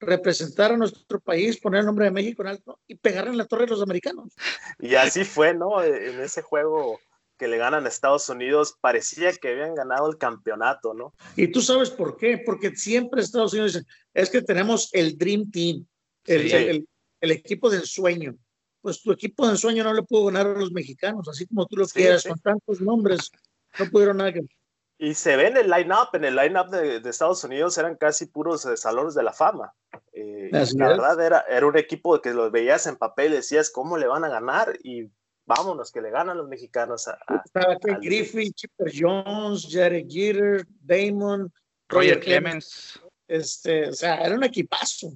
representar 0.00 0.72
a 0.72 0.76
nuestro 0.76 1.20
país, 1.20 1.60
poner 1.60 1.80
el 1.80 1.86
nombre 1.86 2.06
de 2.06 2.10
México 2.10 2.42
en 2.42 2.48
alto 2.48 2.80
y 2.88 2.96
pegar 2.96 3.28
en 3.28 3.36
la 3.36 3.46
torre 3.46 3.66
de 3.66 3.70
los 3.70 3.82
americanos. 3.82 4.34
Y 4.80 4.96
así 4.96 5.22
fue, 5.22 5.54
¿no? 5.54 5.80
En 5.80 6.20
ese 6.20 6.42
juego 6.42 6.98
que 7.38 7.46
le 7.46 7.56
ganan 7.56 7.84
a 7.84 7.88
Estados 7.88 8.28
Unidos, 8.28 8.76
parecía 8.80 9.32
que 9.32 9.50
habían 9.50 9.76
ganado 9.76 10.10
el 10.10 10.18
campeonato, 10.18 10.92
¿no? 10.92 11.12
Y 11.36 11.48
tú 11.48 11.60
sabes 11.60 11.90
por 11.90 12.16
qué, 12.16 12.42
porque 12.44 12.74
siempre 12.74 13.20
Estados 13.20 13.52
Unidos 13.52 13.74
dice, 13.74 13.86
es 14.12 14.28
que 14.28 14.42
tenemos 14.42 14.88
el 14.92 15.16
Dream 15.16 15.50
Team, 15.52 15.86
el, 16.26 16.86
el, 17.20 17.30
equipo 17.30 17.70
del 17.70 17.82
sueño. 17.82 18.36
Pues 18.80 19.02
tu 19.02 19.12
equipo 19.12 19.46
del 19.46 19.58
sueño 19.58 19.84
no 19.84 19.92
le 19.92 20.02
pudo 20.02 20.26
ganar 20.26 20.46
a 20.46 20.58
los 20.58 20.72
mexicanos, 20.72 21.28
así 21.28 21.46
como 21.46 21.66
tú 21.66 21.76
lo 21.76 21.86
quieras, 21.86 22.24
con 22.24 22.38
tantos 22.38 22.80
nombres, 22.80 23.30
no 23.78 23.90
pudieron 23.90 24.18
nada 24.18 24.32
que... 24.32 24.42
Y 24.98 25.12
se 25.14 25.36
ve 25.36 25.48
en 25.48 25.56
el 25.58 25.68
line-up, 25.68 26.08
en 26.14 26.24
el 26.24 26.36
line-up 26.36 26.70
de, 26.70 27.00
de, 27.00 27.10
Estados 27.10 27.44
Unidos 27.44 27.76
eran 27.76 27.96
casi 27.96 28.26
puros 28.26 28.64
eh, 28.64 28.76
salones 28.78 29.14
de 29.14 29.22
la 29.22 29.32
fama. 29.32 29.74
Eh, 30.12 30.48
la 30.50 30.88
verdad 30.88 31.20
era, 31.20 31.44
era 31.50 31.66
un 31.66 31.76
equipo 31.76 32.18
que 32.22 32.32
los 32.32 32.50
veías 32.50 32.86
en 32.86 32.96
papel 32.96 33.32
y 33.32 33.36
decías, 33.36 33.70
¿cómo 33.70 33.98
le 33.98 34.06
van 34.06 34.24
a 34.24 34.30
ganar? 34.30 34.78
Y 34.82 35.10
vámonos, 35.46 35.92
que 35.92 36.00
le 36.00 36.10
ganan 36.10 36.38
los 36.38 36.48
mexicanos 36.48 37.08
a. 37.08 37.18
Estaba 37.44 37.76
Griffin, 38.00 38.52
Chipper 38.52 38.92
Jones, 38.94 39.68
Jared 39.70 40.06
Jeter, 40.08 40.66
Damon, 40.80 41.52
Roger, 41.88 42.20
Clemens. 42.20 43.00
Este, 43.28 43.88
o 43.88 43.92
sea, 43.92 44.16
era 44.16 44.34
un 44.34 44.44
equipazo. 44.44 45.12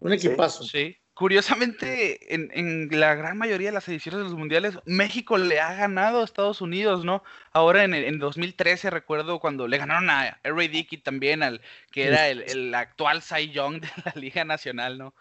Un 0.00 0.12
equipazo. 0.12 0.64
Sí. 0.64 0.96
Curiosamente, 1.14 2.34
en, 2.34 2.50
en, 2.54 2.88
la 2.98 3.14
gran 3.14 3.36
mayoría 3.36 3.68
de 3.68 3.74
las 3.74 3.86
ediciones 3.88 4.18
de 4.20 4.24
los 4.24 4.38
mundiales, 4.38 4.78
México 4.86 5.36
le 5.36 5.60
ha 5.60 5.74
ganado 5.74 6.22
a 6.22 6.24
Estados 6.24 6.62
Unidos, 6.62 7.04
¿no? 7.04 7.22
Ahora 7.52 7.84
en, 7.84 7.92
en 7.92 8.18
2013 8.18 8.88
recuerdo 8.88 9.38
cuando 9.38 9.68
le 9.68 9.76
ganaron 9.76 10.08
a 10.08 10.40
Ray 10.42 10.68
Dickey 10.68 10.98
también, 11.02 11.42
al 11.42 11.60
que 11.90 12.06
era 12.06 12.28
el, 12.28 12.42
el 12.42 12.74
actual 12.74 13.20
Cy 13.20 13.50
Young 13.50 13.82
de 13.82 13.88
la 14.04 14.12
Liga 14.14 14.44
Nacional, 14.44 14.96
¿no? 14.96 15.14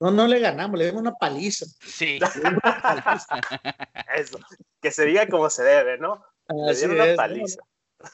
No, 0.00 0.10
no 0.10 0.26
le 0.26 0.38
ganamos, 0.38 0.78
le 0.78 0.86
dimos 0.86 1.02
una 1.02 1.14
paliza. 1.14 1.66
Sí. 1.80 2.18
Eso, 4.16 4.38
que 4.80 4.90
se 4.90 5.04
diga 5.04 5.26
como 5.28 5.50
se 5.50 5.64
debe, 5.64 5.98
¿no? 5.98 6.24
Le 6.48 6.74
dieron 6.74 7.00
una 7.00 7.14
paliza. 7.16 7.60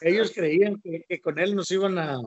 Ellos 0.00 0.32
creían 0.34 0.80
que, 0.80 1.20
con 1.20 1.38
él 1.38 1.54
nos 1.54 1.70
iban 1.70 1.98
a, 1.98 2.20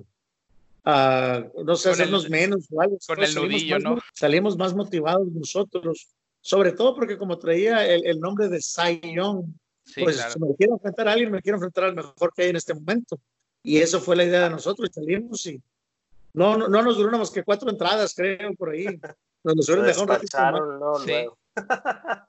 a 0.90 1.44
no 1.66 1.76
sé, 1.76 1.90
hacernos 1.90 2.30
menos 2.30 2.66
o 2.72 2.82
algo. 2.82 2.98
Con 3.06 3.22
el 3.22 3.36
nudillo, 3.36 3.78
¿no? 3.78 3.98
Salimos 4.14 4.58
más 4.58 4.74
motivados 4.74 5.28
nosotros, 5.28 6.08
sobre 6.40 6.72
todo 6.72 6.96
porque 6.96 7.18
como 7.18 7.38
traía 7.38 7.86
el, 7.86 8.22
nombre 8.22 8.48
de 8.48 8.62
Cy 8.62 9.02
Young, 9.14 9.48
pues 10.02 10.16
si 10.16 10.40
me 10.40 10.56
quiero 10.56 10.76
enfrentar 10.76 11.10
a 11.10 11.12
alguien, 11.12 11.32
me 11.32 11.42
quiero 11.42 11.58
enfrentar 11.58 11.84
al 11.86 11.96
mejor 11.96 12.32
que 12.34 12.44
hay 12.44 12.52
en 12.52 12.56
este 12.56 12.74
momento. 12.74 13.20
Y 13.64 13.80
eso 13.80 14.00
fue 14.00 14.16
la 14.16 14.24
idea 14.24 14.44
de 14.44 14.50
nosotros, 14.50 14.90
salimos 14.94 15.46
y 15.46 15.62
no, 16.32 16.56
no, 16.56 16.70
nos 16.70 16.96
duró 16.96 17.18
más 17.18 17.32
que 17.32 17.44
cuatro 17.44 17.70
entradas, 17.70 18.16
creo, 18.16 18.54
por 18.54 18.70
ahí. 18.70 18.86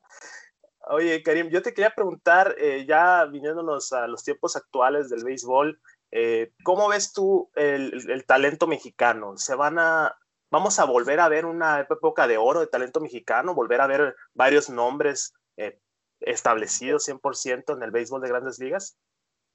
Oye, 0.91 1.23
Karim, 1.23 1.49
yo 1.51 1.63
te 1.63 1.73
quería 1.73 1.91
preguntar, 1.91 2.57
eh, 2.59 2.85
ya 2.89 3.25
viniéndonos 3.27 3.93
a 3.93 4.09
los 4.09 4.25
tiempos 4.25 4.57
actuales 4.57 5.11
del 5.11 5.23
béisbol, 5.23 5.81
eh, 6.11 6.53
¿cómo 6.63 6.89
ves 6.89 7.13
tú 7.13 7.51
el, 7.55 8.25
talento 8.27 8.67
mexicano? 8.67 9.37
¿Se 9.37 9.55
van 9.55 9.79
a, 9.79 10.17
vamos 10.51 10.79
a 10.79 10.85
volver 10.85 11.21
a 11.21 11.29
ver 11.29 11.45
una 11.47 11.81
época 11.81 12.27
de 12.27 12.39
oro 12.39 12.61
de 12.61 12.67
talento 12.67 13.01
mexicano, 13.01 13.55
volver 13.55 13.81
a 13.81 13.87
ver 13.87 14.15
varios 14.35 14.71
nombres 14.71 15.35
eh, 15.57 15.79
establecidos 16.21 17.09
100% 17.09 17.77
en 17.77 17.83
el 17.83 17.91
béisbol 17.91 18.23
de 18.23 18.29
grandes 18.29 18.59
ligas? 18.59 18.97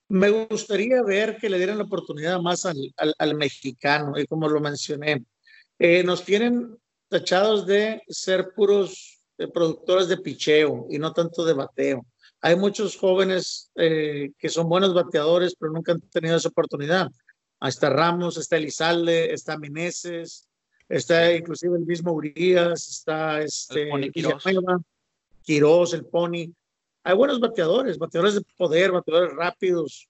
Me 0.09 0.29
gustaría 0.29 1.01
ver 1.01 1.37
que 1.37 1.49
le 1.49 1.57
dieran 1.57 1.77
la 1.77 1.85
oportunidad 1.85 2.39
más 2.39 2.65
al, 2.65 3.35
mexicano, 3.35 4.19
y 4.19 4.27
como 4.27 4.47
lo 4.49 4.59
mencioné, 4.59 5.25
nos 6.03 6.23
tienen 6.23 6.77
tachados 7.09 7.65
de 7.65 8.01
ser 8.09 8.53
puros 8.53 9.23
productores 9.53 10.07
de 10.09 10.17
picheo 10.17 10.87
y 10.89 10.99
no 10.99 11.13
tanto 11.13 11.45
de 11.45 11.53
bateo. 11.53 12.05
Hay 12.45 12.57
muchos 12.57 12.97
jóvenes 12.97 13.71
eh, 13.75 14.33
que 14.37 14.49
son 14.49 14.67
buenos 14.67 14.93
bateadores, 14.93 15.55
pero 15.57 15.71
nunca 15.71 15.93
han 15.93 16.01
tenido 16.01 16.35
esa 16.35 16.49
oportunidad. 16.49 17.09
Ahí 17.61 17.69
está 17.69 17.89
Ramos, 17.89 18.35
está 18.35 18.57
Elizalde, 18.57 19.33
está 19.33 19.57
Meneses, 19.57 20.49
está 20.89 21.33
inclusive 21.33 21.77
el 21.77 21.85
mismo 21.85 22.11
Urias, 22.11 22.89
está 22.89 23.41
este, 23.41 23.89
el 23.89 24.11
Quiroz, 25.41 25.93
el 25.93 26.05
Pony. 26.05 26.53
Hay 27.05 27.15
buenos 27.15 27.39
bateadores, 27.39 27.97
bateadores 27.97 28.35
de 28.35 28.41
poder, 28.57 28.91
bateadores 28.91 29.33
rápidos, 29.33 30.09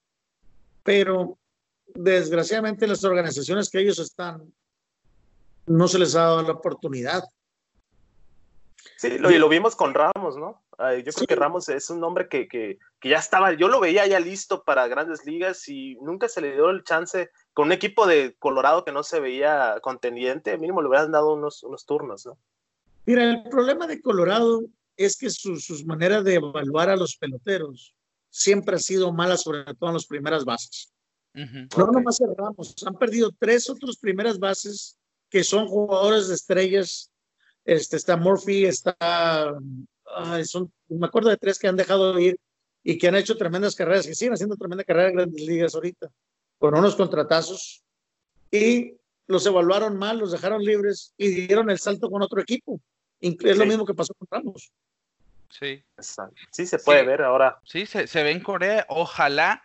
pero 0.82 1.38
desgraciadamente 1.94 2.88
las 2.88 3.04
organizaciones 3.04 3.70
que 3.70 3.78
ellos 3.78 4.00
están, 4.00 4.52
no 5.66 5.86
se 5.86 6.00
les 6.00 6.16
ha 6.16 6.22
dado 6.22 6.42
la 6.42 6.54
oportunidad. 6.54 7.22
Sí, 8.96 9.18
lo, 9.18 9.30
y 9.30 9.38
lo 9.38 9.48
vimos 9.48 9.76
con 9.76 9.94
Ramos, 9.94 10.36
¿no? 10.36 10.63
Yo 10.78 11.12
creo 11.12 11.26
que 11.26 11.34
Ramos 11.36 11.68
es 11.68 11.90
un 11.90 12.02
hombre 12.04 12.28
que, 12.28 12.48
que, 12.48 12.78
que, 13.00 13.08
ya 13.08 13.18
estaba, 13.18 13.52
yo 13.52 13.68
lo 13.68 13.80
veía 13.80 14.06
ya 14.06 14.20
listo 14.20 14.64
para 14.64 14.88
grandes 14.88 15.24
ligas 15.24 15.68
y 15.68 15.96
nunca 15.96 16.28
se 16.28 16.40
le 16.40 16.52
dio 16.52 16.70
el 16.70 16.84
chance 16.84 17.30
con 17.52 17.66
un 17.66 17.72
equipo 17.72 18.06
de 18.06 18.36
Colorado 18.38 18.84
que 18.84 18.92
no 18.92 19.02
se 19.02 19.20
veía 19.20 19.78
contendiente, 19.82 20.58
mínimo 20.58 20.82
le 20.82 20.88
hubieran 20.88 21.12
dado 21.12 21.34
unos, 21.34 21.62
unos 21.62 21.86
turnos, 21.86 22.26
¿no? 22.26 22.38
Mira, 23.06 23.24
el 23.24 23.42
problema 23.44 23.86
de 23.86 24.00
Colorado 24.00 24.62
es 24.96 25.16
que 25.16 25.28
sus 25.30 25.64
su 25.64 25.86
maneras 25.86 26.24
de 26.24 26.34
evaluar 26.34 26.88
a 26.88 26.96
los 26.96 27.16
peloteros 27.16 27.94
siempre 28.30 28.76
ha 28.76 28.78
sido 28.78 29.12
mala, 29.12 29.36
sobre 29.36 29.74
todo 29.74 29.90
en 29.90 29.94
las 29.94 30.06
primeras 30.06 30.44
bases. 30.44 30.92
No 31.34 31.86
nomás 31.86 32.20
Ramos, 32.36 32.74
han 32.86 32.94
perdido 32.94 33.30
tres 33.36 33.68
otras 33.68 33.96
primeras 33.96 34.38
bases 34.38 34.96
que 35.28 35.42
son 35.42 35.66
jugadores 35.66 36.28
de 36.28 36.34
estrellas 36.34 37.10
este, 37.64 37.96
está 37.96 38.16
Murphy, 38.16 38.66
está, 38.66 39.56
son, 40.44 40.72
me 40.88 41.06
acuerdo 41.06 41.30
de 41.30 41.36
tres 41.36 41.58
que 41.58 41.68
han 41.68 41.76
dejado 41.76 42.14
de 42.14 42.22
ir 42.22 42.40
y 42.82 42.98
que 42.98 43.08
han 43.08 43.16
hecho 43.16 43.36
tremendas 43.36 43.74
carreras, 43.74 44.06
que 44.06 44.14
siguen 44.14 44.34
haciendo 44.34 44.56
tremenda 44.56 44.84
carrera 44.84 45.08
en 45.08 45.16
grandes 45.16 45.42
ligas 45.42 45.74
ahorita, 45.74 46.10
con 46.58 46.76
unos 46.76 46.96
contratazos, 46.96 47.82
y 48.50 48.94
los 49.26 49.46
evaluaron 49.46 49.96
mal, 49.96 50.18
los 50.18 50.32
dejaron 50.32 50.62
libres 50.62 51.14
y 51.16 51.46
dieron 51.46 51.70
el 51.70 51.78
salto 51.78 52.10
con 52.10 52.22
otro 52.22 52.40
equipo. 52.40 52.80
Es 53.20 53.56
lo 53.56 53.66
mismo 53.66 53.86
que 53.86 53.94
pasó 53.94 54.12
con 54.14 54.28
Ramos. 54.30 54.70
Sí. 55.48 55.82
Sí, 56.50 56.66
se 56.66 56.78
puede 56.78 57.04
ver 57.04 57.22
ahora. 57.22 57.58
Sí, 57.64 57.86
se, 57.86 58.06
se 58.06 58.22
ve 58.22 58.32
en 58.32 58.40
Corea. 58.40 58.84
Ojalá 58.88 59.64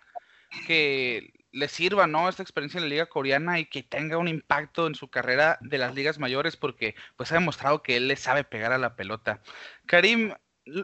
que 0.65 1.33
le 1.51 1.67
sirva, 1.67 2.07
¿no? 2.07 2.29
Esta 2.29 2.43
experiencia 2.43 2.77
en 2.77 2.85
la 2.85 2.89
liga 2.89 3.05
coreana 3.07 3.59
y 3.59 3.65
que 3.65 3.83
tenga 3.83 4.17
un 4.17 4.27
impacto 4.27 4.87
en 4.87 4.95
su 4.95 5.09
carrera 5.09 5.57
de 5.61 5.77
las 5.77 5.95
ligas 5.95 6.19
mayores 6.19 6.57
porque 6.57 6.95
pues 7.15 7.31
ha 7.31 7.35
demostrado 7.35 7.83
que 7.83 7.97
él 7.97 8.07
le 8.07 8.15
sabe 8.15 8.43
pegar 8.43 8.71
a 8.71 8.77
la 8.77 8.95
pelota. 8.95 9.41
Karim, 9.85 10.33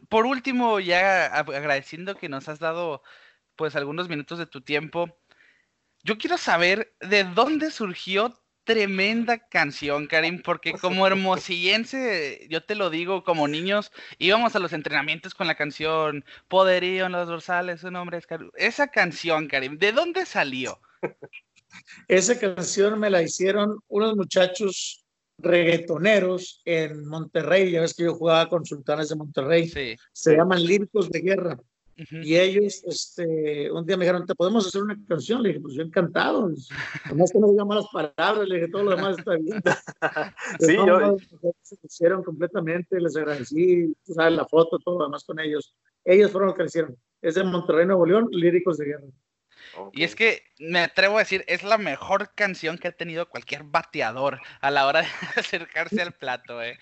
por 0.10 0.26
último, 0.26 0.80
ya 0.80 1.28
agradeciendo 1.28 2.16
que 2.16 2.30
nos 2.30 2.48
has 2.50 2.60
dado 2.60 3.04
pues 3.56 3.76
algunos 3.76 4.10
minutos 4.10 4.40
de 4.40 4.48
tu 4.48 4.62
tiempo, 4.62 5.18
yo 6.04 6.18
quiero 6.18 6.38
saber 6.38 6.96
de 7.02 7.24
dónde 7.24 7.72
surgió 7.72 8.40
tremenda 8.66 9.38
canción, 9.48 10.08
Karim, 10.08 10.42
porque 10.42 10.74
como 10.74 11.08
hermosillense, 11.08 12.48
yo 12.50 12.64
te 12.64 12.76
lo 12.76 12.90
digo, 12.90 13.24
como 13.24 13.48
niños, 13.48 13.92
íbamos 14.18 14.56
a 14.56 14.60
los 14.60 14.74
entrenamientos 14.74 15.34
con 15.34 15.48
la 15.48 15.56
canción 15.56 16.26
Poderío 16.48 17.06
en 17.06 17.14
los 17.14 17.28
dorsales, 17.28 17.82
su 17.82 17.92
nombre 17.92 18.18
es 18.18 18.28
Karim. 18.28 18.52
Esa 18.56 18.88
canción, 18.88 19.48
Karim, 19.48 19.78
¿de 19.78 19.92
dónde 19.92 20.26
salió? 20.26 20.80
Esa 22.08 22.40
canción 22.40 23.00
me 23.00 23.10
la 23.10 23.22
hicieron 23.22 23.80
unos 23.88 24.16
muchachos 24.16 25.06
reggaetoneros 25.38 26.62
en 26.66 27.06
Monterrey, 27.08 27.72
ya 27.72 27.82
ves 27.82 27.94
que 27.94 28.04
yo 28.04 28.16
jugaba 28.16 28.50
con 28.50 28.66
Sultanes 28.66 29.10
de 29.10 29.16
Monterrey, 29.16 29.68
se 29.68 30.36
llaman 30.36 30.64
Líricos 30.64 31.10
de 31.10 31.20
Guerra. 31.20 31.60
Y 31.96 32.36
ellos, 32.36 32.84
este, 32.86 33.72
un 33.72 33.86
día 33.86 33.96
me 33.96 34.04
dijeron, 34.06 34.26
¿te 34.26 34.36
podemos 34.36 34.68
hacer 34.68 34.84
una 34.84 34.98
canción? 35.08 35.42
Le 35.42 35.50
dije, 35.50 35.62
pues 35.62 35.76
yo 35.76 35.84
encantado. 35.84 36.52
Además 37.06 37.32
que 37.32 37.40
no 37.40 37.50
diga 37.50 37.64
malas 37.64 37.86
palabras, 37.92 38.48
le 38.48 38.56
dije, 38.56 38.68
todo 38.68 38.84
lo 38.84 38.96
demás 38.96 39.18
está 39.18 39.36
bien. 39.36 39.62
sí, 40.60 40.76
yo... 40.76 41.18
Se 41.62 41.78
hicieron 41.84 42.24
completamente, 42.24 43.00
les 43.00 43.16
agradecí, 43.16 43.96
tú 44.06 44.14
sabes, 44.14 44.34
la 44.34 44.46
foto, 44.46 44.78
todo 44.80 45.00
lo 45.00 45.06
demás 45.06 45.24
con 45.24 45.40
ellos. 45.40 45.74
Ellos 46.04 46.32
fueron 46.32 46.50
los 46.50 46.58
que 46.58 46.66
hicieron. 46.66 46.98
Es 47.22 47.36
de 47.36 47.44
Monterrey, 47.44 47.86
Nuevo 47.86 48.06
León, 48.06 48.28
Líricos 48.32 48.78
de 48.78 48.86
Guerra. 48.86 49.08
Y 49.94 50.04
es 50.04 50.16
que 50.16 50.44
me 50.60 50.80
atrevo 50.80 51.16
a 51.16 51.20
decir, 51.20 51.44
es 51.48 51.64
la 51.64 51.78
mejor 51.78 52.34
canción 52.36 52.78
que 52.78 52.88
ha 52.88 52.92
tenido 52.92 53.30
cualquier 53.30 53.64
bateador 53.64 54.40
a 54.62 54.72
la 54.72 54.88
hora 54.88 55.02
de 55.02 55.08
acercarse 55.38 56.02
al 56.02 56.14
plato, 56.14 56.62
eh. 56.62 56.78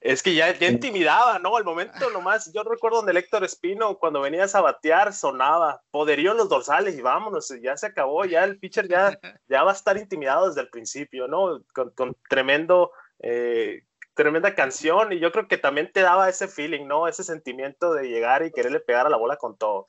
Es 0.00 0.22
que 0.22 0.34
ya, 0.34 0.58
ya 0.58 0.68
intimidaba, 0.68 1.38
¿no? 1.38 1.56
Al 1.56 1.64
momento 1.64 2.08
nomás, 2.10 2.50
yo 2.54 2.62
recuerdo 2.62 2.98
donde 3.02 3.18
Héctor 3.18 3.44
Espino, 3.44 3.98
cuando 3.98 4.22
venías 4.22 4.54
a 4.54 4.62
batear, 4.62 5.12
sonaba, 5.12 5.82
poderío 5.90 6.32
en 6.32 6.38
los 6.38 6.48
dorsales 6.48 6.96
y 6.96 7.02
vámonos, 7.02 7.52
ya 7.60 7.76
se 7.76 7.86
acabó, 7.86 8.24
ya 8.24 8.44
el 8.44 8.58
pitcher 8.58 8.88
ya, 8.88 9.18
ya 9.46 9.62
va 9.62 9.72
a 9.72 9.74
estar 9.74 9.98
intimidado 9.98 10.48
desde 10.48 10.62
el 10.62 10.70
principio, 10.70 11.28
¿no? 11.28 11.62
Con, 11.74 11.90
con 11.90 12.16
tremendo, 12.30 12.92
eh, 13.18 13.84
tremenda 14.14 14.54
canción 14.54 15.12
y 15.12 15.20
yo 15.20 15.30
creo 15.32 15.46
que 15.46 15.58
también 15.58 15.90
te 15.92 16.00
daba 16.00 16.30
ese 16.30 16.48
feeling, 16.48 16.86
¿no? 16.86 17.06
Ese 17.06 17.22
sentimiento 17.22 17.92
de 17.92 18.08
llegar 18.08 18.42
y 18.42 18.52
quererle 18.52 18.80
pegar 18.80 19.06
a 19.06 19.10
la 19.10 19.18
bola 19.18 19.36
con 19.36 19.58
todo. 19.58 19.86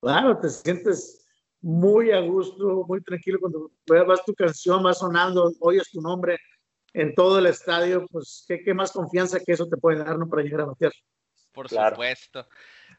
Claro, 0.00 0.38
te 0.38 0.48
sientes 0.48 1.26
muy 1.60 2.12
a 2.12 2.20
gusto, 2.20 2.84
muy 2.86 3.02
tranquilo 3.02 3.40
cuando 3.40 3.68
vas 4.06 4.24
tu 4.24 4.32
canción, 4.34 4.86
va 4.86 4.94
sonando, 4.94 5.50
oyes 5.58 5.90
tu 5.90 6.00
nombre 6.00 6.38
en 6.94 7.14
todo 7.14 7.40
el 7.40 7.46
estadio, 7.46 8.06
pues 8.10 8.46
qué, 8.48 8.72
más 8.72 8.92
confianza 8.92 9.40
que 9.40 9.52
eso 9.52 9.68
te 9.68 9.76
puede 9.76 10.02
dar 10.02 10.16
¿no? 10.16 10.28
para 10.28 10.42
llegar 10.42 10.62
a 10.62 10.66
batear. 10.66 10.92
Por 11.52 11.68
supuesto. 11.68 12.48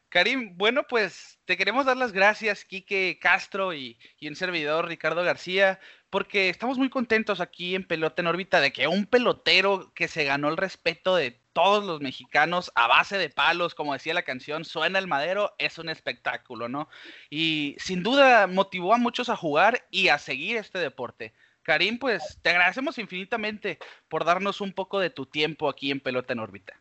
Karim, 0.10 0.56
bueno, 0.56 0.84
pues 0.88 1.40
te 1.46 1.58
queremos 1.58 1.86
dar 1.86 1.98
las 1.98 2.12
gracias, 2.12 2.64
Quique 2.64 3.18
Castro 3.20 3.74
y, 3.74 3.98
y 4.18 4.28
un 4.28 4.36
servidor, 4.36 4.88
Ricardo 4.88 5.24
García, 5.24 5.80
porque 6.10 6.50
estamos 6.50 6.78
muy 6.78 6.90
contentos 6.90 7.42
aquí 7.42 7.76
en 7.76 7.86
Pelota 7.86 8.22
en 8.22 8.28
órbita 8.28 8.62
de 8.62 8.72
que 8.72 8.88
un 8.88 9.06
pelotero 9.06 9.92
que 9.94 10.08
se 10.08 10.24
ganó 10.24 10.48
el 10.48 10.58
respeto 10.58 11.16
de 11.16 11.42
todos 11.56 11.86
los 11.86 12.02
mexicanos 12.02 12.72
a 12.76 12.88
base 12.88 13.18
de 13.18 13.30
palos, 13.30 13.76
como 13.76 13.94
decía 13.94 14.14
la 14.14 14.24
canción, 14.24 14.66
suena 14.66 15.00
el 15.00 15.08
madero, 15.08 15.56
es 15.58 15.78
un 15.78 15.90
espectáculo, 15.90 16.68
¿no? 16.68 16.90
Y 17.30 17.76
sin 17.80 18.04
duda 18.04 18.48
motivó 18.48 18.94
a 18.94 18.98
muchos 18.98 19.30
a 19.30 19.38
jugar 19.38 19.86
y 19.90 20.10
a 20.10 20.18
seguir 20.18 20.58
este 20.58 20.80
deporte. 20.80 21.34
Karim, 21.66 21.98
pues 21.98 22.38
te 22.44 22.52
agradecemos 22.52 22.98
infinitamente 23.00 23.80
por 24.08 24.24
darnos 24.24 24.62
un 24.62 24.72
poco 24.72 25.00
de 25.00 25.10
tu 25.10 25.26
tiempo 25.26 25.68
aquí 25.68 25.90
en 25.90 26.00
Pelota 26.00 26.34
en 26.34 26.40
órbita. 26.40 26.80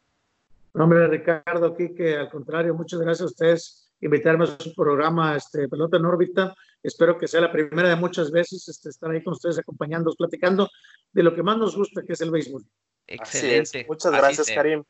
hombre, 0.74 1.08
Ricardo, 1.08 1.66
aquí 1.68 1.94
que 1.94 2.16
al 2.16 2.28
contrario, 2.28 2.74
muchas 2.74 3.00
gracias 3.00 3.22
a 3.22 3.30
ustedes 3.32 3.90
invitarme 4.02 4.44
a 4.44 4.58
su 4.58 4.74
programa 4.74 5.36
este, 5.36 5.68
Pelota 5.68 5.96
en 5.96 6.04
órbita. 6.04 6.54
Espero 6.82 7.16
que 7.16 7.26
sea 7.26 7.40
la 7.40 7.50
primera 7.50 7.88
de 7.88 7.96
muchas 7.96 8.30
veces 8.30 8.68
este, 8.68 8.90
estar 8.90 9.10
ahí 9.10 9.24
con 9.24 9.32
ustedes 9.32 9.58
acompañándonos, 9.58 10.16
platicando 10.16 10.70
de 11.12 11.22
lo 11.22 11.34
que 11.34 11.42
más 11.42 11.56
nos 11.56 11.74
gusta, 11.74 12.02
que 12.02 12.12
es 12.12 12.20
el 12.20 12.30
béisbol. 12.30 12.62
Excelente. 13.06 13.86
Muchas 13.88 14.12
gracias, 14.12 14.50
Karim. 14.54 14.84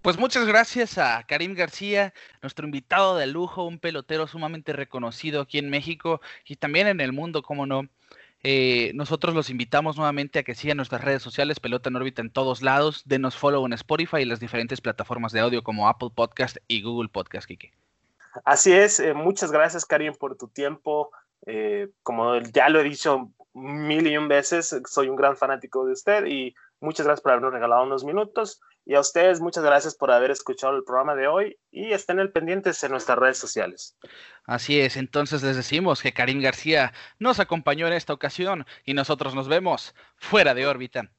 Pues 0.00 0.18
muchas 0.18 0.46
gracias 0.46 0.96
a 0.96 1.24
Karim 1.26 1.54
García, 1.54 2.14
nuestro 2.42 2.64
invitado 2.64 3.16
de 3.16 3.26
lujo, 3.26 3.64
un 3.64 3.78
pelotero 3.78 4.26
sumamente 4.26 4.72
reconocido 4.72 5.42
aquí 5.42 5.58
en 5.58 5.70
México 5.70 6.20
y 6.46 6.56
también 6.56 6.86
en 6.88 7.00
el 7.00 7.12
mundo, 7.12 7.42
como 7.42 7.66
no. 7.66 7.88
Eh, 8.46 8.92
nosotros 8.94 9.34
los 9.34 9.48
invitamos 9.48 9.96
nuevamente 9.96 10.38
a 10.38 10.42
que 10.42 10.54
sigan 10.54 10.76
nuestras 10.76 11.02
redes 11.02 11.22
sociales, 11.22 11.60
Pelota 11.60 11.88
en 11.88 11.96
órbita 11.96 12.20
en 12.20 12.30
todos 12.30 12.60
lados. 12.60 13.02
Denos 13.06 13.36
follow 13.36 13.64
en 13.64 13.72
Spotify 13.72 14.18
y 14.18 14.24
las 14.26 14.38
diferentes 14.38 14.82
plataformas 14.82 15.32
de 15.32 15.40
audio 15.40 15.64
como 15.64 15.88
Apple 15.88 16.10
Podcast 16.14 16.58
y 16.68 16.82
Google 16.82 17.08
Podcast, 17.08 17.46
Kike. 17.46 17.72
Así 18.44 18.70
es, 18.72 19.00
eh, 19.00 19.14
muchas 19.14 19.50
gracias 19.50 19.86
Karim 19.86 20.12
por 20.14 20.36
tu 20.36 20.48
tiempo. 20.48 21.10
Eh, 21.46 21.88
como 22.02 22.38
ya 22.38 22.68
lo 22.68 22.80
he 22.80 22.84
dicho 22.84 23.30
mil 23.54 24.06
y 24.06 24.18
un 24.18 24.28
veces, 24.28 24.78
soy 24.88 25.08
un 25.08 25.16
gran 25.16 25.38
fanático 25.38 25.86
de 25.86 25.92
usted 25.94 26.26
y 26.26 26.54
muchas 26.80 27.06
gracias 27.06 27.22
por 27.22 27.32
habernos 27.32 27.52
regalado 27.52 27.82
unos 27.84 28.04
minutos. 28.04 28.60
Y 28.86 28.94
a 28.94 29.00
ustedes, 29.00 29.40
muchas 29.40 29.64
gracias 29.64 29.94
por 29.94 30.10
haber 30.10 30.30
escuchado 30.30 30.76
el 30.76 30.84
programa 30.84 31.14
de 31.14 31.26
hoy 31.26 31.56
y 31.70 31.92
estén 31.92 32.20
al 32.20 32.32
pendientes 32.32 32.82
en 32.84 32.90
nuestras 32.90 33.18
redes 33.18 33.38
sociales. 33.38 33.96
Así 34.46 34.78
es, 34.78 34.96
entonces 34.96 35.42
les 35.42 35.56
decimos 35.56 36.02
que 36.02 36.12
Karim 36.12 36.42
García 36.42 36.92
nos 37.18 37.40
acompañó 37.40 37.86
en 37.86 37.94
esta 37.94 38.12
ocasión 38.12 38.66
y 38.84 38.92
nosotros 38.92 39.34
nos 39.34 39.48
vemos 39.48 39.94
fuera 40.18 40.52
de 40.52 40.66
órbita. 40.66 41.10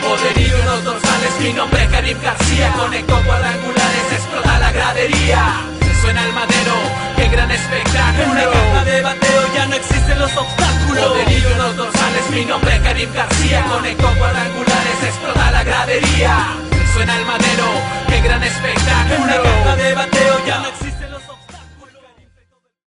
Poderío 0.00 0.56
en 0.56 0.66
los 0.66 0.84
dorsales, 0.84 1.40
mi 1.40 1.52
nombre 1.52 1.82
es 1.82 1.90
Karim 1.90 2.22
García 2.22 2.72
Conecto 2.76 3.14
cuadrangulares, 3.24 4.12
explota 4.12 4.58
la 4.58 4.72
gradería 4.72 5.74
Suena 6.04 6.26
el 6.26 6.32
madero, 6.34 6.74
qué 7.16 7.28
gran 7.28 7.50
espectáculo 7.50 8.24
En 8.24 8.34
la 8.34 8.52
caja 8.52 8.84
de 8.84 9.00
bateo 9.00 9.54
ya 9.54 9.66
no 9.66 9.74
existen 9.76 10.18
los 10.18 10.36
obstáculos 10.36 10.63
Poderío 10.94 11.50
en 11.50 11.58
los 11.58 11.76
dorsales, 11.76 12.30
mi 12.30 12.44
nombre 12.44 12.80
Karim 12.82 13.12
García. 13.12 13.64
Conecto 13.64 14.08
cuadrangulares, 14.18 15.02
explota 15.02 15.50
la 15.50 15.64
gradería. 15.64 16.56
Suena 16.94 17.16
el 17.18 17.26
madero, 17.26 17.64
qué 18.08 18.20
gran 18.20 18.42
espectáculo. 18.42 19.16
En 19.16 19.26
la 19.26 19.42
caja 19.42 19.76
de 19.76 19.94
bateo 19.94 20.46
ya 20.46 20.58
no 20.60 20.68
existe 20.68 21.04